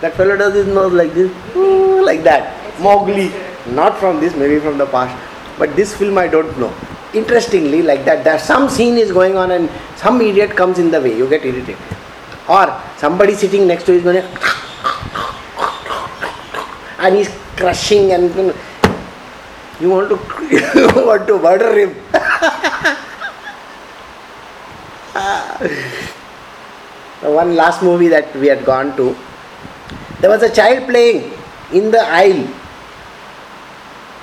That 0.00 0.14
fellow 0.14 0.36
does 0.36 0.54
his 0.54 0.66
nose 0.66 0.92
like 0.92 1.14
this, 1.14 1.30
like 2.04 2.22
that. 2.24 2.80
Mowgli, 2.80 3.32
not 3.74 3.98
from 3.98 4.20
this, 4.20 4.34
maybe 4.36 4.58
from 4.60 4.78
the 4.78 4.86
past, 4.86 5.16
but 5.58 5.74
this 5.76 5.96
film 5.96 6.18
I 6.18 6.28
don't 6.28 6.58
know. 6.58 6.72
Interestingly, 7.14 7.82
like 7.82 8.04
that, 8.04 8.24
there 8.24 8.38
some 8.38 8.68
scene 8.68 8.98
is 8.98 9.12
going 9.12 9.36
on, 9.36 9.52
and 9.52 9.70
some 9.96 10.20
idiot 10.20 10.56
comes 10.56 10.78
in 10.78 10.90
the 10.90 11.00
way. 11.00 11.16
You 11.16 11.28
get 11.28 11.44
irritated 11.44 11.78
or 12.48 12.80
somebody 12.98 13.34
sitting 13.34 13.66
next 13.66 13.84
to 13.84 13.92
you 13.92 13.98
is 13.98 14.04
going 14.04 14.16
and 16.98 17.16
he's 17.16 17.30
crushing 17.56 18.12
and 18.12 18.54
you 19.80 19.90
want 19.90 20.08
to 20.10 20.16
you 20.50 21.06
want 21.06 21.26
to 21.26 21.38
murder 21.38 21.78
him. 21.78 21.94
One 27.22 27.54
last 27.56 27.82
movie 27.82 28.08
that 28.08 28.34
we 28.36 28.48
had 28.48 28.64
gone 28.64 28.96
to, 28.96 29.16
there 30.20 30.30
was 30.30 30.42
a 30.42 30.52
child 30.54 30.88
playing 30.88 31.32
in 31.72 31.90
the 31.90 32.00
aisle. 32.00 32.46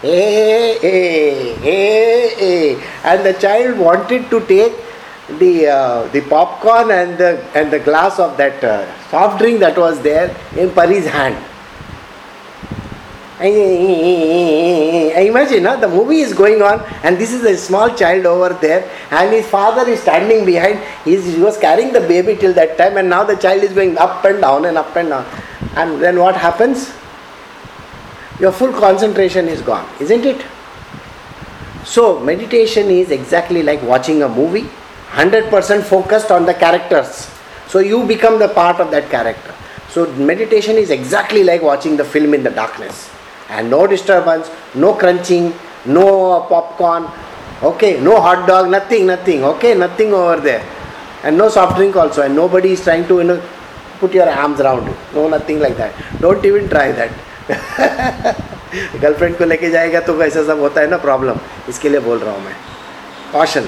Hey, 0.01 0.77
hey, 0.81 1.53
hey, 1.55 2.35
hey. 2.35 2.83
And 3.03 3.25
the 3.25 3.33
child 3.33 3.77
wanted 3.77 4.29
to 4.31 4.45
take 4.47 4.73
the 5.39 5.67
uh, 5.67 6.07
the 6.07 6.21
popcorn 6.21 6.91
and 6.91 7.17
the 7.17 7.45
and 7.55 7.71
the 7.71 7.79
glass 7.79 8.19
of 8.19 8.35
that 8.37 8.63
uh, 8.63 8.85
soft 9.09 9.39
drink 9.39 9.59
that 9.59 9.77
was 9.77 10.01
there 10.01 10.35
in 10.57 10.71
Pari's 10.71 11.05
hand. 11.05 11.37
I 13.43 15.23
imagine 15.27 15.65
huh? 15.65 15.77
the 15.77 15.87
movie 15.87 16.19
is 16.19 16.31
going 16.31 16.61
on 16.61 16.79
and 17.03 17.17
this 17.17 17.33
is 17.33 17.43
a 17.43 17.57
small 17.57 17.89
child 17.95 18.27
over 18.27 18.49
there 18.53 18.87
and 19.09 19.33
his 19.33 19.47
father 19.47 19.89
is 19.89 19.99
standing 19.99 20.45
behind. 20.45 20.79
He's, 21.03 21.25
he 21.25 21.41
was 21.41 21.57
carrying 21.57 21.91
the 21.91 22.01
baby 22.01 22.35
till 22.35 22.53
that 22.53 22.77
time 22.77 22.97
and 22.97 23.09
now 23.09 23.23
the 23.23 23.35
child 23.35 23.63
is 23.63 23.73
going 23.73 23.97
up 23.97 24.23
and 24.25 24.41
down 24.41 24.65
and 24.65 24.77
up 24.77 24.95
and 24.95 25.09
down. 25.09 25.25
And 25.75 25.99
then 25.99 26.19
what 26.19 26.35
happens? 26.35 26.93
Your 28.39 28.51
full 28.51 28.71
concentration 28.73 29.47
is 29.47 29.61
gone 29.61 29.89
isn't 29.99 30.23
it? 30.23 30.45
So 31.83 32.19
meditation 32.19 32.91
is 32.91 33.09
exactly 33.09 33.63
like 33.63 33.81
watching 33.81 34.21
a 34.21 34.29
movie 34.29 34.69
100% 35.13 35.81
focused 35.81 36.29
on 36.29 36.45
the 36.45 36.53
characters. 36.53 37.27
So 37.67 37.79
you 37.79 38.05
become 38.05 38.37
the 38.37 38.49
part 38.49 38.79
of 38.79 38.91
that 38.91 39.09
character. 39.09 39.55
So 39.89 40.05
meditation 40.13 40.75
is 40.75 40.91
exactly 40.91 41.43
like 41.43 41.63
watching 41.63 41.97
the 41.97 42.05
film 42.05 42.35
in 42.35 42.43
the 42.43 42.51
darkness 42.51 43.09
and 43.51 43.69
no 43.69 43.85
disturbance, 43.87 44.49
no 44.75 44.93
crunching, 44.93 45.53
no 45.85 46.05
popcorn, 46.49 47.07
okay, 47.61 47.99
no 48.01 48.19
hot 48.19 48.47
dog, 48.47 48.69
nothing, 48.69 49.05
nothing, 49.07 49.43
okay, 49.43 49.73
nothing 49.75 50.13
over 50.13 50.39
there. 50.39 50.63
And 51.23 51.37
no 51.37 51.49
soft 51.49 51.75
drink 51.77 51.95
also, 51.95 52.23
and 52.23 52.35
nobody 52.35 52.71
is 52.71 52.83
trying 52.83 53.07
to 53.09 53.17
you 53.19 53.23
know 53.25 53.41
put 53.99 54.13
your 54.13 54.29
arms 54.29 54.59
around 54.59 54.87
you. 54.87 54.95
No, 55.13 55.27
nothing 55.29 55.59
like 55.59 55.77
that. 55.77 55.93
Don't 56.19 56.43
even 56.45 56.67
try 56.69 56.87
that. 57.01 57.11
Girlfriend 59.01 59.37
को 59.37 59.45
लेके 59.45 59.69
जाएगा 59.69 59.99
तो 60.07 60.13
ऐसा 60.23 60.43
सब 60.47 60.59
होता 60.59 60.81
है 60.81 60.89
ना 60.89 60.97
problem 61.05 61.39
इसके 61.69 61.89
लिए 61.89 61.99
बोल 61.99 62.19
रहा 62.19 62.33
हूँ 62.33 62.43
मैं 62.43 62.53
caution 63.33 63.67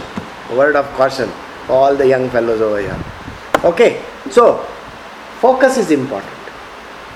word 0.52 0.76
of 0.78 0.98
caution 0.98 1.32
all 1.78 1.98
the 1.98 2.06
young 2.12 2.30
fellows 2.32 2.62
over 2.62 2.80
here 2.80 3.68
okay 3.68 3.90
so 4.36 4.46
focus 5.44 5.78
is 5.82 5.90
important 5.92 6.33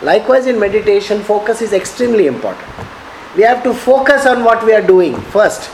Likewise, 0.01 0.45
in 0.45 0.59
meditation, 0.59 1.21
focus 1.21 1.61
is 1.61 1.73
extremely 1.73 2.27
important. 2.27 2.67
We 3.35 3.43
have 3.43 3.63
to 3.63 3.73
focus 3.73 4.25
on 4.25 4.43
what 4.43 4.63
we 4.65 4.73
are 4.73 4.85
doing 4.85 5.15
first. 5.15 5.71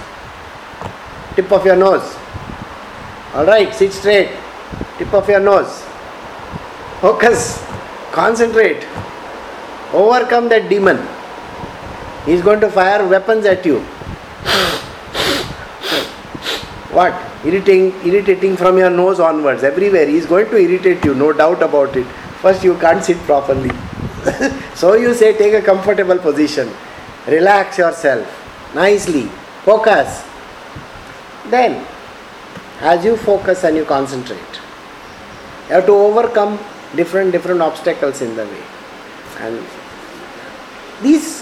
Tip 1.36 1.52
of 1.52 1.66
your 1.66 1.76
nose. 1.76 2.16
Alright, 3.34 3.74
sit 3.74 3.92
straight. 3.92 4.32
Tip 4.98 5.14
of 5.14 5.28
your 5.28 5.40
nose. 5.40 5.82
Focus. 7.02 7.62
Concentrate. 8.12 8.86
Overcome 9.92 10.50
that 10.50 10.70
demon. 10.70 10.98
He 12.26 12.32
is 12.32 12.42
going 12.42 12.60
to 12.62 12.70
fire 12.70 13.06
weapons 13.08 13.46
at 13.46 13.66
you. 13.66 13.80
what? 16.92 17.14
Irritating, 17.44 17.94
irritating 18.06 18.56
from 18.56 18.78
your 18.78 18.90
nose 18.90 19.20
onwards. 19.20 19.64
Everywhere. 19.64 20.08
He 20.08 20.16
is 20.16 20.26
going 20.26 20.50
to 20.50 20.58
irritate 20.58 21.04
you, 21.04 21.14
no 21.14 21.34
doubt 21.34 21.62
about 21.62 21.98
it. 21.98 22.06
First, 22.44 22.64
you 22.64 22.78
can't 22.78 23.04
sit 23.04 23.18
properly. 23.20 23.72
so 24.76 24.94
you 24.94 25.14
say 25.14 25.38
take 25.38 25.54
a 25.54 25.62
comfortable 25.62 26.18
position, 26.18 26.70
relax 27.28 27.78
yourself 27.78 28.26
nicely, 28.74 29.24
focus. 29.64 30.24
Then, 31.50 31.86
as 32.80 33.04
you 33.06 33.18
focus 33.18 33.64
and 33.64 33.76
you 33.76 33.86
concentrate, 33.86 34.60
you 35.68 35.76
have 35.76 35.86
to 35.86 35.94
overcome 35.94 36.58
different 36.96 37.32
different 37.32 37.62
obstacles 37.62 38.22
in 38.22 38.36
the 38.36 38.46
way. 38.46 38.64
And 39.40 39.60
these, 41.02 41.42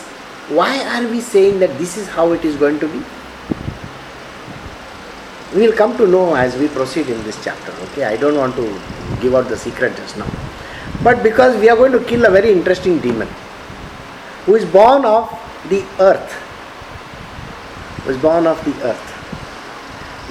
why 0.49 0.79
are 0.95 1.07
we 1.07 1.21
saying 1.21 1.59
that 1.59 1.77
this 1.77 1.97
is 1.97 2.07
how 2.07 2.31
it 2.31 2.43
is 2.43 2.55
going 2.55 2.79
to 2.79 2.87
be? 2.87 3.03
We 5.53 5.67
will 5.67 5.75
come 5.75 5.97
to 5.97 6.07
know 6.07 6.33
as 6.35 6.55
we 6.55 6.67
proceed 6.69 7.09
in 7.09 7.21
this 7.23 7.43
chapter. 7.43 7.71
Okay, 7.91 8.05
I 8.05 8.15
don't 8.15 8.37
want 8.37 8.55
to 8.55 8.65
give 9.21 9.35
out 9.35 9.49
the 9.49 9.57
secret 9.57 9.95
just 9.97 10.17
now. 10.17 10.29
But 11.03 11.23
because 11.23 11.59
we 11.59 11.69
are 11.69 11.75
going 11.75 11.91
to 11.93 12.03
kill 12.03 12.25
a 12.25 12.29
very 12.29 12.51
interesting 12.51 12.99
demon 12.99 13.27
who 14.45 14.55
is 14.55 14.65
born 14.65 15.05
of 15.05 15.29
the 15.69 15.83
earth. 15.99 16.37
Is 18.07 18.17
born 18.17 18.47
of 18.47 18.63
the 18.65 18.73
earth. 18.83 19.07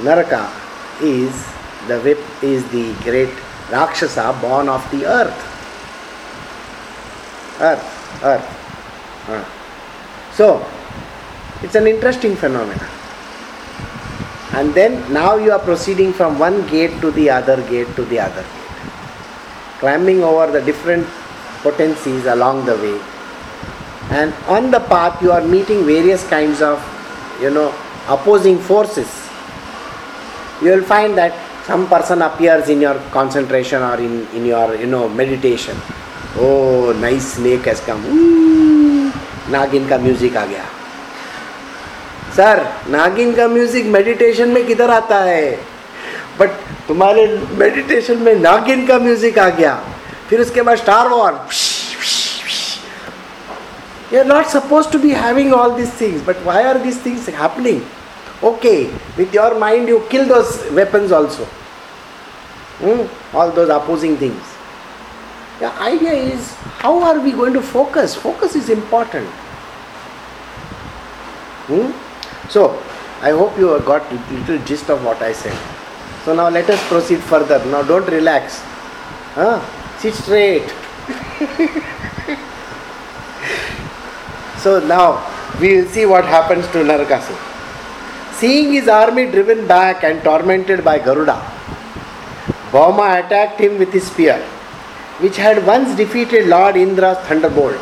Naraka 0.03 0.51
is 1.01 1.33
the 1.87 2.01
whip 2.01 2.19
is 2.43 2.69
the 2.71 2.93
great 3.05 3.31
Rakshasa 3.71 4.37
born 4.41 4.69
of 4.69 4.89
the 4.91 5.07
earth. 5.07 5.39
Earth, 7.61 8.25
earth. 8.25 8.59
So 10.35 10.67
it's 11.63 11.75
an 11.75 11.87
interesting 11.87 12.35
phenomenon. 12.35 12.89
And 14.53 14.75
then 14.75 15.13
now 15.13 15.37
you 15.37 15.53
are 15.53 15.61
proceeding 15.61 16.13
from 16.13 16.39
one 16.39 16.67
gate 16.67 17.01
to 17.03 17.13
the 17.13 17.31
other 17.31 17.63
gate 17.69 17.95
to 17.95 18.05
the 18.05 18.19
other 18.19 18.45
climbing 19.80 20.24
over 20.24 20.52
the 20.52 20.62
different 20.62 21.08
potencies 21.62 22.26
along 22.26 22.66
the 22.66 22.76
way. 22.76 23.00
And 24.12 24.34
on 24.48 24.72
the 24.72 24.80
path, 24.80 25.22
you 25.22 25.32
are 25.32 25.46
meeting 25.46 25.86
various 25.86 26.28
kinds 26.28 26.62
of, 26.62 26.80
you 27.42 27.50
know, 27.50 27.74
opposing 28.08 28.60
forces. 28.60 29.10
You 30.62 30.72
will 30.72 30.84
find 30.84 31.18
that 31.18 31.34
some 31.66 31.88
person 31.88 32.22
appears 32.22 32.70
in 32.70 32.82
your 32.82 32.96
concentration 33.12 33.82
or 33.82 33.98
in, 33.98 34.28
in 34.28 34.46
your, 34.46 34.76
you 34.76 34.88
know, 34.88 35.10
meditation. 35.10 35.76
Oh, 36.38 36.94
nice 37.00 37.34
snake 37.34 37.66
has 37.66 37.82
come. 37.82 38.04
नागिन 39.52 39.88
का 39.88 39.98
music 39.98 40.38
आ 40.38 40.46
गया 40.46 40.64
sir 42.36 42.62
नागिन 42.92 43.34
का 43.36 43.48
music 43.48 43.86
meditation 43.96 44.50
में 44.50 44.66
किधर 44.68 44.90
आता 44.90 45.20
है 45.24 45.44
but 46.41 46.51
तुम्हारे 46.89 47.27
मेडिटेशन 47.59 48.19
में 48.23 48.35
नागिन 48.35 48.87
का 48.87 48.99
म्यूज़िक 48.99 49.39
आ 49.39 49.49
गया। 49.49 49.75
फिर 50.29 50.41
उसके 50.41 50.63
बाद 50.63 50.77
star 50.79 51.09
war 51.09 51.33
you 54.13 54.19
are 54.21 54.27
not 54.27 54.47
suppose 54.47 54.91
to 54.93 54.99
be 54.99 55.11
having 55.15 55.53
all 55.55 55.75
this 55.75 56.01
things 56.01 56.23
but 56.27 56.45
why 56.45 56.63
are 56.65 56.79
this 56.79 57.05
things 57.07 57.29
happening 57.41 57.81
okay 58.49 58.73
with 59.17 59.35
your 59.35 59.59
mind 59.59 59.89
you 59.89 59.99
kill 60.11 60.25
those 60.29 60.55
weapons 60.75 61.13
also 61.13 61.49
all 63.39 63.51
those 63.57 63.71
opposing 63.71 64.21
things 64.21 65.63
idea 65.63 66.13
is 66.13 66.51
how 66.83 67.01
are 67.09 67.19
we 67.19 67.31
going 67.33 67.55
to 67.55 67.61
focus 67.73 68.17
focus 68.23 68.57
is 68.57 68.71
important 68.73 69.29
so 72.53 72.65
I 73.25 73.31
hope 73.33 73.59
you 73.61 73.79
got 73.87 74.13
little 74.13 74.59
gist 74.69 74.91
of 74.91 75.01
what 75.03 75.23
I 75.23 75.35
said 75.35 75.80
so 76.25 76.35
now 76.35 76.49
let 76.49 76.69
us 76.69 76.81
proceed 76.89 77.21
further. 77.21 77.65
Now 77.67 77.83
don't 77.83 78.07
relax. 78.09 78.61
Huh? 79.35 79.61
Sit 79.99 80.15
straight. 80.15 80.69
so 84.59 84.81
now 84.87 85.25
we 85.61 85.77
will 85.77 85.89
see 85.89 86.05
what 86.07 86.25
happens 86.25 86.67
to 86.69 86.79
Narakasura. 86.79 87.39
Seeing 88.35 88.73
his 88.73 88.89
army 88.89 89.31
driven 89.31 89.67
back 89.67 90.03
and 90.03 90.23
tormented 90.23 90.83
by 90.85 90.99
Garuda, 90.99 91.39
Bhauma 92.71 93.25
attacked 93.25 93.61
him 93.61 93.79
with 93.79 93.93
his 93.93 94.07
spear, 94.07 94.39
which 95.19 95.37
had 95.37 95.67
once 95.67 95.95
defeated 95.97 96.49
Lord 96.49 96.77
Indra's 96.77 97.19
thunderbolt. 97.27 97.81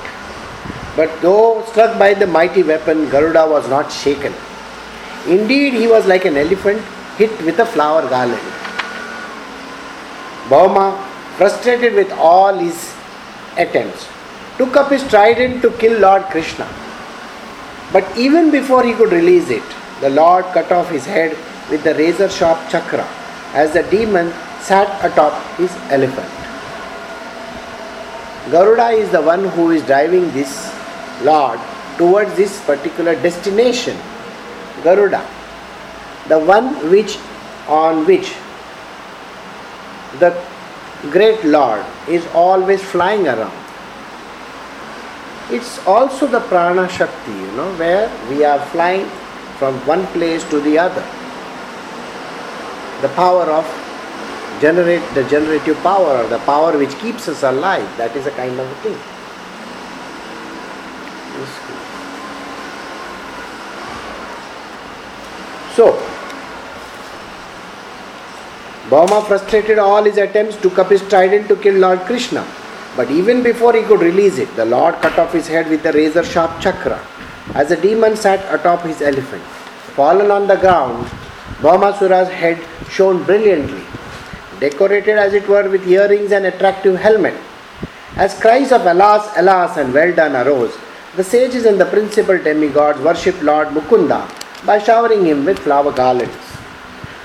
But 0.97 1.21
though 1.23 1.65
struck 1.67 1.99
by 1.99 2.15
the 2.15 2.27
mighty 2.27 2.63
weapon, 2.63 3.09
Garuda 3.09 3.47
was 3.49 3.69
not 3.69 3.93
shaken. 3.93 4.33
Indeed, 5.27 5.75
he 5.75 5.87
was 5.87 6.07
like 6.07 6.25
an 6.25 6.37
elephant 6.37 6.83
hit 7.19 7.31
with 7.43 7.59
a 7.59 7.67
flower 7.67 8.03
garland. 8.09 8.49
Bhauma, 10.51 10.87
frustrated 11.37 11.95
with 11.95 12.11
all 12.13 12.55
his 12.55 12.95
attempts, 13.57 14.09
took 14.57 14.77
up 14.77 14.91
his 14.91 15.07
trident 15.09 15.61
to 15.63 15.71
kill 15.73 15.99
Lord 16.01 16.23
Krishna. 16.35 16.67
But 17.93 18.17
even 18.17 18.51
before 18.51 18.83
he 18.85 18.95
could 18.95 19.13
release 19.13 19.51
it, 19.51 19.63
the 20.01 20.11
Lord 20.11 20.45
cut 20.57 20.71
off 20.73 20.91
his 20.91 21.05
head 21.05 21.37
with 21.71 21.85
the 21.85 21.95
razor 21.95 22.29
sharp 22.29 22.59
chakra 22.71 23.07
as 23.53 23.73
the 23.73 23.83
demon 23.85 24.33
sat 24.61 24.89
atop 25.05 25.35
his 25.57 25.73
elephant. 25.91 26.29
Garuda 28.51 28.89
is 28.91 29.11
the 29.11 29.21
one 29.21 29.45
who 29.57 29.71
is 29.71 29.83
driving 29.85 30.31
this 30.33 30.73
Lord 31.23 31.59
towards 31.97 32.35
this 32.37 32.65
particular 32.65 33.15
destination. 33.15 33.97
Garuda 34.83 35.27
the 36.29 36.39
one 36.39 36.91
which 36.91 37.19
on 37.69 38.07
which 38.07 38.35
the 40.19 40.31
great 41.11 41.45
Lord 41.45 41.85
is 42.09 42.27
always 42.35 42.83
flying 42.83 43.27
around. 43.27 43.65
it's 45.51 45.79
also 45.87 46.27
the 46.27 46.41
prana 46.41 46.89
shakti, 46.89 47.33
you 47.33 47.53
know, 47.53 47.73
where 47.77 48.11
we 48.29 48.45
are 48.45 48.61
flying 48.67 49.07
from 49.59 49.75
one 49.87 50.07
place 50.09 50.45
to 50.51 50.61
the 50.61 50.79
other. 50.79 51.05
The 53.01 53.09
power 53.15 53.45
of 53.45 53.65
generate 54.61 55.03
the 55.15 55.25
generative 55.25 55.79
power, 55.79 56.25
or 56.25 56.29
the 56.29 56.39
power 56.41 56.77
which 56.77 56.95
keeps 56.99 57.29
us 57.29 57.43
alive, 57.45 57.89
that 57.97 58.15
is 58.17 58.27
a 58.27 58.31
kind 58.33 58.59
of 58.61 58.67
a 58.67 58.75
thing. 58.83 58.99
So, 65.75 65.95
Bhauma 68.91 69.27
frustrated 69.27 69.79
all 69.79 70.03
his 70.03 70.17
attempts, 70.17 70.57
took 70.57 70.79
up 70.79 70.91
his 70.91 71.07
trident 71.09 71.49
to 71.49 71.57
kill 71.57 71.75
Lord 71.75 72.01
Krishna. 72.01 72.47
But 72.97 73.11
even 73.11 73.43
before 73.43 73.75
he 73.75 73.83
could 73.83 74.01
release 74.01 74.39
it, 74.39 74.55
the 74.57 74.65
Lord 74.65 74.95
cut 74.97 75.19
off 75.19 75.33
his 75.33 75.47
head 75.47 75.69
with 75.69 75.85
a 75.85 75.93
razor 75.93 76.25
sharp 76.25 76.59
chakra, 76.61 76.99
as 77.55 77.69
the 77.69 77.77
demon 77.77 78.17
sat 78.17 78.41
atop 78.53 78.83
his 78.83 79.03
elephant. 79.03 79.43
Fallen 79.99 80.31
on 80.31 80.47
the 80.47 80.57
ground, 80.57 81.07
Bhaumasura's 81.61 82.29
head 82.31 82.59
shone 82.89 83.23
brilliantly, 83.25 83.85
decorated 84.59 85.19
as 85.19 85.35
it 85.35 85.47
were 85.47 85.69
with 85.69 85.87
earrings 85.87 86.33
and 86.33 86.47
attractive 86.47 86.99
helmet. 86.99 87.35
As 88.17 88.41
cries 88.41 88.73
of 88.73 88.87
alas, 88.87 89.31
alas, 89.37 89.77
and 89.77 89.93
well 89.93 90.15
done 90.15 90.35
arose, 90.35 90.77
the 91.15 91.25
sages 91.25 91.67
and 91.67 91.79
the 91.81 91.85
principal 91.87 92.39
demigods 92.39 93.01
worshipped 93.01 93.43
Lord 93.43 93.69
Mukunda 93.69 94.27
by 94.65 94.79
showering 94.79 95.27
him 95.27 95.45
with 95.45 95.59
flower 95.59 95.93
garlands. 95.93 96.48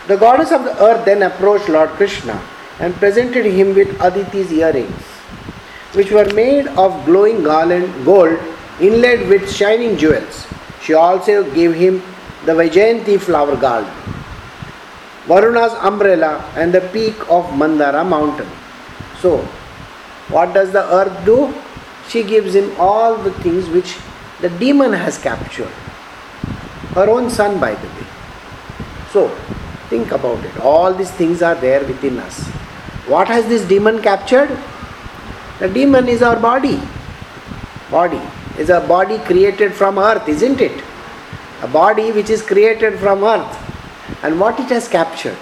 The 0.08 0.18
goddess 0.18 0.52
of 0.52 0.66
the 0.66 0.84
earth 0.84 1.06
then 1.06 1.24
approached 1.24 1.70
Lord 1.70 1.90
Krishna 1.92 2.42
and 2.80 2.94
presented 2.96 3.46
him 3.46 3.74
with 3.74 3.88
Aditi's 4.00 4.52
earrings, 4.52 5.02
which 5.94 6.12
were 6.12 6.30
made 6.34 6.68
of 6.68 7.06
glowing 7.06 7.44
garland 7.44 8.04
gold 8.04 8.38
inlaid 8.82 9.30
with 9.30 9.50
shining 9.50 9.96
jewels. 9.98 10.46
She 10.82 10.94
also 10.94 11.50
gave 11.54 11.74
him 11.74 12.02
the 12.46 12.52
Vaijayanti 12.52 13.20
flower 13.22 13.56
garland, 13.56 13.96
Varuna's 15.26 15.74
umbrella, 15.76 16.44
and 16.58 16.74
the 16.74 16.82
peak 16.92 17.18
of 17.30 17.46
Mandara 17.52 18.06
mountain. 18.06 18.50
So, 19.22 19.38
what 20.28 20.54
does 20.54 20.74
the 20.74 20.84
earth 20.94 21.26
do? 21.26 21.54
She 22.10 22.24
gives 22.24 22.54
him 22.54 22.76
all 22.78 23.16
the 23.16 23.32
things 23.40 23.70
which 23.70 23.98
the 24.42 24.50
demon 24.50 24.92
has 24.92 25.18
captured 25.18 25.72
her 26.96 27.10
own 27.10 27.30
son, 27.30 27.60
by 27.60 27.74
the 27.74 27.88
way. 27.88 28.08
So, 29.14 29.32
think 29.94 30.12
about 30.20 30.44
it. 30.50 30.60
All 30.74 30.94
these 31.02 31.12
things 31.22 31.42
are 31.50 31.56
there 31.56 31.84
within 31.92 32.20
us. 32.28 32.38
What 33.14 33.28
has 33.28 33.48
this 33.54 33.66
demon 33.74 34.02
captured? 34.02 34.52
The 35.60 35.70
demon 35.80 36.08
is 36.14 36.24
our 36.30 36.40
body. 36.46 36.78
Body 37.92 38.22
is 38.58 38.70
a 38.70 38.80
body 38.94 39.18
created 39.30 39.74
from 39.82 40.00
earth, 40.00 40.28
isn't 40.36 40.62
it? 40.62 40.84
A 41.62 41.68
body 41.68 42.12
which 42.12 42.30
is 42.36 42.42
created 42.52 43.00
from 43.00 43.24
earth. 43.24 43.60
And 44.24 44.40
what 44.40 44.60
it 44.60 44.70
has 44.76 44.88
captured? 44.88 45.38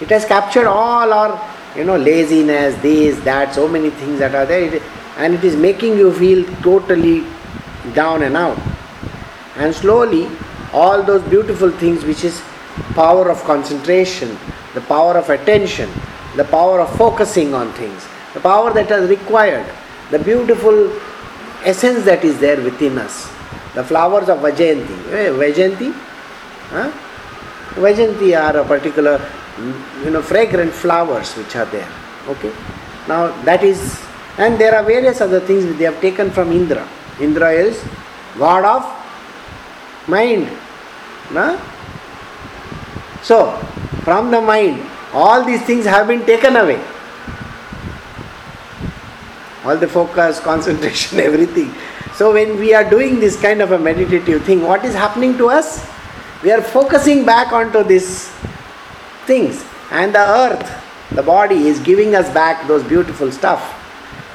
It 0.00 0.10
has 0.16 0.24
captured 0.24 0.66
all 0.66 1.12
our, 1.12 1.32
you 1.76 1.84
know, 1.84 1.96
laziness, 1.96 2.76
this, 2.82 3.18
that, 3.30 3.54
so 3.54 3.66
many 3.76 3.90
things 3.90 4.18
that 4.20 4.34
are 4.34 4.46
there. 4.46 4.80
And 5.16 5.34
it 5.34 5.44
is 5.44 5.56
making 5.56 5.96
you 6.02 6.12
feel 6.12 6.44
totally 6.68 7.24
down 7.94 8.22
and 8.22 8.36
out. 8.36 8.60
And 9.56 9.74
slowly 9.74 10.28
all 10.72 11.02
those 11.02 11.22
beautiful 11.34 11.70
things 11.82 12.04
which 12.04 12.22
is 12.30 12.40
power 12.94 13.30
of 13.30 13.42
concentration, 13.44 14.36
the 14.74 14.80
power 14.82 15.16
of 15.16 15.30
attention, 15.30 15.90
the 16.36 16.44
power 16.44 16.80
of 16.80 16.96
focusing 16.96 17.54
on 17.54 17.72
things, 17.72 18.06
the 18.34 18.40
power 18.40 18.72
that 18.72 18.90
is 18.90 19.08
required, 19.08 19.66
the 20.10 20.18
beautiful 20.18 20.92
essence 21.64 22.04
that 22.04 22.24
is 22.24 22.38
there 22.38 22.60
within 22.62 22.98
us, 22.98 23.28
the 23.74 23.84
flowers 23.84 24.28
of 24.28 24.38
Vaijayanti. 24.38 25.12
Eh, 25.12 25.30
Vaijayanti? 25.30 25.92
Huh? 26.70 26.90
Vaijayanti 27.74 28.38
are 28.38 28.58
a 28.58 28.64
particular, 28.64 29.20
you 30.04 30.10
know, 30.10 30.22
fragrant 30.22 30.72
flowers 30.72 31.34
which 31.34 31.56
are 31.56 31.66
there. 31.66 31.88
Okay? 32.28 32.52
Now 33.08 33.28
that 33.42 33.64
is, 33.64 34.00
and 34.36 34.58
there 34.58 34.74
are 34.74 34.82
various 34.84 35.20
other 35.20 35.40
things 35.40 35.64
which 35.64 35.76
they 35.78 35.84
have 35.84 36.00
taken 36.00 36.30
from 36.30 36.52
Indra. 36.52 36.86
Indra 37.20 37.50
is 37.50 37.82
god 38.38 38.64
of 38.64 40.08
mind. 40.08 40.48
No? 41.32 41.60
So, 43.28 43.54
from 44.04 44.30
the 44.30 44.40
mind, 44.40 44.80
all 45.12 45.44
these 45.44 45.62
things 45.62 45.84
have 45.84 46.06
been 46.08 46.24
taken 46.24 46.56
away. 46.56 46.82
All 49.64 49.76
the 49.76 49.86
focus, 49.86 50.40
concentration, 50.50 51.20
everything. 51.28 51.74
So, 52.14 52.32
when 52.32 52.58
we 52.58 52.72
are 52.72 52.88
doing 52.88 53.20
this 53.20 53.38
kind 53.38 53.60
of 53.60 53.72
a 53.72 53.78
meditative 53.78 54.44
thing, 54.44 54.62
what 54.62 54.82
is 54.82 54.94
happening 54.94 55.36
to 55.36 55.50
us? 55.50 55.86
We 56.42 56.52
are 56.52 56.62
focusing 56.62 57.26
back 57.26 57.52
onto 57.52 57.82
these 57.82 58.28
things, 59.26 59.62
and 59.90 60.14
the 60.14 60.24
earth, 60.44 60.66
the 61.10 61.22
body, 61.22 61.68
is 61.68 61.80
giving 61.80 62.14
us 62.14 62.32
back 62.32 62.66
those 62.66 62.82
beautiful 62.82 63.30
stuff. 63.30 63.60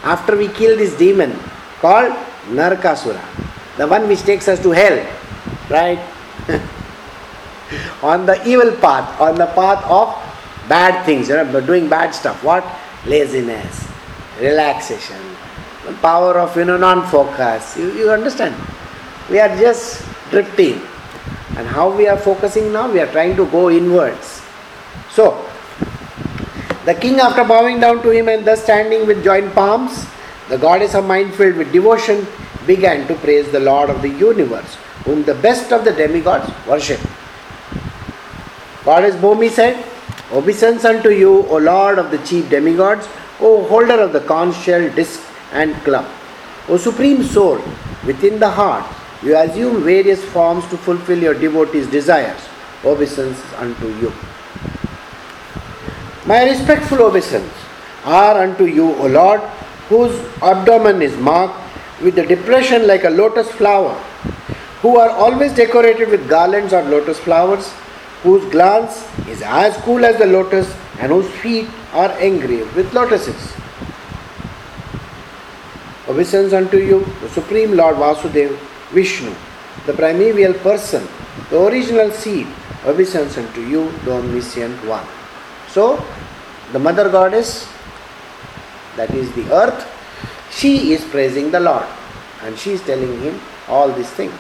After 0.04 0.38
we 0.38 0.50
kill 0.50 0.78
this 0.78 0.96
demon 0.98 1.40
called 1.80 2.14
Narkasura, 2.60 3.26
the 3.78 3.88
one 3.88 4.08
which 4.08 4.22
takes 4.22 4.48
us 4.48 4.62
to 4.62 4.70
hell, 4.70 5.04
right? 5.72 6.00
on 8.04 8.26
the 8.26 8.36
evil 8.48 8.72
path, 8.78 9.20
on 9.20 9.36
the 9.36 9.48
path 9.48 9.84
of 9.90 10.14
bad 10.68 11.06
things, 11.06 11.30
you 11.30 11.36
know, 11.36 11.62
doing 11.62 11.90
bad 11.90 12.14
stuff. 12.14 12.44
What? 12.44 12.64
Laziness, 13.06 13.88
relaxation, 14.40 15.20
power 16.02 16.40
of 16.40 16.56
you 16.56 16.66
know 16.66 16.78
non-focus. 16.78 17.78
You, 17.78 17.92
you 17.94 18.12
understand? 18.12 18.56
We 19.30 19.40
are 19.40 19.56
just 19.58 20.06
drifting. 20.30 20.82
And 21.56 21.68
how 21.68 21.96
we 21.96 22.08
are 22.08 22.18
focusing 22.18 22.74
now? 22.74 22.92
We 22.92 23.00
are 23.00 23.12
trying 23.12 23.36
to 23.36 23.46
go 23.48 23.70
inwards. 23.70 24.42
So, 25.12 25.50
the 26.86 26.96
king, 26.96 27.20
after 27.20 27.44
bowing 27.44 27.80
down 27.80 28.02
to 28.02 28.10
him 28.10 28.28
and 28.28 28.46
thus 28.46 28.64
standing 28.64 29.06
with 29.06 29.24
joined 29.24 29.54
palms, 29.54 30.06
the 30.50 30.58
goddess 30.58 30.96
of 30.96 31.06
mind 31.06 31.34
filled 31.36 31.58
with 31.58 31.72
devotion 31.72 32.26
began 32.66 33.08
to 33.08 33.16
praise 33.16 33.52
the 33.52 33.60
Lord 33.60 33.90
of 33.90 34.02
the 34.02 34.10
universe 34.10 34.78
whom 35.06 35.24
the 35.24 35.36
best 35.36 35.72
of 35.72 35.84
the 35.84 35.92
demigods 35.92 36.50
worship. 36.68 37.00
Goddess 38.86 39.16
Bhumi 39.16 39.50
said, 39.50 39.84
Obeisance 40.32 40.84
unto 40.86 41.10
you, 41.10 41.46
O 41.48 41.58
Lord 41.58 42.00
of 42.00 42.12
the 42.12 42.18
chief 42.20 42.50
demigods, 42.50 43.08
O 43.40 43.66
holder 43.68 44.00
of 44.00 44.14
the 44.14 44.22
conch 44.22 44.56
shell, 44.64 44.90
disc, 44.94 45.22
and 45.52 45.76
club. 45.84 46.06
O 46.70 46.78
supreme 46.78 47.24
soul, 47.24 47.62
within 48.06 48.40
the 48.40 48.50
heart, 48.50 48.86
you 49.22 49.38
assume 49.38 49.84
various 49.84 50.24
forms 50.24 50.68
to 50.68 50.78
fulfill 50.78 51.20
your 51.20 51.34
devotees' 51.34 51.88
desires. 51.88 52.42
Obeisance 52.84 53.40
unto 53.58 53.88
you. 54.00 54.12
My 56.26 56.44
respectful 56.44 57.02
obeisance 57.04 57.54
are 58.06 58.42
unto 58.44 58.66
you, 58.66 58.94
O 58.96 59.08
Lord, 59.08 59.42
whose 59.90 60.18
abdomen 60.42 61.02
is 61.02 61.16
marked 61.18 61.60
with 62.02 62.16
the 62.16 62.26
depression 62.26 62.88
like 62.88 63.04
a 63.04 63.10
lotus 63.10 63.50
flower 63.52 63.94
who 64.82 64.98
are 64.98 65.10
always 65.10 65.54
decorated 65.54 66.10
with 66.10 66.28
garlands 66.28 66.74
of 66.74 66.88
lotus 66.88 67.18
flowers, 67.20 67.74
whose 68.24 68.44
glance 68.52 69.06
is 69.28 69.42
as 69.42 69.76
cool 69.84 70.04
as 70.04 70.18
the 70.18 70.26
lotus, 70.26 70.74
and 71.00 71.12
whose 71.12 71.30
feet 71.42 71.68
are 71.92 72.18
engraved 72.20 72.74
with 72.76 72.94
lotuses. 72.94 73.54
Obeisance 76.08 76.54
unto 76.54 76.78
you, 76.78 77.06
the 77.22 77.30
Supreme 77.30 77.76
Lord 77.76 77.98
Vasudev, 77.98 78.58
Vishnu, 78.92 79.34
the 79.86 79.94
primeval 79.94 80.54
person, 80.56 81.08
the 81.50 81.62
original 81.66 82.12
seed. 82.12 82.48
Obeisance 82.86 83.38
unto 83.38 83.62
you, 83.62 83.92
the 84.04 84.14
omniscient 84.14 84.86
one. 84.86 85.06
So, 85.70 86.04
the 86.74 86.80
mother 86.80 87.10
goddess, 87.10 87.68
that 88.96 89.12
is 89.12 89.32
the 89.34 89.52
earth, 89.54 89.90
she 90.52 90.94
is 90.94 91.04
praising 91.06 91.52
the 91.52 91.60
Lord 91.60 91.86
and 92.44 92.58
she 92.58 92.72
is 92.72 92.82
telling 92.82 93.20
him 93.22 93.40
all 93.68 93.92
these 93.92 94.10
things. 94.10 94.34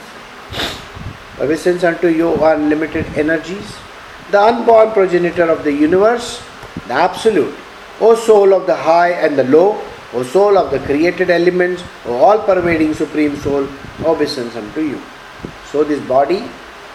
Obeisance 1.43 1.83
unto 1.83 2.07
you 2.07 2.29
are 2.41 2.55
unlimited 2.55 3.05
energies, 3.17 3.75
the 4.31 4.41
unborn 4.41 4.91
progenitor 4.91 5.43
of 5.43 5.65
the 5.65 5.73
universe, 5.73 6.41
the 6.87 6.93
absolute, 6.93 7.53
O 7.99 8.15
soul 8.15 8.53
of 8.53 8.65
the 8.65 8.75
high 8.75 9.09
and 9.09 9.37
the 9.37 9.43
low, 9.43 9.81
O 10.13 10.23
soul 10.23 10.57
of 10.57 10.71
the 10.71 10.79
created 10.79 11.29
elements, 11.29 11.83
O 12.05 12.15
all 12.15 12.39
pervading 12.43 12.93
supreme 12.93 13.35
soul, 13.35 13.67
obeisance 14.05 14.55
unto 14.55 14.79
you. 14.79 15.01
So 15.69 15.83
this 15.83 15.99
body 16.07 16.47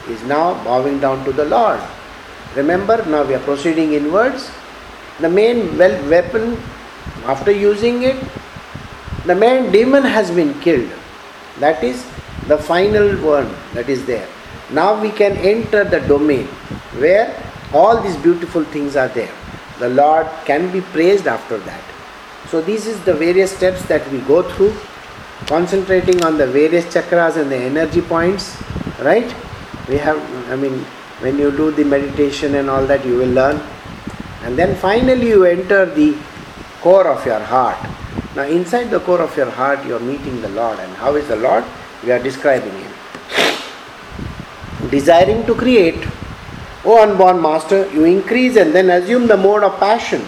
is 0.08 0.22
now 0.22 0.54
bowing 0.64 0.98
down 0.98 1.26
to 1.26 1.32
the 1.32 1.44
Lord. 1.44 1.80
Remember, 2.56 3.04
now 3.04 3.24
we 3.24 3.34
are 3.34 3.44
proceeding 3.50 3.92
inwards. 3.92 4.50
The 5.20 5.28
main 5.28 5.76
weapon, 5.76 6.56
after 7.26 7.50
using 7.50 8.02
it, 8.02 8.16
the 9.26 9.34
main 9.34 9.70
demon 9.70 10.04
has 10.04 10.30
been 10.30 10.58
killed. 10.60 10.90
That 11.58 11.84
is 11.84 12.02
the 12.46 12.56
final 12.56 13.14
one 13.18 13.54
that 13.74 13.90
is 13.90 14.06
there. 14.06 14.26
Now 14.70 15.00
we 15.00 15.10
can 15.10 15.36
enter 15.36 15.84
the 15.84 16.00
domain 16.00 16.46
where 16.98 17.34
all 17.72 18.00
these 18.02 18.16
beautiful 18.16 18.64
things 18.64 18.96
are 18.96 19.08
there. 19.08 19.32
The 19.78 19.88
Lord 19.88 20.26
can 20.44 20.70
be 20.72 20.80
praised 20.80 21.26
after 21.26 21.58
that. 21.58 21.82
So, 22.48 22.60
this 22.60 22.86
is 22.86 22.98
the 23.04 23.14
various 23.14 23.54
steps 23.54 23.84
that 23.86 24.10
we 24.10 24.20
go 24.20 24.42
through. 24.42 24.74
concentrating 25.46 26.22
on 26.24 26.36
the 26.36 26.46
various 26.46 26.84
chakras 26.86 27.36
and 27.36 27.50
the 27.50 27.56
energy 27.56 28.00
points, 28.00 28.60
right? 29.00 29.34
We 29.88 29.96
have, 29.96 30.18
I 30.50 30.56
mean, 30.56 30.80
when 31.20 31.38
you 31.38 31.50
do 31.50 31.70
the 31.70 31.84
meditation 31.84 32.54
and 32.56 32.68
all 32.68 32.84
that, 32.86 33.04
you 33.04 33.16
will 33.16 33.30
learn. 33.30 33.60
And 34.42 34.58
then 34.58 34.76
finally, 34.76 35.28
you 35.28 35.44
enter 35.44 35.86
the 35.86 36.16
core 36.80 37.08
of 37.08 37.24
your 37.24 37.40
heart. 37.40 37.78
Now, 38.36 38.42
inside 38.42 38.90
the 38.90 39.00
core 39.00 39.20
of 39.20 39.36
your 39.36 39.50
heart, 39.50 39.84
you 39.86 39.96
are 39.96 40.00
meeting 40.00 40.40
the 40.40 40.48
Lord. 40.50 40.78
And 40.78 40.92
how 40.96 41.14
is 41.14 41.26
the 41.28 41.36
Lord? 41.36 41.64
We 42.04 42.12
are 42.12 42.22
describing 42.22 42.72
Him. 42.72 42.92
Desiring 44.90 45.44
to 45.46 45.54
create, 45.54 46.06
O 46.84 47.02
unborn 47.02 47.42
master, 47.42 47.90
you 47.92 48.04
increase 48.04 48.56
and 48.56 48.74
then 48.74 48.90
assume 48.90 49.26
the 49.26 49.36
mode 49.36 49.62
of 49.62 49.78
passion. 49.78 50.24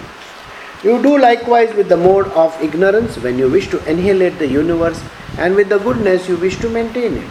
You 0.83 1.03
do 1.03 1.18
likewise 1.18 1.75
with 1.75 1.88
the 1.88 1.96
mode 1.96 2.29
of 2.29 2.61
ignorance 2.62 3.16
when 3.18 3.38
you 3.38 3.51
wish 3.51 3.68
to 3.68 3.79
annihilate 3.90 4.38
the 4.38 4.46
universe, 4.46 5.03
and 5.38 5.55
with 5.55 5.68
the 5.68 5.79
goodness 5.79 6.29
you 6.29 6.37
wish 6.37 6.59
to 6.61 6.68
maintain 6.68 7.16
it. 7.16 7.31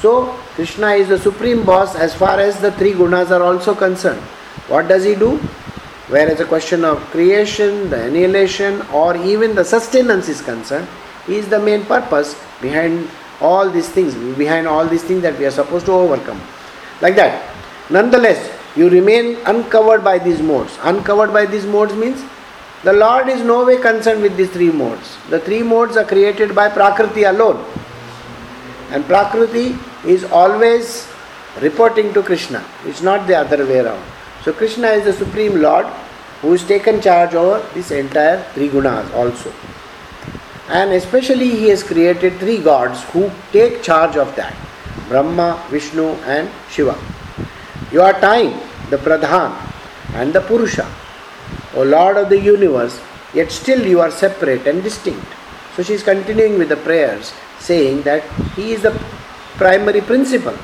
So, 0.00 0.26
Krishna 0.54 0.88
is 0.88 1.08
the 1.08 1.18
supreme 1.18 1.64
boss 1.64 1.94
as 1.94 2.14
far 2.14 2.38
as 2.38 2.60
the 2.60 2.72
three 2.72 2.92
gunas 2.92 3.30
are 3.30 3.42
also 3.42 3.74
concerned. 3.74 4.20
What 4.68 4.88
does 4.88 5.04
he 5.04 5.14
do? 5.14 5.38
Whereas 6.08 6.38
the 6.38 6.44
question 6.44 6.84
of 6.84 6.98
creation, 7.10 7.90
the 7.90 8.04
annihilation, 8.06 8.82
or 8.92 9.16
even 9.16 9.54
the 9.54 9.64
sustenance 9.64 10.28
is 10.28 10.40
concerned, 10.40 10.86
is 11.28 11.48
the 11.48 11.58
main 11.58 11.84
purpose 11.84 12.40
behind 12.60 13.08
all 13.40 13.70
these 13.70 13.88
things, 13.88 14.14
behind 14.36 14.66
all 14.66 14.86
these 14.86 15.02
things 15.02 15.22
that 15.22 15.38
we 15.38 15.46
are 15.46 15.50
supposed 15.50 15.86
to 15.86 15.92
overcome. 15.92 16.40
Like 17.00 17.16
that. 17.16 17.54
Nonetheless, 17.90 18.52
you 18.76 18.88
remain 18.88 19.36
uncovered 19.46 20.02
by 20.02 20.18
these 20.18 20.40
modes. 20.40 20.78
Uncovered 20.82 21.32
by 21.32 21.46
these 21.46 21.64
modes 21.64 21.94
means 21.94 22.24
the 22.84 22.92
Lord 22.92 23.28
is 23.28 23.42
no 23.42 23.64
way 23.64 23.78
concerned 23.80 24.22
with 24.22 24.36
these 24.36 24.50
three 24.50 24.70
modes. 24.70 25.16
The 25.30 25.40
three 25.40 25.62
modes 25.62 25.96
are 25.96 26.04
created 26.04 26.54
by 26.54 26.68
Prakriti 26.68 27.24
alone. 27.24 27.64
And 28.90 29.04
Prakriti 29.04 29.76
is 30.06 30.24
always 30.24 31.08
reporting 31.60 32.12
to 32.14 32.22
Krishna. 32.22 32.64
It's 32.84 33.02
not 33.02 33.26
the 33.26 33.36
other 33.36 33.66
way 33.66 33.80
around. 33.80 34.04
So 34.44 34.52
Krishna 34.52 34.88
is 34.88 35.04
the 35.04 35.12
Supreme 35.12 35.60
Lord 35.60 35.86
who 36.42 36.52
has 36.52 36.64
taken 36.64 37.00
charge 37.00 37.34
over 37.34 37.66
this 37.74 37.90
entire 37.90 38.42
three 38.52 38.68
gunas 38.68 39.12
also. 39.14 39.52
And 40.68 40.92
especially 40.92 41.50
he 41.50 41.68
has 41.68 41.82
created 41.82 42.38
three 42.38 42.58
gods 42.58 43.02
who 43.10 43.30
take 43.52 43.82
charge 43.82 44.16
of 44.16 44.34
that. 44.36 44.54
Brahma, 45.08 45.64
Vishnu 45.70 46.08
and 46.26 46.50
Shiva. 46.70 46.98
You 47.92 48.02
are 48.02 48.12
time, 48.20 48.60
the 48.90 48.96
Pradhan 48.96 49.54
and 50.14 50.32
the 50.32 50.40
Purusha. 50.40 50.86
O 51.74 51.82
Lord 51.82 52.16
of 52.16 52.28
the 52.28 52.40
universe, 52.40 53.00
yet 53.32 53.52
still 53.52 53.86
you 53.86 54.00
are 54.00 54.10
separate 54.10 54.66
and 54.66 54.82
distinct. 54.82 55.26
So 55.76 55.82
she 55.82 55.94
is 55.94 56.02
continuing 56.02 56.58
with 56.58 56.70
the 56.70 56.76
prayers, 56.76 57.32
saying 57.60 58.02
that 58.02 58.24
He 58.56 58.72
is 58.72 58.82
the 58.82 58.98
primary 59.56 60.00
principle. 60.00 60.56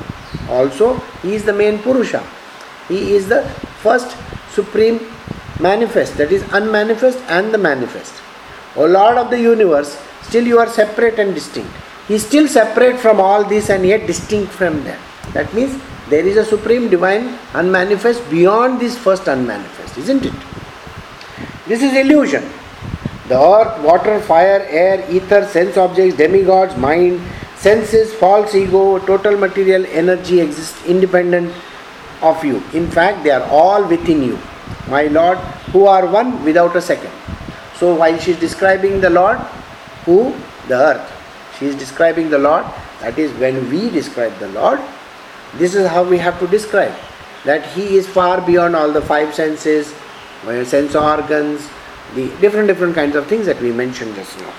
Also, 0.48 0.96
He 1.22 1.34
is 1.34 1.44
the 1.44 1.52
main 1.52 1.78
Purusha. 1.78 2.26
He 2.88 3.14
is 3.14 3.28
the 3.28 3.42
first 3.82 4.16
supreme 4.50 4.98
manifest, 5.60 6.16
that 6.16 6.32
is 6.32 6.42
unmanifest 6.52 7.18
and 7.28 7.54
the 7.54 7.58
manifest. 7.58 8.14
O 8.76 8.86
Lord 8.86 9.18
of 9.18 9.30
the 9.30 9.38
universe, 9.38 10.00
still 10.22 10.46
you 10.46 10.58
are 10.58 10.68
separate 10.68 11.18
and 11.18 11.34
distinct. 11.34 11.70
He 12.08 12.14
is 12.14 12.26
still 12.26 12.48
separate 12.48 12.98
from 12.98 13.20
all 13.20 13.44
this 13.44 13.68
and 13.70 13.84
yet 13.84 14.06
distinct 14.06 14.50
from 14.52 14.82
them. 14.84 15.00
That 15.34 15.52
means 15.54 15.80
there 16.08 16.26
is 16.26 16.36
a 16.36 16.44
supreme 16.44 16.88
divine 16.88 17.38
unmanifest 17.54 18.28
beyond 18.30 18.80
this 18.80 18.96
first 18.98 19.28
unmanifest, 19.28 19.98
isn't 19.98 20.24
it? 20.24 20.34
This 21.66 21.82
is 21.82 21.94
illusion. 21.94 22.42
The 23.28 23.38
earth, 23.38 23.82
water, 23.84 24.20
fire, 24.20 24.66
air, 24.68 25.08
ether, 25.10 25.46
sense 25.46 25.76
objects, 25.76 26.16
demigods, 26.16 26.76
mind, 26.76 27.20
senses, 27.56 28.12
false 28.14 28.54
ego, 28.54 28.98
total 28.98 29.36
material 29.38 29.86
energy 29.86 30.40
exist 30.40 30.74
independent 30.86 31.54
of 32.20 32.44
you. 32.44 32.62
In 32.72 32.90
fact, 32.90 33.22
they 33.22 33.30
are 33.30 33.44
all 33.44 33.86
within 33.86 34.22
you, 34.22 34.38
my 34.88 35.04
Lord, 35.04 35.38
who 35.72 35.86
are 35.86 36.06
one 36.06 36.44
without 36.44 36.74
a 36.74 36.80
second. 36.80 37.12
So, 37.82 37.96
while 37.96 38.16
she 38.16 38.30
is 38.30 38.38
describing 38.38 39.00
the 39.00 39.10
Lord, 39.10 39.38
who? 40.04 40.36
The 40.68 40.76
earth. 40.76 41.56
She 41.58 41.66
is 41.66 41.74
describing 41.74 42.30
the 42.30 42.38
Lord. 42.38 42.64
That 43.00 43.18
is, 43.18 43.32
when 43.40 43.68
we 43.70 43.90
describe 43.90 44.38
the 44.38 44.50
Lord, 44.50 44.80
this 45.54 45.74
is 45.74 45.88
how 45.88 46.04
we 46.04 46.18
have 46.18 46.38
to 46.38 46.46
describe 46.46 46.94
that 47.44 47.66
He 47.72 47.96
is 47.96 48.06
far 48.06 48.40
beyond 48.40 48.76
all 48.76 48.92
the 48.92 49.02
five 49.02 49.34
senses, 49.34 49.92
sense 50.44 50.94
organs, 50.94 51.68
the 52.14 52.28
different 52.40 52.68
different 52.68 52.94
kinds 52.94 53.16
of 53.16 53.26
things 53.26 53.46
that 53.46 53.60
we 53.60 53.72
mentioned 53.72 54.14
just 54.14 54.38
now. 54.38 54.54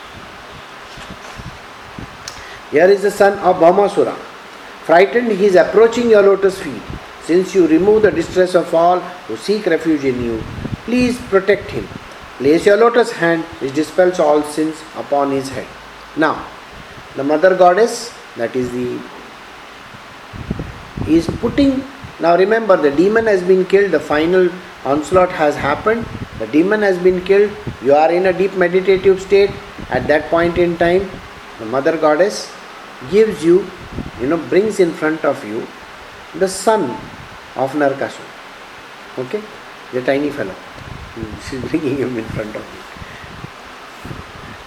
Here 2.71 2.87
is 2.87 3.03
the 3.03 3.11
son 3.11 3.39
of 3.39 3.55
Bhaumasura. 3.55 4.17
Frightened, 4.83 5.31
he 5.31 5.45
is 5.45 5.55
approaching 5.55 6.09
your 6.09 6.23
lotus 6.23 6.59
feet. 6.59 6.81
Since 7.23 7.55
you 7.55 7.67
remove 7.67 8.01
the 8.01 8.11
distress 8.11 8.53
of 8.53 8.75
all 8.75 8.99
who 8.99 9.37
seek 9.37 9.65
refuge 9.65 10.03
in 10.03 10.21
you, 10.21 10.43
please 10.83 11.17
protect 11.29 11.71
him. 11.71 11.87
Place 12.37 12.65
your 12.65 12.77
lotus 12.77 13.11
hand, 13.11 13.43
which 13.61 13.73
dispels 13.73 14.19
all 14.19 14.41
sins, 14.43 14.81
upon 14.97 15.31
his 15.31 15.49
head. 15.49 15.67
Now, 16.17 16.47
the 17.15 17.23
mother 17.23 17.55
goddess, 17.55 18.11
that 18.37 18.55
is 18.55 18.71
the, 18.71 18.99
is 21.07 21.27
putting. 21.41 21.83
Now 22.19 22.35
remember, 22.35 22.75
the 22.75 22.89
demon 22.89 23.27
has 23.27 23.43
been 23.43 23.65
killed. 23.65 23.91
The 23.91 23.99
final 23.99 24.49
onslaught 24.83 25.31
has 25.31 25.55
happened. 25.55 26.05
The 26.39 26.47
demon 26.47 26.81
has 26.81 26.97
been 26.97 27.23
killed. 27.23 27.51
You 27.83 27.93
are 27.93 28.11
in 28.11 28.25
a 28.25 28.33
deep 28.33 28.55
meditative 28.55 29.21
state. 29.21 29.51
At 29.89 30.07
that 30.07 30.29
point 30.29 30.57
in 30.57 30.77
time, 30.77 31.09
the 31.59 31.65
mother 31.65 31.97
goddess 31.97 32.51
gives 33.11 33.43
you, 33.43 33.69
you 34.19 34.27
know, 34.27 34.37
brings 34.37 34.79
in 34.79 34.91
front 34.91 35.23
of 35.23 35.43
you 35.45 35.67
the 36.39 36.47
son 36.47 36.89
of 37.55 37.71
Narkasur. 37.73 38.25
Okay? 39.19 39.43
The 39.91 40.01
tiny 40.01 40.31
fellow. 40.31 40.55
She 41.15 41.57
is 41.57 41.63
bringing 41.69 41.97
him 41.97 42.17
in 42.17 42.25
front 42.25 42.55
of 42.55 42.63
you. 42.73 42.83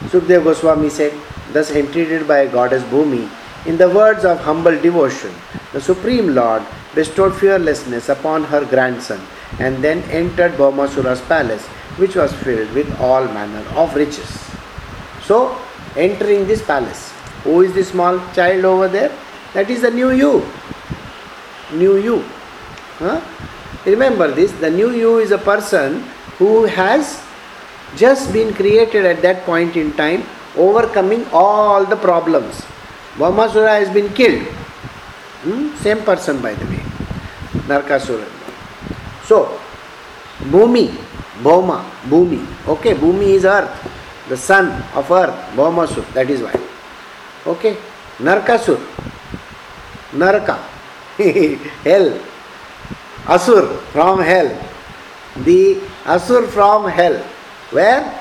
Sukdev 0.09 0.44
Goswami 0.44 0.88
said, 0.88 1.12
thus 1.52 1.70
entreated 1.72 2.28
by 2.28 2.46
goddess 2.46 2.82
Bhumi, 2.85 3.28
in 3.66 3.76
the 3.76 3.90
words 3.90 4.24
of 4.24 4.38
humble 4.40 4.80
devotion, 4.80 5.32
the 5.72 5.80
Supreme 5.80 6.35
Lord 6.35 6.62
bestowed 6.94 7.35
fearlessness 7.35 8.09
upon 8.09 8.44
her 8.44 8.64
grandson 8.64 9.20
and 9.59 9.82
then 9.82 10.02
entered 10.11 10.52
Bhaumasura's 10.52 11.20
palace, 11.22 11.66
which 11.98 12.14
was 12.14 12.32
filled 12.32 12.70
with 12.72 12.88
all 13.00 13.24
manner 13.24 13.66
of 13.70 13.94
riches. 13.96 14.30
So, 15.24 15.59
entering 15.96 16.46
this 16.46 16.64
palace, 16.64 17.11
who 17.42 17.62
is 17.62 17.72
the 17.72 17.82
small 17.85 18.20
child 18.35 18.64
over 18.64 18.87
there? 18.87 19.11
That 19.54 19.68
is 19.68 19.82
the 19.82 19.90
new 19.90 20.11
you. 20.11 20.46
New 21.72 21.96
you. 21.96 22.24
Huh? 22.98 23.20
Remember 23.85 24.30
this 24.30 24.52
the 24.52 24.70
new 24.70 24.90
you 24.90 25.18
is 25.18 25.30
a 25.30 25.38
person 25.38 26.04
who 26.38 26.64
has 26.64 27.22
just 27.96 28.33
been 28.33 28.53
created 28.55 29.05
at 29.07 29.22
that 29.22 29.44
point 29.44 29.77
in 29.77 29.92
time, 29.94 30.22
overcoming 30.57 31.25
all 31.33 31.85
the 31.85 31.96
problems. 31.96 32.61
Bhaumasura 33.16 33.79
has 33.79 33.90
been 33.90 34.12
killed. 34.12 34.46
Hmm? 35.44 35.75
Same 35.77 36.03
person, 36.03 36.40
by 36.42 36.55
the 36.55 36.64
way. 36.66 36.83
Narkasura. 37.68 38.27
So, 39.25 39.59
Bhumi, 40.53 40.88
Bhoma, 41.42 41.83
Bhumi. 42.09 42.44
Okay, 42.68 42.94
Bhumi 42.94 43.35
is 43.38 43.44
earth, 43.44 43.70
the 44.29 44.37
son 44.37 44.83
of 44.94 45.11
earth, 45.11 45.35
Bhaumasur, 45.57 46.05
that 46.12 46.29
is 46.29 46.42
why. 46.42 46.55
Okay, 47.46 47.77
Narkasur, 48.18 48.79
Naraka, 50.12 50.57
hell, 51.16 52.20
Asur 53.25 53.79
from 53.90 54.20
hell. 54.20 54.49
The 55.44 55.81
Asur 56.06 56.46
from 56.48 56.88
hell. 56.88 57.16
Where? 57.70 58.20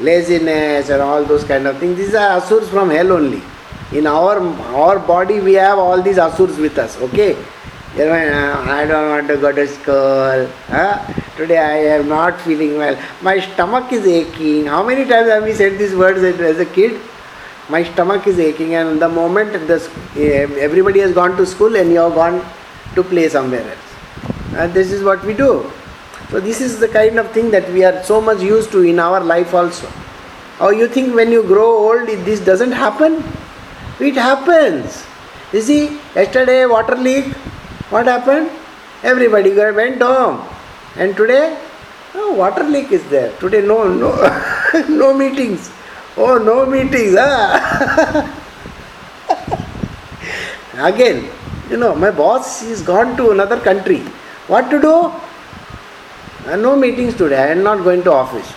Laziness 0.00 0.88
and 0.88 1.02
all 1.02 1.24
those 1.24 1.44
kind 1.44 1.66
of 1.66 1.78
things. 1.78 1.96
These 1.98 2.14
are 2.14 2.40
Asurs 2.40 2.68
from 2.68 2.88
hell 2.88 3.12
only. 3.12 3.42
In 3.92 4.06
our 4.06 4.40
our 4.74 4.98
body 4.98 5.40
we 5.40 5.54
have 5.54 5.78
all 5.78 6.00
these 6.00 6.16
Asurs 6.16 6.58
with 6.58 6.78
us. 6.78 6.96
Okay. 7.08 7.36
Uh, 7.96 8.64
I 8.70 8.86
don't 8.86 9.10
want 9.10 9.28
to 9.28 9.36
go 9.36 9.52
to 9.52 9.66
school. 9.66 10.46
Huh? 10.68 11.12
Today 11.36 11.58
I 11.58 11.76
am 11.96 12.08
not 12.08 12.40
feeling 12.40 12.76
well. 12.78 12.98
My 13.22 13.40
stomach 13.40 13.92
is 13.92 14.06
aching. 14.06 14.66
How 14.66 14.82
many 14.82 15.04
times 15.04 15.28
have 15.28 15.44
we 15.44 15.52
said 15.52 15.78
these 15.78 15.94
words 15.94 16.22
as 16.22 16.58
a 16.58 16.66
kid? 16.66 17.00
My 17.68 17.82
stomach 17.82 18.26
is 18.26 18.38
aching, 18.38 18.74
and 18.74 19.02
the 19.02 19.08
moment 19.08 19.52
this, 19.66 19.90
everybody 20.16 21.00
has 21.00 21.12
gone 21.12 21.36
to 21.36 21.44
school 21.44 21.76
and 21.76 21.90
you 21.90 21.98
have 21.98 22.14
gone 22.14 22.42
to 22.94 23.02
play 23.02 23.28
somewhere 23.28 23.68
else. 23.68 24.54
And 24.54 24.72
this 24.72 24.92
is 24.92 25.02
what 25.02 25.22
we 25.24 25.34
do. 25.34 25.70
So, 26.30 26.40
this 26.40 26.60
is 26.60 26.78
the 26.78 26.88
kind 26.88 27.18
of 27.18 27.30
thing 27.32 27.50
that 27.52 27.72
we 27.72 27.84
are 27.84 28.02
so 28.02 28.20
much 28.20 28.42
used 28.42 28.70
to 28.72 28.82
in 28.82 28.98
our 28.98 29.20
life 29.20 29.54
also. 29.54 29.90
Or 30.60 30.74
you 30.74 30.86
think 30.88 31.14
when 31.14 31.32
you 31.32 31.42
grow 31.42 31.70
old, 31.70 32.06
this 32.06 32.40
doesn't 32.40 32.72
happen? 32.72 33.24
It 33.98 34.14
happens. 34.14 35.04
You 35.52 35.62
see, 35.62 35.98
yesterday 36.14 36.66
water 36.66 36.96
leak, 36.96 37.32
what 37.88 38.06
happened? 38.06 38.50
Everybody 39.02 39.54
went 39.54 40.02
home. 40.02 40.46
And 40.96 41.16
today, 41.16 41.58
oh, 42.14 42.34
water 42.34 42.64
leak 42.64 42.92
is 42.92 43.08
there. 43.08 43.32
Today, 43.38 43.62
no, 43.66 43.88
no, 43.88 44.12
no 44.88 45.14
meetings. 45.14 45.70
Oh, 46.16 46.36
no 46.36 46.66
meetings, 46.66 47.14
huh? 47.16 47.58
Ah. 48.10 48.44
Again, 50.88 51.30
you 51.70 51.76
know, 51.78 51.94
my 51.94 52.10
boss 52.10 52.62
is 52.62 52.82
gone 52.82 53.16
to 53.16 53.30
another 53.30 53.58
country. 53.60 54.00
What 54.48 54.68
to 54.70 54.80
do? 54.80 55.12
Uh, 56.48 56.56
no 56.56 56.74
meetings 56.74 57.14
today. 57.14 57.36
I 57.36 57.48
am 57.48 57.62
not 57.62 57.84
going 57.84 58.02
to 58.04 58.12
office. 58.12 58.50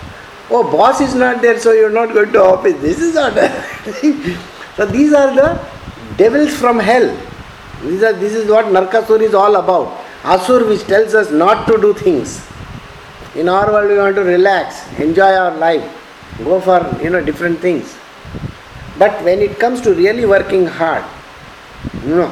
Oh, 0.50 0.64
boss 0.72 1.02
is 1.02 1.14
not 1.14 1.42
there, 1.42 1.60
so 1.60 1.74
you're 1.74 1.92
not 1.92 2.14
going 2.14 2.32
to 2.32 2.42
office. 2.42 2.80
This 2.82 3.00
is 3.00 3.16
not. 3.16 3.34
so 4.78 4.86
these 4.86 5.12
are 5.14 5.36
the 5.36 5.60
devils 6.16 6.56
from 6.56 6.80
hell. 6.80 7.08
These 7.84 8.04
are, 8.04 8.14
this 8.14 8.34
is 8.34 8.50
what 8.50 8.66
Narkasur 8.66 9.20
is 9.20 9.34
all 9.34 9.58
about. 9.58 10.00
Asur, 10.22 10.70
which 10.70 10.84
tells 10.84 11.14
us 11.16 11.32
not 11.32 11.68
to 11.68 11.82
do 11.82 11.94
things. 11.94 12.48
In 13.36 13.50
our 13.50 13.70
world, 13.70 13.90
we 13.90 13.98
want 13.98 14.16
to 14.16 14.24
relax, 14.24 14.88
enjoy 14.98 15.34
our 15.34 15.58
life, 15.58 15.84
go 16.38 16.62
for 16.62 16.80
you 17.04 17.10
know 17.10 17.22
different 17.22 17.60
things. 17.60 17.98
But 18.98 19.22
when 19.24 19.40
it 19.40 19.60
comes 19.60 19.82
to 19.82 19.94
really 19.94 20.26
working 20.26 20.66
hard, 20.66 21.04
know. 22.06 22.32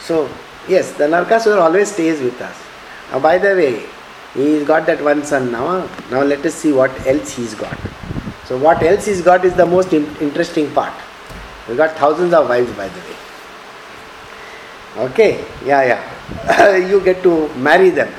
So 0.00 0.28
yes, 0.68 0.92
the 0.92 1.04
Narkasur 1.04 1.60
always 1.60 1.90
stays 1.90 2.20
with 2.20 2.40
us. 2.40 2.56
Uh, 3.10 3.18
by 3.18 3.38
the 3.38 3.54
way, 3.54 3.86
he's 4.36 4.64
got 4.66 4.86
that 4.86 5.02
one 5.02 5.24
son 5.24 5.50
now. 5.50 5.88
Now 6.10 6.22
let 6.22 6.44
us 6.46 6.54
see 6.54 6.72
what 6.72 7.06
else 7.06 7.32
he's 7.32 7.54
got. 7.54 7.78
So 8.44 8.56
what 8.56 8.82
else 8.82 9.06
he's 9.06 9.22
got 9.22 9.44
is 9.44 9.54
the 9.54 9.66
most 9.66 9.92
interesting 9.92 10.70
part. 10.72 10.94
We 11.68 11.76
got 11.76 11.96
thousands 11.96 12.32
of 12.32 12.48
wives, 12.48 12.70
by 12.72 12.88
the 12.88 13.00
way. 13.00 13.16
Okay, 15.08 15.44
yeah, 15.64 15.82
yeah. 15.82 16.76
you 16.76 17.00
get 17.00 17.22
to 17.22 17.48
marry 17.54 17.90
them. 17.90 18.12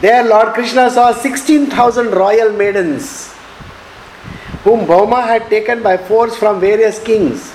There, 0.00 0.22
Lord 0.24 0.52
Krishna 0.52 0.90
saw 0.90 1.12
16,000 1.12 2.10
royal 2.10 2.52
maidens 2.52 3.32
whom 4.66 4.84
Bhauma 4.84 5.22
had 5.24 5.48
taken 5.48 5.82
by 5.82 5.96
force 5.96 6.36
from 6.36 6.60
various 6.60 7.02
kings. 7.02 7.54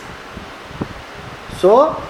So, 1.60 2.02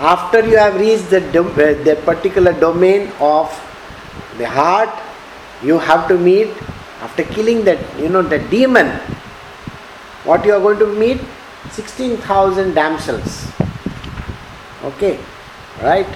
after 0.00 0.40
you 0.46 0.56
have 0.56 0.76
reached 0.80 1.10
the, 1.10 1.20
uh, 1.20 1.84
the 1.84 2.00
particular 2.04 2.52
domain 2.58 3.12
of 3.20 3.48
the 4.38 4.48
heart, 4.48 4.88
you 5.62 5.78
have 5.78 6.08
to 6.08 6.16
meet, 6.16 6.48
after 7.02 7.22
killing 7.22 7.64
that, 7.64 7.78
you 7.98 8.08
know, 8.08 8.22
the 8.22 8.38
demon, 8.48 8.88
what 10.24 10.44
you 10.44 10.54
are 10.54 10.60
going 10.60 10.78
to 10.78 10.86
meet? 10.86 11.20
16,000 11.70 12.72
damsels. 12.74 13.46
Okay, 14.84 15.18
right? 15.82 16.06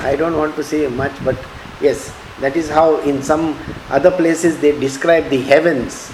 I 0.00 0.16
don't 0.16 0.36
want 0.36 0.54
to 0.56 0.62
say 0.62 0.86
much, 0.88 1.12
but 1.24 1.38
yes, 1.80 2.14
that 2.40 2.56
is 2.56 2.68
how 2.68 3.00
in 3.00 3.22
some 3.22 3.58
other 3.88 4.10
places 4.10 4.60
they 4.60 4.78
describe 4.78 5.30
the 5.30 5.40
heavens 5.40 6.12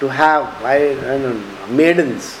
to 0.00 0.08
have 0.08 0.44
I, 0.62 0.92
I 1.14 1.18
know, 1.18 1.34
maidens. 1.68 2.38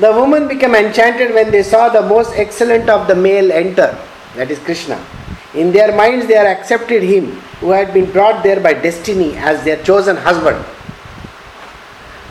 The 0.00 0.10
woman 0.10 0.48
became 0.48 0.74
enchanted 0.74 1.34
when 1.34 1.50
they 1.50 1.62
saw 1.62 1.90
the 1.90 2.00
most 2.00 2.32
excellent 2.34 2.88
of 2.88 3.06
the 3.06 3.14
male 3.14 3.52
enter, 3.52 3.98
that 4.34 4.50
is 4.50 4.58
Krishna. 4.58 4.98
In 5.52 5.72
their 5.72 5.94
minds, 5.94 6.26
they 6.26 6.36
accepted 6.36 7.02
him 7.02 7.32
who 7.60 7.70
had 7.72 7.92
been 7.92 8.10
brought 8.10 8.42
there 8.42 8.60
by 8.60 8.72
destiny 8.72 9.36
as 9.36 9.62
their 9.62 9.82
chosen 9.82 10.16
husband. 10.16 10.64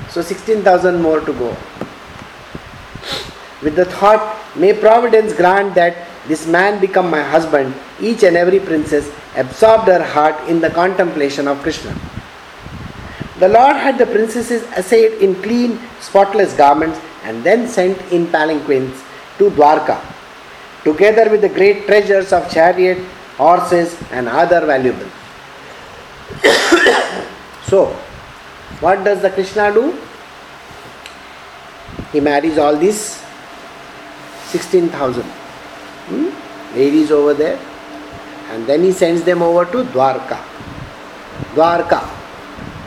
So, 0.09 0.23
16,000 0.23 0.99
more 0.99 1.19
to 1.19 1.31
go. 1.33 1.55
With 3.61 3.75
the 3.75 3.85
thought, 3.85 4.35
may 4.55 4.73
Providence 4.73 5.33
grant 5.33 5.75
that 5.75 6.07
this 6.27 6.47
man 6.47 6.81
become 6.81 7.11
my 7.11 7.21
husband, 7.21 7.75
each 8.01 8.23
and 8.23 8.35
every 8.35 8.59
princess 8.59 9.11
absorbed 9.35 9.89
her 9.89 10.03
heart 10.03 10.49
in 10.49 10.59
the 10.59 10.71
contemplation 10.71 11.47
of 11.47 11.61
Krishna. 11.61 11.95
The 13.37 13.47
Lord 13.47 13.75
had 13.75 13.99
the 13.99 14.07
princesses 14.07 14.63
arrayed 14.75 15.21
in 15.21 15.35
clean, 15.43 15.79
spotless 15.99 16.55
garments 16.57 16.99
and 17.23 17.43
then 17.43 17.67
sent 17.67 17.99
in 18.11 18.27
palanquins 18.27 19.03
to 19.37 19.49
Dwarka, 19.51 19.99
together 20.83 21.29
with 21.29 21.41
the 21.41 21.49
great 21.49 21.85
treasures 21.85 22.33
of 22.33 22.49
chariot, 22.51 22.97
horses, 23.37 23.97
and 24.11 24.27
other 24.27 24.65
valuables. 24.65 25.11
so, 27.65 27.87
what 28.79 29.03
does 29.03 29.21
the 29.21 29.29
Krishna 29.29 29.73
do? 29.73 29.97
He 32.11 32.19
marries 32.19 32.57
all 32.57 32.75
these 32.75 33.23
16,000 34.47 35.23
hmm? 35.23 36.29
ladies 36.75 37.11
over 37.11 37.33
there 37.33 37.59
and 38.51 38.65
then 38.65 38.83
he 38.83 38.91
sends 38.91 39.23
them 39.23 39.41
over 39.41 39.65
to 39.65 39.83
Dwarka. 39.91 40.39
Dwarka. 41.53 42.18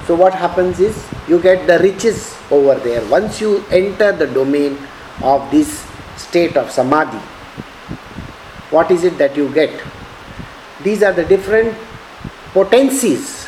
So 0.07 0.15
what 0.17 0.35
happens 0.35 0.81
is 0.81 0.97
you 1.29 1.41
get 1.41 1.67
the 1.67 1.79
riches 1.79 2.37
over 2.51 2.75
there. 2.75 3.05
Once 3.09 3.41
you 3.41 3.65
enter 3.71 4.13
the 4.13 4.27
domain 4.27 4.79
of 5.23 5.49
this 5.51 5.87
state 6.17 6.57
of 6.57 6.71
samadhi, 6.71 7.19
what 8.71 8.91
is 8.91 9.05
it 9.05 9.17
that 9.19 9.37
you 9.37 9.53
get? 9.53 9.81
These 10.83 11.03
are 11.03 11.13
the 11.13 11.25
different 11.25 11.77
potencies 12.53 13.47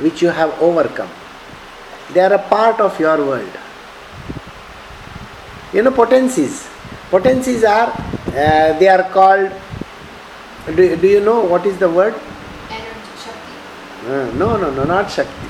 which 0.00 0.20
you 0.20 0.28
have 0.28 0.50
overcome. 0.60 1.10
They 2.12 2.20
are 2.20 2.34
a 2.34 2.38
part 2.38 2.80
of 2.80 2.98
your 3.00 3.16
world. 3.18 3.50
You 5.72 5.82
know 5.82 5.92
potencies. 5.92 6.68
Potencies 7.10 7.64
are 7.64 7.88
uh, 7.88 8.78
they 8.78 8.88
are 8.88 9.04
called 9.10 9.52
do, 10.66 10.96
do 10.96 11.08
you 11.08 11.20
know 11.20 11.40
what 11.40 11.64
is 11.66 11.78
the 11.78 11.88
word? 11.88 12.14
Energy, 12.70 12.90
Shakti. 13.24 14.06
Uh, 14.06 14.30
no, 14.36 14.56
no, 14.56 14.70
no, 14.70 14.84
not 14.84 15.10
Shakti. 15.10 15.49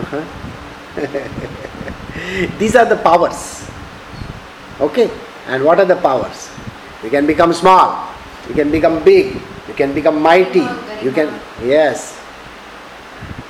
Uh-huh. 0.00 0.24
These 2.58 2.76
are 2.76 2.86
the 2.86 2.96
powers. 2.96 3.68
Okay? 4.80 5.10
And 5.46 5.64
what 5.64 5.78
are 5.78 5.84
the 5.84 5.96
powers? 5.96 6.48
You 7.02 7.10
can 7.10 7.26
become 7.26 7.52
small, 7.52 8.08
you 8.48 8.54
can 8.54 8.70
become 8.70 9.02
big, 9.04 9.34
you 9.68 9.74
can 9.74 9.94
become 9.94 10.20
mighty, 10.20 10.66
you 11.02 11.12
can, 11.12 11.28
yes. 11.62 12.18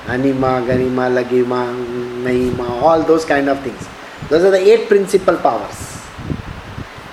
Anima, 0.07 0.63
Ganima, 0.65 1.07
Laghima, 1.11 1.71
Naima, 2.23 2.69
all 2.81 3.03
those 3.03 3.23
kind 3.23 3.49
of 3.49 3.61
things. 3.61 3.87
Those 4.29 4.43
are 4.43 4.51
the 4.51 4.59
eight 4.59 4.87
principal 4.87 5.37
powers. 5.37 5.99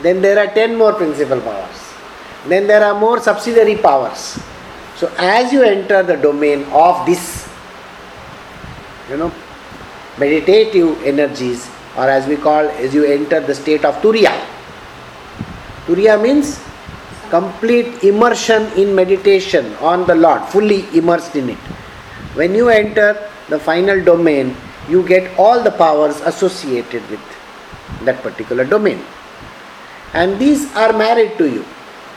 Then 0.02 0.22
there 0.22 0.38
are 0.38 0.52
ten 0.54 0.76
more 0.76 0.94
principal 0.94 1.40
powers. 1.40 1.78
Then 2.46 2.66
there 2.66 2.84
are 2.84 2.98
more 2.98 3.20
subsidiary 3.20 3.76
powers. 3.76 4.38
So 4.96 5.12
as 5.18 5.52
you 5.52 5.62
enter 5.62 6.02
the 6.02 6.16
domain 6.16 6.64
of 6.72 7.04
this, 7.06 7.37
you 9.08 9.16
know, 9.16 9.32
meditative 10.18 11.02
energies, 11.02 11.68
or 11.96 12.08
as 12.08 12.26
we 12.26 12.36
call, 12.36 12.68
as 12.68 12.94
you 12.94 13.04
enter 13.04 13.40
the 13.40 13.54
state 13.54 13.84
of 13.84 13.94
Turiya. 13.96 14.32
Turiya 15.86 16.20
means 16.20 16.60
complete 17.30 18.04
immersion 18.04 18.70
in 18.72 18.94
meditation 18.94 19.74
on 19.76 20.06
the 20.06 20.14
Lord, 20.14 20.42
fully 20.48 20.86
immersed 20.96 21.36
in 21.36 21.50
it. 21.50 21.58
When 22.34 22.54
you 22.54 22.68
enter 22.68 23.30
the 23.48 23.58
final 23.58 24.02
domain, 24.02 24.54
you 24.88 25.06
get 25.06 25.38
all 25.38 25.62
the 25.62 25.70
powers 25.70 26.20
associated 26.20 27.08
with 27.10 27.20
that 28.04 28.22
particular 28.22 28.64
domain. 28.64 29.02
And 30.14 30.38
these 30.38 30.74
are 30.74 30.92
married 30.92 31.36
to 31.38 31.48
you. 31.48 31.64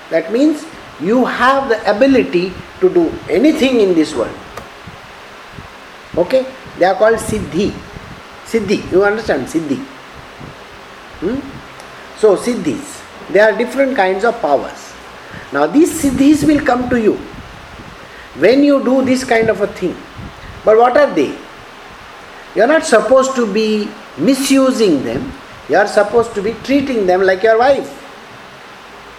That 0.09 0.31
means 0.31 0.65
you 1.01 1.25
have 1.25 1.69
the 1.69 1.79
ability 1.89 2.53
to 2.79 2.93
do 2.93 3.11
anything 3.29 3.81
in 3.81 3.93
this 3.93 4.13
world. 4.15 4.35
Okay? 6.17 6.45
They 6.77 6.85
are 6.85 6.95
called 6.95 7.17
Siddhi. 7.17 7.71
Siddhi, 8.45 8.91
you 8.91 9.03
understand? 9.03 9.47
Siddhi. 9.47 9.77
Hmm? 11.19 11.39
So, 12.17 12.35
Siddhis. 12.35 13.01
there 13.29 13.51
are 13.51 13.57
different 13.57 13.95
kinds 13.95 14.23
of 14.23 14.39
powers. 14.41 14.93
Now, 15.53 15.67
these 15.67 16.01
Siddhis 16.01 16.45
will 16.47 16.63
come 16.65 16.89
to 16.89 16.99
you 17.01 17.13
when 18.37 18.63
you 18.63 18.83
do 18.83 19.03
this 19.03 19.23
kind 19.23 19.49
of 19.49 19.61
a 19.61 19.67
thing. 19.67 19.95
But 20.63 20.77
what 20.77 20.97
are 20.97 21.13
they? 21.13 21.35
You 22.55 22.63
are 22.63 22.67
not 22.67 22.85
supposed 22.85 23.35
to 23.35 23.51
be 23.51 23.89
misusing 24.17 25.03
them, 25.03 25.31
you 25.69 25.77
are 25.77 25.87
supposed 25.87 26.33
to 26.35 26.41
be 26.41 26.53
treating 26.63 27.05
them 27.05 27.21
like 27.21 27.43
your 27.43 27.57
wife. 27.57 27.97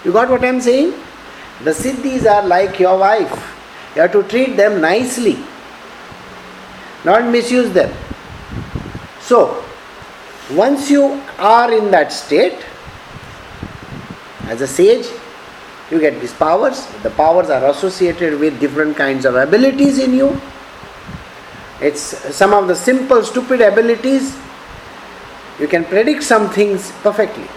You 0.04 0.12
got 0.12 0.28
what 0.30 0.44
I 0.44 0.48
am 0.48 0.60
saying? 0.60 0.92
The 1.64 1.70
Siddhis 1.70 2.26
are 2.26 2.46
like 2.46 2.78
your 2.78 2.98
wife. 2.98 3.32
You 3.94 4.02
have 4.02 4.12
to 4.12 4.22
treat 4.24 4.56
them 4.56 4.80
nicely, 4.80 5.38
not 7.04 7.30
misuse 7.30 7.72
them. 7.72 7.92
So, 9.20 9.64
once 10.52 10.90
you 10.90 11.22
are 11.38 11.72
in 11.72 11.90
that 11.90 12.12
state, 12.12 12.64
as 14.44 14.60
a 14.60 14.66
sage, 14.66 15.06
you 15.90 16.00
get 16.00 16.20
these 16.20 16.32
powers. 16.32 16.86
The 17.02 17.10
powers 17.10 17.50
are 17.50 17.64
associated 17.70 18.38
with 18.40 18.58
different 18.60 18.96
kinds 18.96 19.24
of 19.24 19.34
abilities 19.34 19.98
in 19.98 20.14
you. 20.14 20.40
It's 21.80 22.00
some 22.34 22.52
of 22.52 22.68
the 22.68 22.74
simple, 22.74 23.22
stupid 23.22 23.60
abilities. 23.60 24.36
You 25.58 25.68
can 25.68 25.84
predict 25.84 26.22
some 26.22 26.50
things 26.50 26.92
perfectly. 27.02 27.48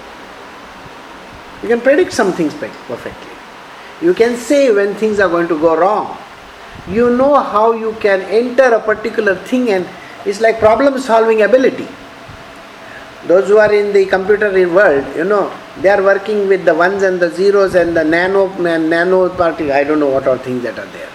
You 1.61 1.69
can 1.69 1.81
predict 1.81 2.13
some 2.13 2.33
things 2.33 2.53
perfectly. 2.53 3.31
You 4.01 4.13
can 4.13 4.35
say 4.35 4.71
when 4.71 4.95
things 4.95 5.19
are 5.19 5.29
going 5.29 5.47
to 5.47 5.59
go 5.59 5.77
wrong. 5.77 6.17
You 6.87 7.09
know 7.15 7.35
how 7.39 7.73
you 7.73 7.93
can 7.99 8.21
enter 8.21 8.73
a 8.75 8.79
particular 8.79 9.35
thing 9.35 9.69
and 9.71 9.87
it's 10.25 10.41
like 10.41 10.59
problem 10.59 10.99
solving 10.99 11.41
ability. 11.41 11.87
Those 13.27 13.47
who 13.47 13.57
are 13.57 13.73
in 13.73 13.91
the 13.91 14.05
computer 14.05 14.51
world, 14.69 15.05
you 15.15 15.23
know, 15.23 15.51
they 15.81 15.89
are 15.89 16.03
working 16.03 16.47
with 16.47 16.63
the 16.63 16.75
ones 16.75 17.01
and 17.01 17.19
the 17.19 17.29
zeros 17.31 17.73
and 17.73 17.97
the 17.97 18.03
nano 18.03 18.47
nano 18.59 19.29
particle. 19.29 19.73
I 19.73 19.83
don't 19.83 19.99
know 19.99 20.09
what 20.09 20.27
all 20.27 20.37
things 20.37 20.63
that 20.63 20.77
are 20.77 20.85
there. 20.85 21.09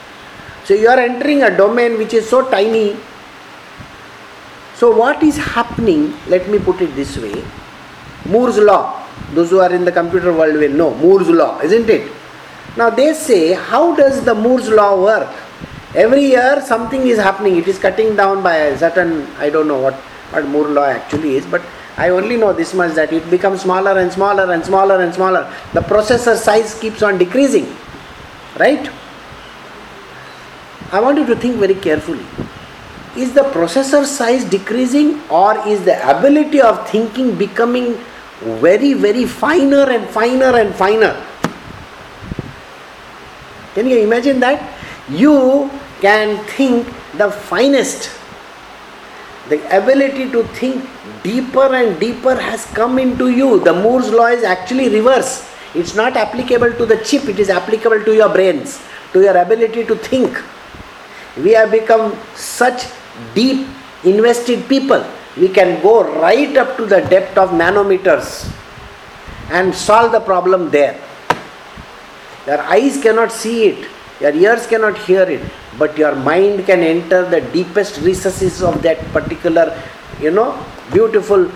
So 0.64 0.74
you 0.74 0.88
are 0.88 0.98
entering 0.98 1.42
a 1.42 1.56
domain 1.56 1.98
which 1.98 2.14
is 2.14 2.28
so 2.28 2.50
tiny. 2.50 2.96
So 4.74 4.96
what 4.96 5.22
is 5.22 5.36
happening? 5.36 6.14
Let 6.26 6.48
me 6.48 6.58
put 6.58 6.80
it 6.80 6.94
this 6.96 7.16
way: 7.16 7.44
Moore's 8.26 8.58
law. 8.58 9.06
Those 9.34 9.50
who 9.50 9.60
are 9.60 9.72
in 9.72 9.84
the 9.84 9.92
computer 9.92 10.32
world 10.32 10.54
will 10.54 10.72
know 10.72 10.94
Moore's 10.94 11.28
law, 11.28 11.60
isn't 11.60 11.88
it? 11.88 12.10
Now 12.76 12.90
they 12.90 13.14
say, 13.14 13.52
how 13.52 13.94
does 13.94 14.24
the 14.24 14.34
Moore's 14.34 14.68
law 14.68 15.00
work? 15.00 15.32
Every 15.94 16.24
year 16.24 16.62
something 16.64 17.06
is 17.06 17.18
happening. 17.18 17.56
It 17.56 17.66
is 17.66 17.78
cutting 17.78 18.14
down 18.14 18.42
by 18.42 18.56
a 18.56 18.78
certain 18.78 19.26
I 19.38 19.50
don't 19.50 19.66
know 19.66 19.80
what 19.80 19.94
what 20.30 20.46
Moore's 20.46 20.70
law 20.70 20.84
actually 20.84 21.34
is, 21.34 21.44
but 21.46 21.62
I 21.96 22.10
only 22.10 22.36
know 22.36 22.52
this 22.52 22.72
much 22.72 22.94
that 22.94 23.12
it 23.12 23.28
becomes 23.28 23.62
smaller 23.62 23.98
and 23.98 24.12
smaller 24.12 24.52
and 24.52 24.64
smaller 24.64 25.00
and 25.02 25.12
smaller. 25.12 25.52
The 25.72 25.80
processor 25.80 26.36
size 26.36 26.78
keeps 26.78 27.02
on 27.02 27.18
decreasing. 27.18 27.66
Right? 28.58 28.88
I 30.92 31.00
want 31.00 31.18
you 31.18 31.26
to 31.26 31.34
think 31.36 31.56
very 31.56 31.74
carefully. 31.74 32.24
Is 33.16 33.32
the 33.34 33.42
processor 33.42 34.04
size 34.04 34.44
decreasing 34.44 35.20
or 35.28 35.58
is 35.66 35.84
the 35.84 35.98
ability 36.08 36.60
of 36.60 36.88
thinking 36.88 37.34
becoming 37.34 37.98
very, 38.40 38.92
very 38.92 39.24
finer 39.24 39.90
and 39.90 40.08
finer 40.08 40.56
and 40.56 40.72
finer? 40.74 41.26
Can 43.74 43.88
you 43.88 43.98
imagine 43.98 44.38
that? 44.40 44.79
You 45.10 45.70
can 46.00 46.44
think 46.44 46.86
the 47.18 47.30
finest. 47.30 48.10
The 49.48 49.58
ability 49.76 50.30
to 50.30 50.44
think 50.54 50.88
deeper 51.22 51.74
and 51.74 51.98
deeper 51.98 52.34
has 52.34 52.66
come 52.66 52.98
into 52.98 53.30
you. 53.30 53.60
The 53.60 53.72
Moore's 53.72 54.10
law 54.10 54.26
is 54.26 54.44
actually 54.44 54.88
reverse. 54.88 55.48
It's 55.74 55.94
not 55.94 56.16
applicable 56.16 56.72
to 56.74 56.86
the 56.86 56.96
chip, 57.04 57.28
it 57.28 57.38
is 57.38 57.50
applicable 57.50 58.04
to 58.04 58.14
your 58.14 58.28
brains, 58.28 58.80
to 59.12 59.20
your 59.20 59.36
ability 59.36 59.84
to 59.86 59.96
think. 59.96 60.40
We 61.36 61.52
have 61.52 61.70
become 61.70 62.16
such 62.34 62.86
deep 63.34 63.66
invested 64.04 64.68
people. 64.68 65.04
We 65.36 65.48
can 65.48 65.80
go 65.82 66.02
right 66.20 66.56
up 66.56 66.76
to 66.76 66.86
the 66.86 67.00
depth 67.02 67.38
of 67.38 67.50
nanometers 67.50 68.50
and 69.50 69.74
solve 69.74 70.12
the 70.12 70.20
problem 70.20 70.70
there. 70.70 71.00
Your 72.46 72.60
eyes 72.62 73.00
cannot 73.00 73.30
see 73.30 73.68
it, 73.68 73.88
your 74.20 74.34
ears 74.34 74.66
cannot 74.66 74.98
hear 74.98 75.22
it, 75.22 75.40
but 75.78 75.96
your 75.96 76.14
mind 76.14 76.66
can 76.66 76.80
enter 76.80 77.28
the 77.28 77.40
deepest 77.52 78.00
recesses 78.02 78.62
of 78.62 78.82
that 78.82 78.98
particular, 79.12 79.80
you 80.20 80.30
know, 80.30 80.62
beautiful 80.92 81.50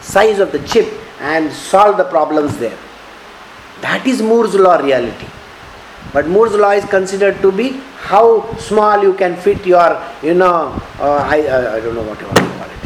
size 0.00 0.38
of 0.38 0.50
the 0.52 0.60
chip 0.66 0.88
and 1.20 1.52
solve 1.52 1.96
the 1.98 2.04
problems 2.04 2.56
there. 2.58 2.78
That 3.82 4.06
is 4.06 4.22
Moore's 4.22 4.54
law 4.54 4.76
reality. 4.76 5.26
But 6.12 6.26
Moore's 6.26 6.54
law 6.54 6.70
is 6.70 6.84
considered 6.86 7.40
to 7.42 7.52
be 7.52 7.80
how 7.96 8.56
small 8.56 9.02
you 9.02 9.14
can 9.14 9.36
fit 9.36 9.64
your, 9.66 10.02
you 10.22 10.34
know, 10.34 10.72
uh, 10.98 11.24
I, 11.28 11.46
uh, 11.46 11.76
I 11.76 11.80
don't 11.80 11.94
know 11.94 12.02
what 12.02 12.18
you 12.20 12.26
want 12.26 12.38
to 12.38 12.44
call 12.44 12.70
it. 12.70 12.80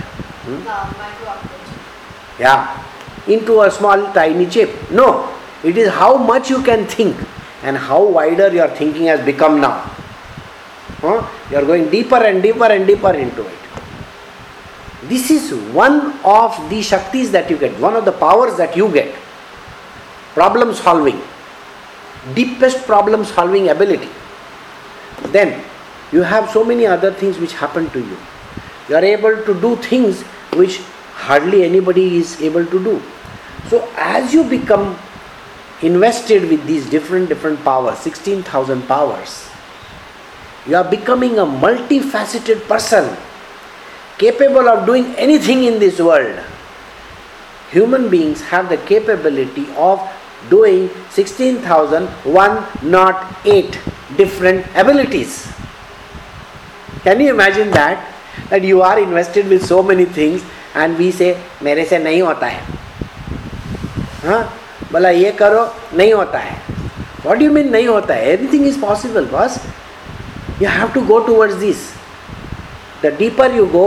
Hmm? 0.44 2.42
Yeah, 2.42 2.84
into 3.28 3.62
a 3.62 3.70
small 3.70 4.12
tiny 4.12 4.46
chip. 4.46 4.90
No, 4.90 5.32
it 5.62 5.78
is 5.78 5.88
how 5.88 6.16
much 6.16 6.50
you 6.50 6.62
can 6.62 6.86
think 6.86 7.16
and 7.64 7.76
how 7.76 8.04
wider 8.04 8.52
your 8.52 8.68
thinking 8.68 9.06
has 9.06 9.24
become 9.24 9.60
now. 9.60 9.78
Huh? 11.00 11.26
You 11.50 11.56
are 11.56 11.64
going 11.64 11.90
deeper 11.90 12.16
and 12.16 12.42
deeper 12.42 12.66
and 12.66 12.86
deeper 12.86 13.12
into 13.12 13.46
it. 13.46 13.58
This 15.08 15.30
is 15.30 15.52
one 15.72 16.12
of 16.24 16.56
the 16.70 16.80
Shaktis 16.80 17.30
that 17.32 17.50
you 17.50 17.58
get, 17.58 17.78
one 17.80 17.96
of 17.96 18.04
the 18.04 18.12
powers 18.12 18.56
that 18.56 18.76
you 18.76 18.90
get. 18.92 19.14
Problem 20.34 20.74
solving, 20.74 21.20
deepest 22.34 22.86
problem 22.86 23.24
solving 23.24 23.68
ability. 23.68 24.08
Then 25.26 25.62
you 26.12 26.22
have 26.22 26.50
so 26.50 26.64
many 26.64 26.86
other 26.86 27.12
things 27.12 27.38
which 27.38 27.52
happen 27.52 27.90
to 27.90 28.00
you. 28.00 28.18
You 28.88 28.96
are 28.96 29.04
able 29.04 29.42
to 29.44 29.60
do 29.60 29.76
things 29.76 30.22
which 30.52 30.78
hardly 31.14 31.64
anybody 31.64 32.16
is 32.16 32.40
able 32.42 32.66
to 32.66 32.84
do. 32.84 33.02
So 33.68 33.88
as 33.96 34.34
you 34.34 34.44
become 34.44 34.98
invested 35.82 36.48
with 36.48 36.64
these 36.66 36.88
different 36.88 37.28
different 37.28 37.62
powers 37.64 37.98
16000 37.98 38.86
powers 38.86 39.48
you 40.66 40.76
are 40.76 40.90
becoming 40.90 41.38
a 41.38 41.44
multifaceted 41.44 42.66
person 42.66 43.14
capable 44.18 44.68
of 44.68 44.84
doing 44.86 45.06
anything 45.16 45.64
in 45.64 45.78
this 45.78 45.98
world. 46.00 46.38
Human 47.70 48.08
beings 48.08 48.40
have 48.42 48.68
the 48.68 48.76
capability 48.78 49.66
of 49.76 50.00
doing 50.48 50.88
16008 51.10 53.80
different 54.16 54.64
abilities. 54.74 55.52
Can 57.02 57.20
you 57.20 57.34
imagine 57.34 57.70
that? 57.72 58.12
That 58.48 58.62
you 58.62 58.80
are 58.82 58.98
invested 58.98 59.48
with 59.48 59.64
so 59.66 59.82
many 59.82 60.04
things 60.04 60.44
and 60.74 60.98
we 60.98 61.10
say 61.10 61.36
mere 61.60 61.84
se 61.86 61.98
nahi 61.98 62.24
hota 62.24 62.50
hai 62.50 62.60
huh? 64.22 64.48
बोला 64.93 65.09
ये 65.09 65.31
करो 65.41 65.65
नहीं 65.97 66.13
होता 66.13 66.39
है 66.39 66.57
what 67.25 67.41
you 67.41 67.51
mean 67.53 67.69
नहीं 67.71 67.87
होता 67.87 68.13
है 68.13 68.33
anything 68.33 68.67
is 68.67 68.79
possible 68.81 69.25
बस 69.33 69.59
you 70.61 70.69
have 70.69 70.91
to 70.93 71.01
go 71.11 71.19
towards 71.27 71.55
this 71.65 71.89
the 73.03 73.15
deeper 73.19 73.55
you 73.55 73.65
go 73.77 73.85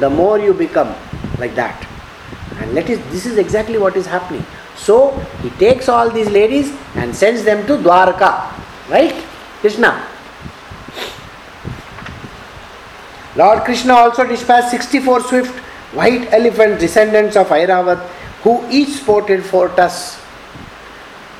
the 0.00 0.12
more 0.12 0.44
you 0.44 0.52
become 0.62 0.94
like 1.38 1.54
that. 1.54 1.86
And 2.58 2.74
let 2.74 2.88
is 2.88 2.98
this 3.10 3.26
is 3.26 3.38
exactly 3.38 3.78
what 3.78 3.96
is 3.96 4.06
happening. 4.06 4.44
So 4.76 5.10
he 5.42 5.50
takes 5.50 5.88
all 5.88 6.10
these 6.10 6.30
ladies 6.30 6.74
and 6.94 7.14
sends 7.14 7.44
them 7.44 7.66
to 7.66 7.76
Dwarka. 7.76 8.32
Right? 8.90 9.14
Krishna. 9.60 10.06
Lord 13.36 13.64
Krishna 13.64 13.94
also 13.94 14.26
dispatched 14.26 14.70
64 14.70 15.20
swift 15.22 15.54
white 15.92 16.32
elephant 16.32 16.78
descendants 16.78 17.36
of 17.36 17.48
Airavat 17.48 17.98
who 18.42 18.64
each 18.70 18.90
sported 18.90 19.44
four 19.44 19.68
tusks 19.70 20.20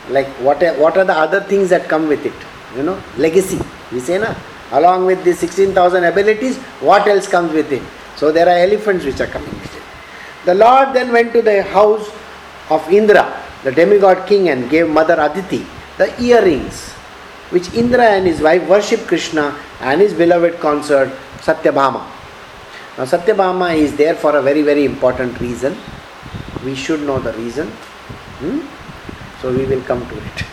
like 0.10 0.28
what 0.46 0.62
what 0.78 0.98
are 0.98 1.06
the 1.06 1.18
other 1.26 1.42
things 1.42 1.70
that 1.70 1.88
come 1.88 2.08
with 2.08 2.26
it? 2.26 2.34
You 2.76 2.84
know 2.84 3.02
legacy. 3.18 3.60
We 3.92 4.00
say 4.00 4.18
na? 4.18 4.36
Along 4.72 5.06
with 5.06 5.24
the 5.24 5.34
16000 5.34 6.04
abilities 6.04 6.58
what 6.90 7.08
else 7.08 7.28
comes 7.28 7.54
with 7.54 7.72
it? 7.72 7.82
So 8.16 8.32
there 8.32 8.48
are 8.48 8.58
elephants 8.58 9.06
which 9.06 9.20
are 9.22 9.28
coming 9.28 9.50
with 9.50 9.76
it. 9.76 9.84
The 10.46 10.56
lord 10.56 10.94
then 10.94 11.12
went 11.12 11.34
to 11.34 11.42
the 11.42 11.64
house 11.64 12.10
of 12.70 12.88
indra 12.92 13.26
the 13.64 13.72
demigod 13.72 14.26
king 14.28 14.50
and 14.50 14.70
gave 14.70 14.88
mother 14.88 15.18
aditi 15.20 15.66
the 15.98 16.08
earrings 16.22 16.92
which 17.54 17.74
indra 17.74 18.06
and 18.16 18.26
his 18.26 18.42
wife 18.42 18.68
worship 18.70 19.02
krishna 19.08 19.46
and 19.82 20.00
his 20.02 20.14
beloved 20.14 20.60
consort 20.60 21.10
satyabhama. 21.42 22.04
Now 22.98 23.06
satyabhama 23.06 23.76
is 23.76 23.96
there 23.96 24.16
for 24.16 24.36
a 24.36 24.42
very 24.42 24.62
very 24.62 24.86
important 24.86 25.40
reason. 25.40 25.76
We 26.64 26.76
should 26.76 27.02
know 27.02 27.20
the 27.20 27.34
reason. 27.34 27.68
Hmm? 28.42 28.60
So 29.42 29.54
we 29.56 29.66
will 29.66 29.82
come 29.84 30.08
to 30.10 30.18
it. 30.18 30.46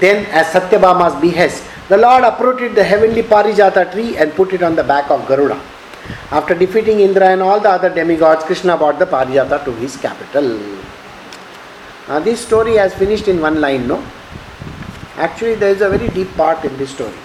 Then, 0.00 0.26
as 0.26 0.46
Satyabhama's 0.46 1.20
behest, 1.20 1.64
the 1.88 1.96
Lord 1.96 2.24
uprooted 2.24 2.74
the 2.74 2.84
heavenly 2.84 3.22
Parijata 3.22 3.92
tree 3.92 4.16
and 4.16 4.32
put 4.34 4.52
it 4.52 4.62
on 4.62 4.74
the 4.74 4.84
back 4.84 5.10
of 5.10 5.26
Garuda. 5.26 5.60
After 6.30 6.54
defeating 6.54 7.00
Indra 7.00 7.28
and 7.28 7.42
all 7.42 7.60
the 7.60 7.68
other 7.68 7.92
demigods, 7.92 8.44
Krishna 8.44 8.76
brought 8.76 8.98
the 8.98 9.04
Parijata 9.06 9.64
to 9.64 9.72
his 9.72 9.96
capital. 9.96 10.58
Now, 12.08 12.20
this 12.20 12.40
story 12.40 12.76
has 12.76 12.94
finished 12.94 13.28
in 13.28 13.40
one 13.40 13.60
line, 13.60 13.86
no? 13.86 14.02
Actually, 15.16 15.56
there 15.56 15.70
is 15.70 15.82
a 15.82 15.90
very 15.90 16.08
deep 16.08 16.34
part 16.36 16.64
in 16.64 16.76
this 16.78 16.90
story. 16.90 17.18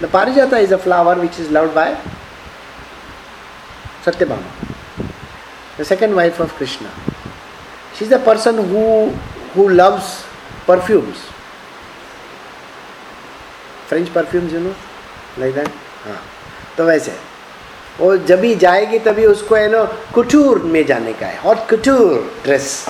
The 0.00 0.06
Parijata 0.06 0.62
is 0.62 0.72
a 0.72 0.78
flower 0.78 1.18
which 1.20 1.38
is 1.38 1.50
loved 1.50 1.74
by 1.74 2.00
Satyabhama, 4.04 4.44
the 5.76 5.84
second 5.84 6.14
wife 6.14 6.40
of 6.40 6.52
Krishna. 6.54 6.90
She 7.94 8.04
is 8.04 8.10
the 8.10 8.18
person 8.18 8.56
who 8.56 9.16
who 9.56 9.68
loves 9.68 10.08
perfumes. 10.66 11.18
French 13.88 14.12
perfumes, 14.14 14.52
you 14.52 14.60
know, 14.60 14.74
like 15.38 15.54
that. 15.58 15.68
हाँ। 16.04 16.20
तो 16.76 16.84
वैसे 16.84 17.16
वो 18.00 18.16
जब 18.16 18.40
भी 18.40 18.54
जाएगी 18.54 18.98
तभी 18.98 19.24
उसको 19.26 19.54
है 19.54 19.68
ना 19.70 19.82
कुटूर 20.14 20.58
में 20.58 20.86
जाने 20.86 21.12
का 21.12 21.26
है। 21.26 21.38
और 21.38 21.54
couture 21.70 22.32
dress 22.44 22.86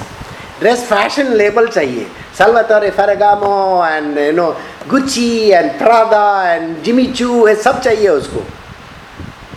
dress 0.60 0.84
fashion 0.84 1.32
label 1.32 1.68
चाहिए। 1.68 2.06
Salvatore 2.38 2.90
Ferragamo 2.90 3.86
and 3.86 4.18
you 4.18 4.32
know 4.32 4.50
Gucci 4.88 5.50
and 5.50 5.78
Prada 5.78 6.52
and 6.52 6.82
Jimmy 6.82 7.06
Choo 7.06 7.48
ये 7.48 7.54
सब 7.54 7.80
चाहिए 7.80 8.08
उसको। 8.08 8.44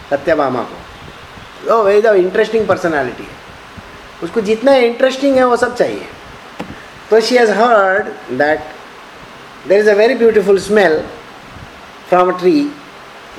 सत्यभामा 0.10 0.64
को। 0.64 1.76
वो 1.76 1.84
वेरी 1.84 2.20
इंटरेस्टिंग 2.20 2.68
पर्सनालिटी 2.68 3.24
है। 3.24 3.30
उसको 4.24 4.41
जितना 4.41 4.76
इंटरेस्टिंग 4.76 5.36
है 5.36 5.45
वो 5.45 5.58
सब 5.58 5.76
चाहिए। 5.76 6.08
So 7.10 7.20
she 7.20 7.36
has 7.36 7.49
heard 7.49 8.16
that 8.38 8.76
there 9.68 9.80
is 9.80 9.88
a 9.88 9.95
very 9.95 10.16
beautiful 10.16 10.58
smell 10.60 11.08
from 12.08 12.30
a 12.30 12.39
tree, 12.39 12.72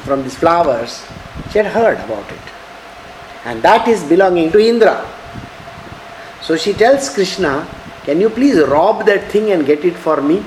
from 0.05 0.23
these 0.23 0.37
flowers, 0.37 1.05
she 1.51 1.59
had 1.59 1.67
heard 1.67 1.99
about 2.01 2.31
it. 2.31 2.41
And 3.45 3.63
that 3.63 3.89
is 3.89 4.03
belonging 4.05 4.53
to 4.53 4.59
Indra. 4.59 5.05
So 6.43 6.57
she 6.57 6.73
tells 6.73 7.13
Krishna, 7.13 7.69
Can 8.05 8.21
you 8.21 8.31
please 8.31 8.59
rob 8.67 9.05
that 9.07 9.31
thing 9.31 9.53
and 9.53 9.67
get 9.67 9.85
it 9.85 9.95
for 9.95 10.21
me? 10.21 10.39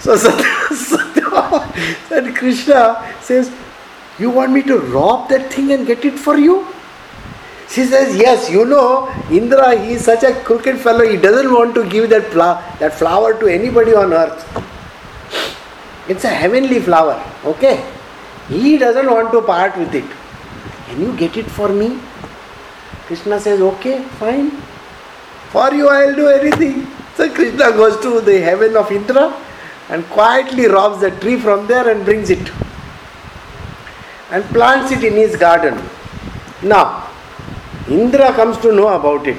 so 0.00 0.16
and 2.10 2.36
Krishna 2.36 3.14
says, 3.20 3.52
You 4.18 4.30
want 4.30 4.52
me 4.52 4.62
to 4.64 4.78
rob 4.78 5.28
that 5.30 5.52
thing 5.52 5.72
and 5.72 5.86
get 5.86 6.04
it 6.04 6.18
for 6.18 6.36
you? 6.36 6.66
She 7.72 7.86
says, 7.86 8.14
Yes, 8.16 8.50
you 8.50 8.66
know, 8.66 9.08
Indra, 9.30 9.74
he 9.78 9.94
is 9.94 10.04
such 10.04 10.22
a 10.24 10.34
crooked 10.44 10.78
fellow, 10.78 11.08
he 11.08 11.16
doesn't 11.16 11.52
want 11.52 11.74
to 11.74 11.88
give 11.88 12.10
that, 12.10 12.26
fla- 12.26 12.62
that 12.80 12.92
flower 12.92 13.38
to 13.40 13.46
anybody 13.46 13.94
on 13.94 14.12
earth. 14.12 14.44
It's 16.08 16.24
a 16.24 16.28
heavenly 16.28 16.80
flower, 16.80 17.22
okay? 17.44 17.90
He 18.48 18.76
doesn't 18.76 19.10
want 19.10 19.32
to 19.32 19.40
part 19.40 19.78
with 19.78 19.94
it. 19.94 20.04
Can 20.86 21.00
you 21.00 21.16
get 21.16 21.38
it 21.38 21.46
for 21.50 21.70
me? 21.70 21.98
Krishna 23.06 23.40
says, 23.40 23.60
Okay, 23.60 24.02
fine. 24.20 24.50
For 25.50 25.72
you, 25.72 25.88
I'll 25.88 26.14
do 26.14 26.28
anything. 26.28 26.86
So 27.16 27.32
Krishna 27.32 27.70
goes 27.72 28.00
to 28.02 28.20
the 28.20 28.40
heaven 28.40 28.76
of 28.76 28.90
Indra 28.92 29.34
and 29.88 30.04
quietly 30.10 30.66
robs 30.66 31.00
the 31.00 31.10
tree 31.20 31.38
from 31.38 31.66
there 31.66 31.88
and 31.88 32.04
brings 32.04 32.30
it 32.30 32.50
and 34.30 34.44
plants 34.46 34.92
it 34.92 35.04
in 35.04 35.14
his 35.14 35.36
garden. 35.36 35.82
Now, 36.62 37.11
Indra 37.92 38.32
comes 38.32 38.56
to 38.58 38.72
know 38.72 38.88
about 38.88 39.26
it. 39.26 39.36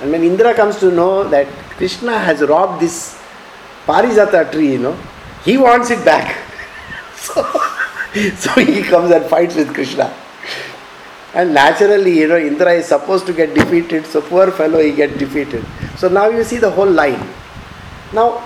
And 0.00 0.10
when 0.10 0.22
Indra 0.22 0.54
comes 0.54 0.78
to 0.78 0.90
know 0.90 1.28
that 1.28 1.46
Krishna 1.76 2.18
has 2.18 2.40
robbed 2.40 2.80
this 2.80 3.20
Parijata 3.84 4.50
tree, 4.50 4.72
you 4.72 4.78
know, 4.78 4.96
he 5.44 5.58
wants 5.58 5.90
it 5.90 6.02
back. 6.04 6.36
so, 7.14 7.42
so 8.36 8.52
he 8.60 8.82
comes 8.82 9.10
and 9.10 9.26
fights 9.26 9.54
with 9.54 9.74
Krishna. 9.74 10.14
And 11.34 11.52
naturally, 11.54 12.20
you 12.20 12.28
know, 12.28 12.38
Indra 12.38 12.72
is 12.72 12.86
supposed 12.86 13.26
to 13.26 13.32
get 13.34 13.54
defeated, 13.54 14.06
so 14.06 14.22
poor 14.22 14.50
fellow 14.50 14.80
he 14.80 14.92
gets 14.92 15.18
defeated. 15.18 15.64
So 15.98 16.08
now 16.08 16.28
you 16.28 16.42
see 16.42 16.56
the 16.56 16.70
whole 16.70 16.90
line. 16.90 17.20
Now, 18.12 18.38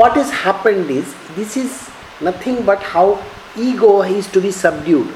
what 0.00 0.16
has 0.16 0.30
happened 0.30 0.90
is 0.90 1.14
this 1.36 1.56
is 1.56 1.88
nothing 2.20 2.64
but 2.64 2.82
how 2.82 3.22
ego 3.56 4.02
is 4.02 4.26
to 4.32 4.40
be 4.40 4.50
subdued. 4.50 5.14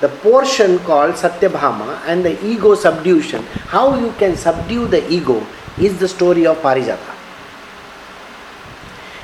The 0.00 0.08
portion 0.08 0.78
called 0.80 1.14
Satyabhama 1.14 2.00
and 2.06 2.24
the 2.24 2.32
ego 2.44 2.74
subduction, 2.74 3.42
how 3.68 3.98
you 3.98 4.12
can 4.12 4.36
subdue 4.36 4.86
the 4.86 5.06
ego, 5.12 5.46
is 5.78 5.98
the 5.98 6.08
story 6.08 6.46
of 6.46 6.58
Parijata. 6.58 7.16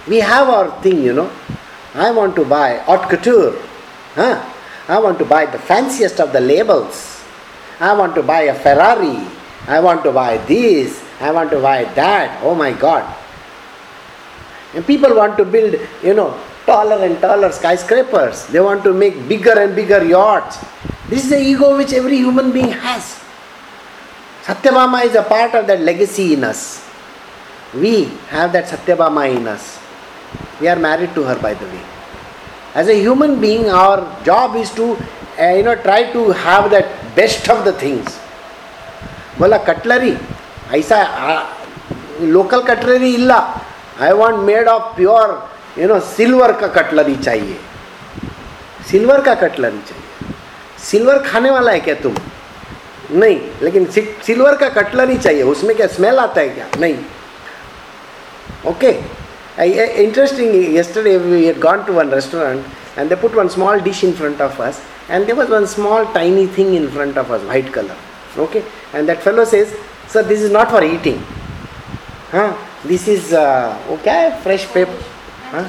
We 0.06 0.20
have 0.20 0.48
our 0.48 0.70
thing, 0.82 1.02
you 1.02 1.12
know. 1.12 1.30
I 1.94 2.10
want 2.10 2.36
to 2.36 2.44
buy 2.44 2.76
haute 2.84 3.08
couture. 3.08 3.56
Huh? 4.14 4.44
I 4.88 4.98
want 5.00 5.18
to 5.18 5.24
buy 5.24 5.46
the 5.46 5.58
fanciest 5.58 6.20
of 6.20 6.32
the 6.32 6.40
labels. 6.40 7.24
I 7.80 7.92
want 7.92 8.14
to 8.14 8.22
buy 8.22 8.42
a 8.42 8.54
Ferrari. 8.54 9.26
I 9.66 9.80
want 9.80 10.04
to 10.04 10.12
buy 10.12 10.36
this. 10.46 11.02
I 11.20 11.32
want 11.32 11.50
to 11.50 11.60
buy 11.60 11.84
that. 11.94 12.40
Oh 12.44 12.54
my 12.54 12.72
God. 12.72 13.02
And 14.74 14.86
people 14.86 15.14
want 15.16 15.36
to 15.38 15.44
build, 15.44 15.80
you 16.02 16.14
know, 16.14 16.38
taller 16.65 17.03
and 17.05 17.19
taller 17.19 17.51
skyscrapers. 17.51 18.47
They 18.47 18.59
want 18.59 18.83
to 18.83 18.93
make 18.93 19.27
bigger 19.27 19.57
and 19.59 19.75
bigger 19.75 20.03
yachts. 20.03 20.63
This 21.09 21.23
is 21.25 21.29
the 21.29 21.41
ego 21.41 21.77
which 21.77 21.93
every 21.93 22.17
human 22.17 22.51
being 22.51 22.71
has. 22.71 23.19
Satyabhama 24.43 25.05
is 25.05 25.15
a 25.15 25.23
part 25.23 25.53
of 25.55 25.67
that 25.67 25.81
legacy 25.81 26.33
in 26.33 26.43
us. 26.43 26.87
We 27.73 28.05
have 28.29 28.53
that 28.53 28.65
Satyabhama 28.65 29.35
in 29.35 29.47
us. 29.47 29.79
We 30.59 30.67
are 30.67 30.75
married 30.75 31.13
to 31.15 31.23
her, 31.23 31.35
by 31.39 31.53
the 31.53 31.65
way. 31.65 31.81
As 32.73 32.87
a 32.87 32.95
human 32.95 33.39
being, 33.41 33.69
our 33.69 34.23
job 34.23 34.55
is 34.55 34.73
to, 34.75 34.95
uh, 35.39 35.53
you 35.55 35.63
know, 35.63 35.75
try 35.75 36.11
to 36.11 36.31
have 36.31 36.71
that 36.71 37.15
best 37.15 37.49
of 37.49 37.65
the 37.65 37.73
things. 37.73 38.17
बोला 39.39 39.57
cutlery 39.67 40.13
ऐसा 40.77 40.97
local 42.33 42.61
cutlery 42.63 43.13
इल्ला 43.13 43.37
I 44.01 44.11
want 44.21 44.35
made 44.49 44.67
of 44.67 44.93
pure 44.95 45.31
You 45.78 45.88
know 45.88 45.98
silver 46.08 46.52
का 46.60 46.66
cutlery 46.76 47.16
चाहिए 47.16 47.56
silver 48.90 49.20
का 49.20 49.34
cutlery 49.36 49.80
चाहिए 49.80 50.34
silver 50.80 51.18
खाने 51.22 51.50
वाला 51.50 51.72
है 51.72 51.80
क्या 51.80 51.94
तुम 52.02 52.14
नहीं 53.12 53.38
लेकिन 53.62 53.84
सिल्वर 54.26 54.56
का 54.56 54.68
कटलरी 54.70 55.16
चाहिए 55.18 55.42
उसमें 55.44 55.76
क्या 55.76 55.86
स्मेल 55.88 56.18
आता 56.18 56.40
है 56.40 56.48
क्या 56.48 56.66
नहीं 56.78 56.96
okay 58.66 58.90
interesting 60.02 60.76
yesterday 60.76 61.16
we 61.18 61.52
gone 61.60 61.82
to 61.84 61.92
one 61.92 62.10
restaurant 62.10 62.98
and 62.98 63.08
they 63.08 63.14
put 63.16 63.34
one 63.34 63.48
small 63.48 63.80
dish 63.80 64.02
in 64.04 64.12
front 64.12 64.40
of 64.42 64.62
us 64.62 64.80
and 65.10 65.26
they 65.26 65.32
was 65.32 65.50
one 65.50 65.66
small 65.66 66.04
tiny 66.14 66.46
thing 66.58 66.74
in 66.76 66.88
front 66.90 67.18
of 67.18 67.32
us 67.32 67.42
white 67.44 67.72
colour 67.74 68.40
okay 68.42 68.62
and 68.94 69.06
that 69.06 69.18
fellow 69.18 69.44
says 69.44 69.74
sir 70.12 70.24
this 70.24 70.40
is 70.40 70.52
not 70.52 70.70
for 70.70 70.84
eating 70.84 71.20
हाँ 72.32 72.48
this 72.86 73.08
is 73.08 73.34
वो 73.34 73.98
क्या 74.04 74.14
है 74.14 74.30
fresh 74.42 74.64
paper 74.74 75.15
huh? 75.54 75.64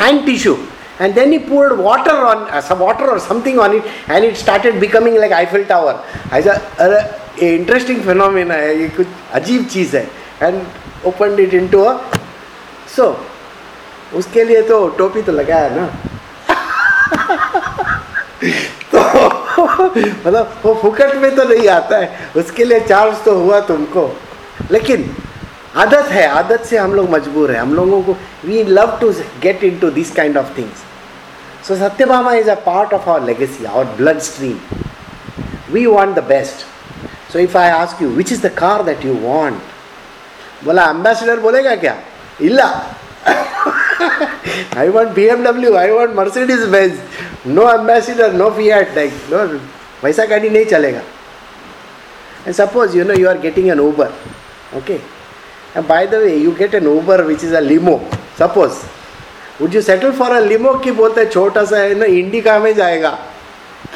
hand 0.00 0.26
tissue 0.26 0.56
and 1.00 1.14
then 1.14 1.32
he 1.32 1.38
poured 1.38 1.78
water 1.78 2.16
on 2.30 2.50
uh, 2.50 2.60
some 2.60 2.80
water 2.80 3.08
or 3.10 3.18
something 3.20 3.58
on 3.58 3.74
it 3.74 3.84
and 4.08 4.24
it 4.24 4.36
started 4.36 4.80
becoming 4.80 5.16
like 5.16 5.32
Eiffel 5.32 5.64
Tower 5.64 6.04
I 6.30 6.40
said 6.42 6.60
uh, 6.78 7.02
interesting 7.40 8.02
phenomena 8.02 8.54
ये 8.54 8.88
कुछ 8.96 9.06
अजीब 9.34 9.68
चीज़ 9.74 9.96
है 9.96 10.06
and 10.40 10.56
opened 11.04 11.38
it 11.38 11.54
into 11.54 11.84
a 11.86 11.94
so 12.96 13.14
उसके 14.14 14.44
लिए 14.44 14.62
तो 14.68 14.76
टोपी 14.98 15.22
तो 15.22 15.32
लगाया 15.32 15.68
ना 15.76 15.86
तो 18.92 18.98
मतलब 20.24 20.60
वो 20.64 20.74
फुकट 20.82 21.14
में 21.22 21.34
तो 21.36 21.44
नहीं 21.48 21.68
आता 21.68 21.96
है 21.98 22.32
उसके 22.36 22.64
लिए 22.64 22.80
चार्ज 22.88 23.24
तो 23.24 23.34
हुआ 23.40 23.60
तुमको 23.68 24.04
लेकिन 24.70 25.04
आदत 25.78 26.06
है, 26.10 26.26
आदत 26.26 26.64
से 26.66 26.76
हम 26.78 26.94
लोग 26.94 27.10
मजबूर 27.10 27.50
है। 27.52 27.58
हम 27.58 27.74
लोगों 27.74 28.02
को 28.02 28.16
we 28.44 28.62
love 28.64 28.96
to 29.00 29.12
get 29.42 29.64
into 29.78 29.90
this 29.90 30.10
kind 30.14 30.36
of 30.38 30.56
things 30.58 31.66
so 31.68 31.76
Satyabhama 32.04 32.32
is 32.34 32.50
a 32.50 32.54
part 32.66 32.92
of 32.94 33.08
our 33.10 33.22
legacy 33.26 33.64
our 33.64 33.84
blood 33.96 34.18
stream 34.28 34.58
we 35.72 35.86
want 35.86 36.16
the 36.16 36.24
best 36.28 36.66
so 37.32 37.38
if 37.38 37.56
I 37.58 37.70
ask 37.70 38.02
you 38.02 38.08
which 38.10 38.32
is 38.32 38.46
the 38.46 38.50
car 38.58 38.82
that 38.82 39.04
you 39.04 39.14
want 39.22 40.64
बोला 40.64 40.88
Ambassador 40.90 41.40
बोलेगा 41.40 41.74
क्या? 41.76 41.96
इला 42.40 42.70
I 44.82 44.88
want 44.94 45.18
I 45.18 45.90
want 45.90 46.14
Mercedes 46.16 46.60
Benz 46.70 46.98
no 47.46 47.62
no 47.62 48.32
no 48.34 48.50
Fiat 48.70 48.96
like 48.96 49.12
no 49.30 49.38
वैसा 50.04 50.24
गाड़ी 50.26 50.50
नहीं 50.50 50.64
चलेगा. 50.64 51.00
And 52.46 52.54
suppose 52.54 52.96
you 52.96 53.04
know 53.04 53.14
you 53.14 53.28
are 53.28 53.38
getting 53.38 53.68
an 53.70 53.80
Uber 53.80 54.12
okay 54.76 54.98
and 55.75 55.87
by 55.87 56.05
the 56.05 56.17
way 56.17 56.37
you 56.37 56.55
get 56.55 56.73
an 56.73 56.83
Uber 56.83 57.25
which 57.25 57.43
is 57.43 57.51
a 57.51 57.61
limo 57.61 57.99
suppose 58.35 58.85
would 59.59 59.73
you 59.73 59.81
settle 59.81 60.13
for 60.13 60.31
a 60.37 60.41
limo 60.41 60.79
कि 60.81 60.91
बोलते 60.91 61.21
हैं 61.21 61.29
छोटा 61.29 61.63
सा 61.65 61.77
है 61.77 61.95
ना 61.95 62.05
इंडिका 62.19 62.59
में 62.59 62.73
जाएगा 62.75 63.17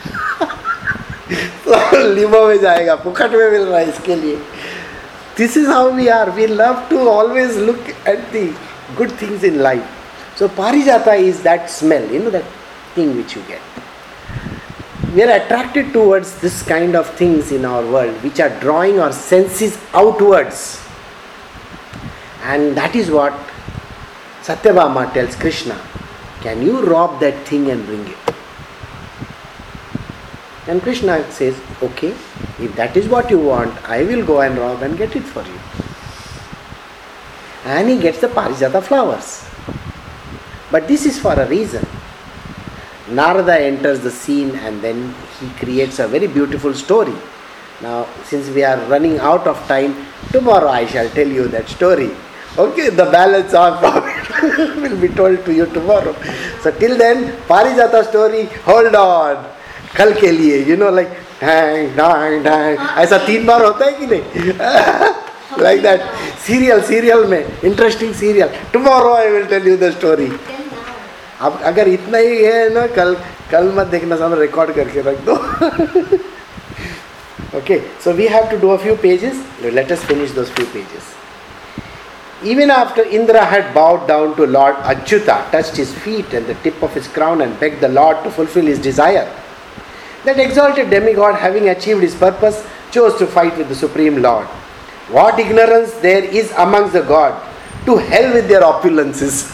तो 1.66 2.08
लिमो 2.14 2.46
में 2.48 2.60
जाएगा 2.62 2.96
पुखट 3.04 3.32
में 3.32 3.50
मिल 3.52 3.62
रहा 3.62 3.80
है 3.80 3.90
इसके 3.90 4.16
लिए 4.16 4.38
this 5.38 5.56
is 5.56 5.68
how 5.68 5.96
we 5.96 6.10
are. 6.10 6.32
We 6.32 6.48
love 6.48 6.90
to 6.90 7.08
always 7.08 7.58
look 7.58 7.90
at 8.08 8.32
the 8.32 8.58
good 8.96 9.12
things 9.12 9.44
in 9.44 9.60
life. 9.60 9.88
So 10.36 10.48
Parijata 10.50 11.16
is 11.16 11.44
that 11.44 11.70
smell, 11.70 12.12
you 12.12 12.24
know, 12.24 12.32
that 12.32 12.46
thing 12.96 13.16
which 13.16 13.36
you 13.36 13.44
get. 13.44 13.62
We 15.14 15.22
are 15.22 15.30
attracted 15.30 15.94
towards 15.94 16.42
this 16.42 16.64
kind 16.64 16.96
of 16.96 17.08
things 17.12 17.52
in 17.52 17.66
our 17.66 17.86
world 17.86 18.16
which 18.24 18.40
are 18.40 18.50
drawing 18.60 19.00
our 19.00 19.12
senses 19.12 19.78
outwards. 19.94 20.81
And 22.43 22.77
that 22.77 22.97
is 22.97 23.11
what 23.11 23.33
Satyabhama 24.43 25.13
tells 25.15 25.37
Krishna. 25.37 25.81
Can 26.41 26.61
you 26.63 26.85
rob 26.85 27.21
that 27.21 27.47
thing 27.47 27.71
and 27.71 27.87
bring 27.87 28.07
it? 28.09 28.35
And 30.67 30.83
Krishna 30.83 31.31
says, 31.31 31.61
Okay, 31.83 32.11
if 32.59 32.75
that 32.77 32.97
is 32.97 33.09
what 33.09 33.31
you 33.31 33.39
want, 33.39 33.77
I 33.89 34.03
will 34.05 34.25
go 34.27 34.41
and 34.41 34.59
rob 34.59 34.83
and 34.83 34.99
get 34.99 35.15
it 35.15 35.23
for 35.23 35.43
you. 35.43 35.61
And 37.65 37.89
he 37.89 38.01
gets 38.01 38.21
the 38.21 38.29
Parijata 38.29 38.83
flowers. 38.83 39.45
But 40.71 40.89
this 40.89 41.07
is 41.07 41.19
for 41.19 41.35
a 41.35 41.49
reason. 41.49 41.87
Narada 43.09 43.59
enters 43.59 44.01
the 44.01 44.11
scene 44.11 44.57
and 44.57 44.81
then 44.81 45.15
he 45.39 45.49
creates 45.65 45.99
a 45.99 46.09
very 46.09 46.27
beautiful 46.27 46.75
story. 46.75 47.15
Now, 47.83 48.07
since 48.25 48.49
we 48.49 48.65
are 48.65 48.79
running 48.89 49.19
out 49.19 49.47
of 49.47 49.59
time, 49.69 50.07
tomorrow 50.31 50.69
I 50.69 50.87
shall 50.87 51.09
tell 51.11 51.29
you 51.29 51.49
that 51.49 51.69
story. 51.69 52.11
Okay, 52.59 52.91
the 52.91 53.07
balance 53.07 53.55
of 53.55 53.83
will 54.83 55.01
be 55.01 55.09
told 55.09 55.45
to 55.45 55.53
you 55.55 55.67
tomorrow. 55.67 56.15
So, 56.63 56.71
till 56.71 56.99
then, 56.99 57.33
Parijata 57.49 58.05
story, 58.05 58.45
hold 58.65 58.95
on. 58.95 59.45
कल 59.97 60.13
के 60.21 60.31
लिए 60.33 60.59
you 60.65 60.77
know 60.77 60.91
like 60.91 61.09
ढैंग 61.41 61.89
ढैंग 61.97 62.45
ढैंग 62.45 62.79
ऐसा 62.99 63.17
तीन 63.27 63.45
बार 63.47 63.65
होता 63.65 63.87
है 63.87 63.93
कि 63.99 64.07
नहीं 64.07 64.53
like 65.65 65.83
that 65.87 66.07
serial 66.45 66.81
serial 66.91 67.27
में 67.33 67.61
interesting 67.71 68.15
serial 68.21 68.49
tomorrow 68.73 69.13
I 69.13 69.27
will 69.35 69.47
tell 69.51 69.67
you 69.71 69.77
the 69.83 69.91
story. 69.99 70.31
अब 71.41 71.61
अगर 71.73 71.89
इतना 71.89 72.19
ही 72.19 72.43
है 72.45 72.69
ना 72.75 72.87
कल 72.97 73.15
कल 73.51 73.73
मत 73.77 73.87
देखना 73.97 74.17
सब 74.17 74.39
रिकॉर्ड 74.41 74.75
करके 74.75 75.01
रख 75.11 75.25
दो 75.29 75.37
okay 77.61 77.81
so 78.05 78.15
we 78.21 78.29
have 78.35 78.49
to 78.51 78.59
do 78.65 78.71
a 78.71 78.79
few 78.85 78.97
pages 79.07 79.41
let 79.81 79.91
us 79.97 80.05
finish 80.13 80.31
those 80.39 80.51
few 80.59 80.67
pages 80.77 81.11
even 82.45 82.71
after 82.71 83.03
Indra 83.03 83.45
had 83.45 83.75
bowed 83.75 84.07
down 84.07 84.37
to 84.37 84.47
Lord 84.47 84.77
Achyuta, 84.77 85.51
touched 85.51 85.77
his 85.77 85.95
feet 85.95 86.33
and 86.33 86.47
the 86.47 86.55
tip 86.57 86.83
of 86.83 86.95
his 86.95 87.09
crown 87.09 87.41
and 87.41 87.59
begged 87.59 87.81
the 87.81 87.89
Lord 87.89 88.23
to 88.25 88.31
fulfill 88.31 88.67
his 88.67 88.79
desire, 88.79 89.33
that 90.25 90.39
exalted 90.39 90.91
demigod, 90.91 91.35
having 91.37 91.69
achieved 91.69 92.03
his 92.03 92.15
purpose, 92.15 92.67
chose 92.91 93.19
to 93.19 93.27
fight 93.27 93.57
with 93.57 93.69
the 93.69 93.75
Supreme 93.75 94.23
Lord. 94.23 94.47
What 95.09 95.39
ignorance 95.39 95.93
there 95.95 96.25
is 96.25 96.53
amongst 96.53 96.93
the 96.93 97.03
gods! 97.03 97.49
To 97.87 97.97
hell 97.97 98.33
with 98.33 98.47
their 98.49 98.61
opulences. 98.63 99.51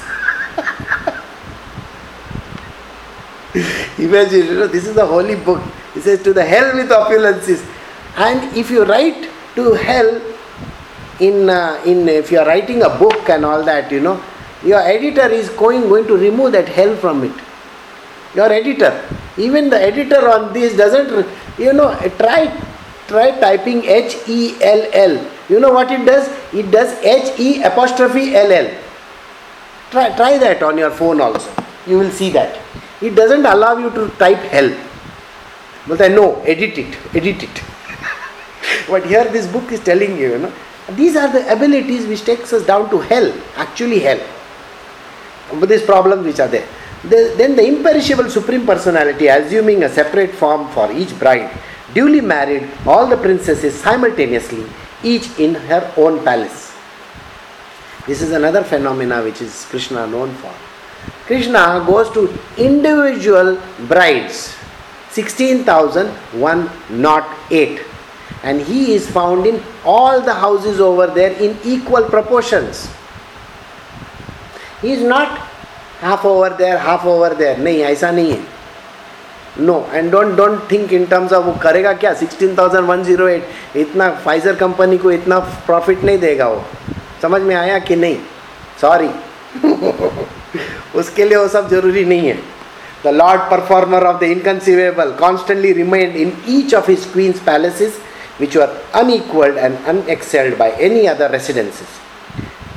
Imagine, 3.98 4.46
you 4.46 4.54
know, 4.54 4.66
this 4.66 4.86
is 4.86 4.94
the 4.94 5.06
holy 5.06 5.34
book. 5.34 5.62
It 5.96 6.02
says, 6.02 6.22
To 6.24 6.34
the 6.34 6.44
hell 6.44 6.76
with 6.76 6.90
opulences. 6.90 7.66
And 8.16 8.54
if 8.56 8.70
you 8.70 8.84
write 8.84 9.30
to 9.54 9.72
hell, 9.72 10.20
in, 11.20 11.50
uh, 11.50 11.82
in 11.84 12.08
if 12.08 12.30
you 12.30 12.38
are 12.38 12.46
writing 12.46 12.82
a 12.82 12.88
book 12.88 13.28
and 13.28 13.44
all 13.44 13.62
that, 13.64 13.90
you 13.90 14.00
know, 14.00 14.22
your 14.64 14.80
editor 14.80 15.28
is 15.28 15.48
going, 15.50 15.82
going 15.82 16.06
to 16.06 16.16
remove 16.16 16.52
that 16.52 16.68
hell 16.68 16.96
from 16.96 17.24
it. 17.24 17.32
Your 18.34 18.52
editor. 18.52 19.04
Even 19.36 19.70
the 19.70 19.80
editor 19.80 20.28
on 20.28 20.52
this 20.52 20.76
doesn't, 20.76 21.26
you 21.58 21.72
know, 21.72 21.94
try 22.18 22.52
try 23.06 23.30
typing 23.40 23.84
H 23.84 24.16
E 24.28 24.56
L 24.60 24.88
L. 24.92 25.30
You 25.48 25.60
know 25.60 25.72
what 25.72 25.90
it 25.90 26.04
does? 26.04 26.28
It 26.52 26.70
does 26.70 26.92
H 27.02 27.38
E 27.38 27.62
apostrophe 27.62 28.34
L 28.36 28.52
L. 28.52 28.70
Try, 29.90 30.14
try 30.16 30.38
that 30.38 30.62
on 30.62 30.76
your 30.76 30.90
phone 30.90 31.20
also. 31.20 31.50
You 31.86 31.98
will 31.98 32.10
see 32.10 32.30
that. 32.30 32.60
It 33.00 33.14
doesn't 33.14 33.46
allow 33.46 33.78
you 33.78 33.90
to 33.90 34.08
type 34.18 34.38
hell. 34.38 34.76
But 35.86 36.02
I 36.02 36.08
know, 36.08 36.42
edit 36.42 36.76
it, 36.76 36.98
edit 37.14 37.42
it. 37.42 37.62
but 38.88 39.06
here 39.06 39.24
this 39.24 39.46
book 39.46 39.72
is 39.72 39.80
telling 39.80 40.18
you, 40.18 40.32
you 40.32 40.38
know, 40.38 40.52
these 40.96 41.16
are 41.16 41.30
the 41.30 41.52
abilities 41.52 42.06
which 42.06 42.24
takes 42.24 42.50
us 42.52 42.66
down 42.66 42.90
to 42.90 42.98
hell, 42.98 43.32
actually 43.56 44.00
hell. 44.00 44.20
But 45.60 45.68
these 45.68 45.82
problems 45.82 46.26
which 46.26 46.40
are 46.40 46.48
there. 46.48 46.66
The, 47.02 47.34
then 47.36 47.54
the 47.56 47.66
imperishable 47.66 48.30
supreme 48.30 48.64
personality, 48.66 49.28
assuming 49.28 49.84
a 49.84 49.88
separate 49.88 50.32
form 50.32 50.68
for 50.70 50.90
each 50.90 51.16
bride, 51.18 51.50
duly 51.94 52.20
married 52.20 52.68
all 52.86 53.06
the 53.06 53.16
princesses 53.16 53.74
simultaneously, 53.74 54.66
each 55.02 55.38
in 55.38 55.54
her 55.54 55.92
own 55.96 56.22
palace. 56.24 56.74
This 58.06 58.20
is 58.22 58.32
another 58.32 58.64
phenomena 58.64 59.22
which 59.22 59.40
is 59.42 59.66
Krishna 59.66 60.06
known 60.06 60.32
for. 60.34 60.52
Krishna 61.26 61.84
goes 61.86 62.10
to 62.12 62.32
individual 62.56 63.60
brides, 63.86 64.56
16,108 65.10 67.80
and 68.44 68.60
he 68.60 68.94
is 68.94 69.08
found 69.10 69.46
in 69.46 69.60
all 69.84 70.20
the 70.20 70.34
houses 70.34 70.80
over 70.80 71.06
there 71.06 71.32
in 71.32 71.56
equal 71.64 72.04
proportions. 72.04 72.88
He 74.82 74.92
is 74.92 75.02
not 75.02 75.38
half 76.00 76.24
over 76.24 76.50
there, 76.50 76.78
half 76.78 77.04
over 77.04 77.34
there. 77.34 77.58
नहीं 77.58 77.80
ऐसा 77.82 78.10
नहीं 78.10 78.32
है। 78.32 78.38
No 79.60 79.88
and 79.92 80.10
don't 80.10 80.34
don't 80.36 80.60
think 80.70 80.92
in 80.92 81.06
terms 81.06 81.32
of 81.32 81.44
वो 81.44 81.52
करेगा 81.52 81.92
क्या? 81.92 82.12
16,108 82.20 83.76
इतना 83.76 84.10
Pfizer 84.24 84.54
company 84.54 84.98
को 84.98 85.10
इतना 85.12 85.38
प्रॉफिट 85.38 86.04
नहीं 86.04 86.18
देगा 86.18 86.48
वो। 86.48 86.64
समझ 87.22 87.42
में 87.42 87.54
आया 87.56 87.78
कि 87.78 87.96
नहीं? 87.96 88.16
सॉरी 88.80 89.10
उसके 90.98 91.24
लिए 91.24 91.38
वो 91.38 91.48
सब 91.48 91.68
ज़रूरी 91.68 92.04
नहीं 92.04 92.28
है। 92.28 92.38
The 93.04 93.08
lord 93.08 93.40
performer 93.40 94.04
of 94.04 94.20
the 94.20 94.22
inconceivable 94.22 95.10
constantly 95.10 95.72
remained 95.72 96.16
in 96.16 96.32
each 96.48 96.74
of 96.74 96.90
his 96.90 97.04
queens 97.12 97.40
palaces 97.40 98.00
which 98.38 98.56
were 98.56 98.80
unequaled 98.94 99.56
and 99.56 99.76
unexcelled 99.86 100.56
by 100.56 100.70
any 100.72 101.06
other 101.06 101.28
residences. 101.28 101.88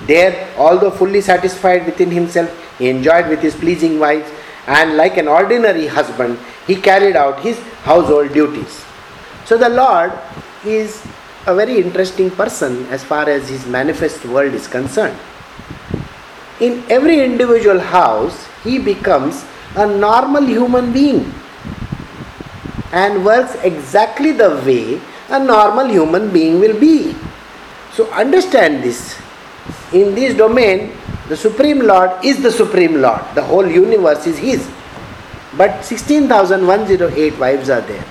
There, 0.05 0.49
although 0.57 0.91
fully 0.91 1.21
satisfied 1.21 1.85
within 1.85 2.11
himself, 2.11 2.49
he 2.77 2.89
enjoyed 2.89 3.27
with 3.29 3.39
his 3.39 3.55
pleasing 3.55 3.99
wives, 3.99 4.29
and 4.67 4.97
like 4.97 5.17
an 5.17 5.27
ordinary 5.27 5.87
husband, 5.87 6.39
he 6.67 6.75
carried 6.75 7.15
out 7.15 7.39
his 7.39 7.59
household 7.83 8.33
duties. 8.33 8.83
So, 9.45 9.57
the 9.57 9.69
Lord 9.69 10.11
is 10.65 11.03
a 11.47 11.55
very 11.55 11.77
interesting 11.77 12.29
person 12.29 12.85
as 12.87 13.03
far 13.03 13.27
as 13.29 13.49
his 13.49 13.65
manifest 13.65 14.25
world 14.25 14.53
is 14.53 14.67
concerned. 14.67 15.17
In 16.59 16.83
every 16.89 17.23
individual 17.23 17.79
house, 17.79 18.47
he 18.63 18.77
becomes 18.77 19.43
a 19.75 19.87
normal 19.87 20.45
human 20.45 20.93
being 20.93 21.33
and 22.91 23.25
works 23.25 23.55
exactly 23.63 24.31
the 24.31 24.49
way 24.65 25.01
a 25.31 25.39
normal 25.39 25.87
human 25.87 26.31
being 26.31 26.59
will 26.59 26.79
be. 26.79 27.15
So 27.93 28.09
understand 28.11 28.83
this. 28.83 29.19
In 29.93 30.15
this 30.15 30.35
domain, 30.35 30.93
the 31.27 31.37
Supreme 31.37 31.79
Lord 31.79 32.23
is 32.23 32.41
the 32.41 32.51
Supreme 32.51 33.01
Lord. 33.01 33.21
The 33.35 33.43
whole 33.43 33.67
universe 33.67 34.27
is 34.27 34.37
His. 34.37 34.69
But 35.57 35.83
16,108 35.83 37.39
wives 37.39 37.69
are 37.69 37.81
there. 37.81 38.05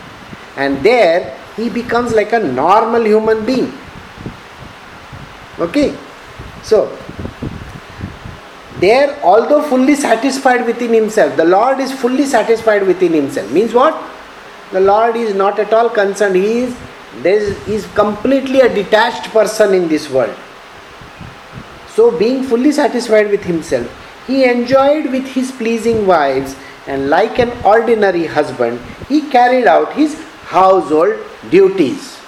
And 0.57 0.83
there, 0.83 1.39
he 1.57 1.69
becomes 1.71 2.13
like 2.13 2.33
a 2.33 2.39
normal 2.39 3.05
human 3.05 3.45
being. 3.47 3.73
Okay? 5.59 5.97
So, 6.63 6.97
there, 8.79 9.19
although 9.23 9.63
fully 9.63 9.95
satisfied 9.95 10.67
within 10.67 10.93
himself, 10.93 11.37
the 11.37 11.45
Lord 11.45 11.81
is 11.81 11.93
fully 11.93 12.25
satisfied 12.25 12.87
within 12.87 13.13
himself. 13.13 13.51
Means 13.53 13.75
what? 13.75 13.95
The 14.73 14.81
Lord 14.81 15.17
is 15.17 15.35
not 15.35 15.59
at 15.59 15.73
all 15.73 15.91
concerned. 15.91 16.37
He 16.37 16.61
is 16.61 16.77
there 17.23 17.41
is, 17.69 17.87
completely 17.95 18.61
a 18.61 18.73
detached 18.73 19.31
person 19.31 19.75
in 19.75 19.89
this 19.89 20.09
world. 20.09 20.35
So, 21.95 22.17
being 22.17 22.45
fully 22.45 22.73
satisfied 22.73 23.31
with 23.31 23.43
himself, 23.43 23.89
he 24.27 24.45
enjoyed 24.45 25.11
with 25.11 25.27
his 25.27 25.51
pleasing 25.51 26.07
wives, 26.07 26.57
and 26.87 27.11
like 27.11 27.39
an 27.39 27.53
ordinary 27.65 28.27
husband, 28.27 28.81
he 29.09 29.29
carried 29.29 29.67
out 29.67 29.93
his 29.95 30.21
household 30.45 31.19
duties. 31.51 32.19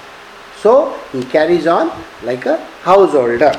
So, 0.58 0.98
he 1.12 1.22
carries 1.24 1.66
on 1.66 1.90
like 2.22 2.44
a 2.46 2.58
householder. 2.82 3.52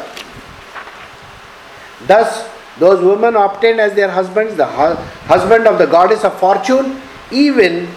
Thus, 2.05 2.49
those 2.79 3.03
women 3.03 3.35
obtained 3.35 3.79
as 3.79 3.93
their 3.93 4.09
husbands 4.09 4.55
the 4.55 4.65
hu- 4.65 4.95
husband 5.27 5.67
of 5.67 5.77
the 5.77 5.85
goddess 5.85 6.23
of 6.23 6.37
fortune, 6.39 7.01
even 7.31 7.87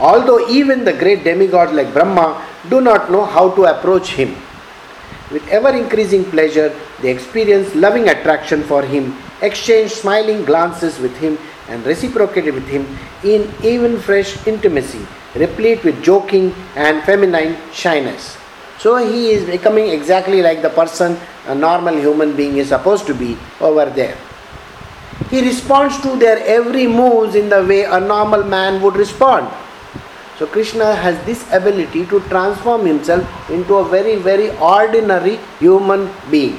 although 0.00 0.48
even 0.48 0.84
the 0.84 0.92
great 0.92 1.24
demigods 1.24 1.72
like 1.72 1.92
Brahma 1.92 2.46
do 2.70 2.80
not 2.80 3.10
know 3.10 3.24
how 3.24 3.50
to 3.54 3.64
approach 3.64 4.10
him. 4.10 4.36
With 5.30 5.46
ever 5.48 5.70
increasing 5.70 6.24
pleasure, 6.24 6.74
they 7.00 7.10
experience 7.10 7.74
loving 7.74 8.08
attraction 8.08 8.62
for 8.62 8.82
him, 8.82 9.16
exchange 9.42 9.90
smiling 9.90 10.44
glances 10.44 10.98
with 10.98 11.16
him, 11.16 11.38
and 11.68 11.84
reciprocate 11.86 12.52
with 12.52 12.66
him 12.68 12.86
in 13.24 13.50
even 13.62 13.98
fresh 13.98 14.46
intimacy, 14.46 15.04
replete 15.34 15.82
with 15.82 16.02
joking 16.02 16.54
and 16.76 17.02
feminine 17.04 17.56
shyness. 17.72 18.36
So 18.78 18.96
he 18.96 19.30
is 19.30 19.44
becoming 19.44 19.88
exactly 19.88 20.42
like 20.42 20.60
the 20.60 20.70
person 20.70 21.16
a 21.46 21.54
normal 21.54 21.96
human 21.96 22.36
being 22.36 22.58
is 22.58 22.68
supposed 22.68 23.06
to 23.06 23.14
be 23.14 23.36
over 23.60 23.86
there. 23.86 24.16
He 25.30 25.40
responds 25.40 26.00
to 26.02 26.16
their 26.16 26.38
every 26.38 26.86
moves 26.86 27.34
in 27.34 27.48
the 27.48 27.64
way 27.64 27.84
a 27.84 27.98
normal 27.98 28.44
man 28.44 28.82
would 28.82 28.96
respond. 28.96 29.48
So 30.38 30.46
Krishna 30.46 30.94
has 30.96 31.24
this 31.24 31.44
ability 31.52 32.06
to 32.06 32.20
transform 32.22 32.86
himself 32.86 33.50
into 33.50 33.76
a 33.76 33.88
very, 33.88 34.16
very 34.16 34.50
ordinary 34.58 35.38
human 35.60 36.10
being. 36.30 36.58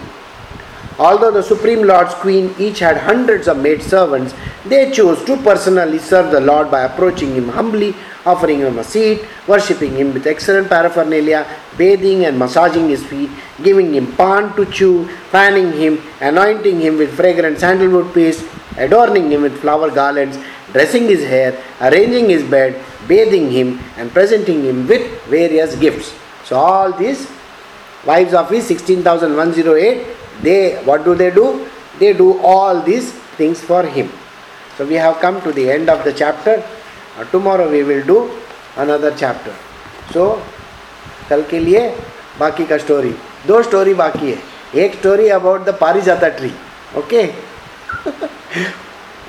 Although 0.98 1.32
the 1.32 1.44
Supreme 1.44 1.84
Lord's 1.84 2.14
Queen 2.14 2.56
each 2.58 2.80
had 2.80 2.96
hundreds 2.96 3.50
of 3.50 3.58
maid 3.58 3.84
servants, 3.84 4.34
they 4.66 4.92
chose 4.92 5.22
to 5.26 5.36
personally 5.36 6.00
serve 6.00 6.32
the 6.32 6.40
Lord 6.40 6.72
by 6.72 6.84
approaching 6.84 7.36
him 7.36 7.50
humbly, 7.50 7.94
offering 8.26 8.62
him 8.62 8.80
a 8.80 8.84
seat, 8.84 9.26
worshipping 9.46 9.94
him 9.98 10.14
with 10.14 10.26
excellent 10.26 10.70
paraphernalia, 10.70 11.46
bathing 11.78 12.24
and 12.24 12.40
massaging 12.40 12.88
his 12.88 13.06
feet, 13.06 13.30
giving 13.62 13.94
him 13.94 14.10
pan 14.16 14.56
to 14.56 14.66
chew, 14.68 15.06
fanning 15.32 15.74
him, 15.74 16.02
anointing 16.22 16.80
him 16.80 16.98
with 16.98 17.14
fragrant 17.14 17.60
sandalwood 17.60 18.14
paste, 18.14 18.46
adorning 18.78 19.30
him 19.30 19.42
with 19.42 19.60
flower 19.60 19.92
garlands, 19.92 20.40
dressing 20.72 21.04
his 21.04 21.26
hair, 21.26 21.62
arranging 21.82 22.30
his 22.30 22.44
bed, 22.44 22.82
bathing 23.07 23.51
him, 23.51 23.79
and 23.97 24.13
presenting 24.13 24.65
him 24.65 24.87
with 24.87 25.05
various 25.27 25.75
gifts. 25.77 26.15
So 26.45 26.57
all 26.57 26.93
these 26.93 27.31
wives 28.07 28.35
of 28.35 28.49
his 28.51 28.67
16,108, 28.67 30.07
they 30.43 30.77
what 30.85 31.05
do 31.05 31.15
they 31.15 31.31
do? 31.31 31.67
They 31.99 32.13
do 32.13 32.39
all 32.41 32.81
these 32.81 33.13
things 33.37 33.61
for 33.61 33.83
him. 33.83 34.11
So 34.77 34.87
we 34.87 34.95
have 34.95 35.21
come 35.21 35.43
to 35.43 35.53
the 35.53 35.71
end 35.71 35.91
of 35.91 36.05
the 36.05 36.13
chapter. 36.13 36.63
Uh, 37.19 37.25
tomorrow 37.25 37.71
we 37.71 37.83
will 37.83 38.05
do 38.05 38.31
another 38.77 39.15
chapter. 39.17 39.55
So 40.13 40.43
कल 41.31 41.43
के 41.51 41.59
लिए 41.61 41.81
बाकी 42.39 42.65
का 42.67 42.77
story 42.79 43.11
दो 43.47 43.63
story 43.63 43.93
बाकी 43.95 44.31
है 44.31 44.83
एक 44.85 44.95
story 44.95 45.29
about 45.39 45.65
the 45.67 45.75
Parijata 45.81 46.29
tree 46.39 46.51
okay 46.99 47.23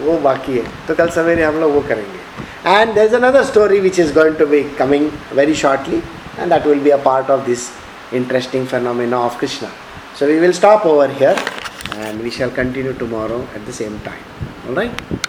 वो 0.06 0.18
बाकी 0.24 0.58
है 0.58 0.64
तो 0.88 0.96
कल 0.96 1.10
सवेरे 1.18 1.44
हम 1.44 1.60
लोग 1.62 1.74
वो 1.74 1.82
करेंगे 1.90 2.20
and 2.67 2.97
there's 2.97 3.13
another 3.13 3.45
story 3.45 3.81
which 3.81 4.01
is 4.01 4.11
going 4.11 4.37
to 4.39 4.45
be 4.45 4.65
coming 4.75 5.11
very 5.41 5.55
shortly, 5.55 6.03
and 6.37 6.51
that 6.51 6.67
will 6.67 6.83
be 6.83 6.91
a 6.91 6.99
part 6.99 7.31
of 7.31 7.47
this 7.47 7.73
interesting 8.11 8.67
phenomena 8.67 9.21
of 9.21 9.39
Krishna. 9.39 9.71
So 10.17 10.27
we 10.27 10.41
will 10.41 10.53
stop 10.53 10.85
over 10.85 11.07
here 11.07 11.37
and 11.93 12.21
we 12.21 12.29
shall 12.29 12.51
continue 12.51 12.93
tomorrow 12.93 13.47
at 13.55 13.65
the 13.67 13.73
same 13.73 14.01
time. 14.01 14.25
Alright? 14.67 14.91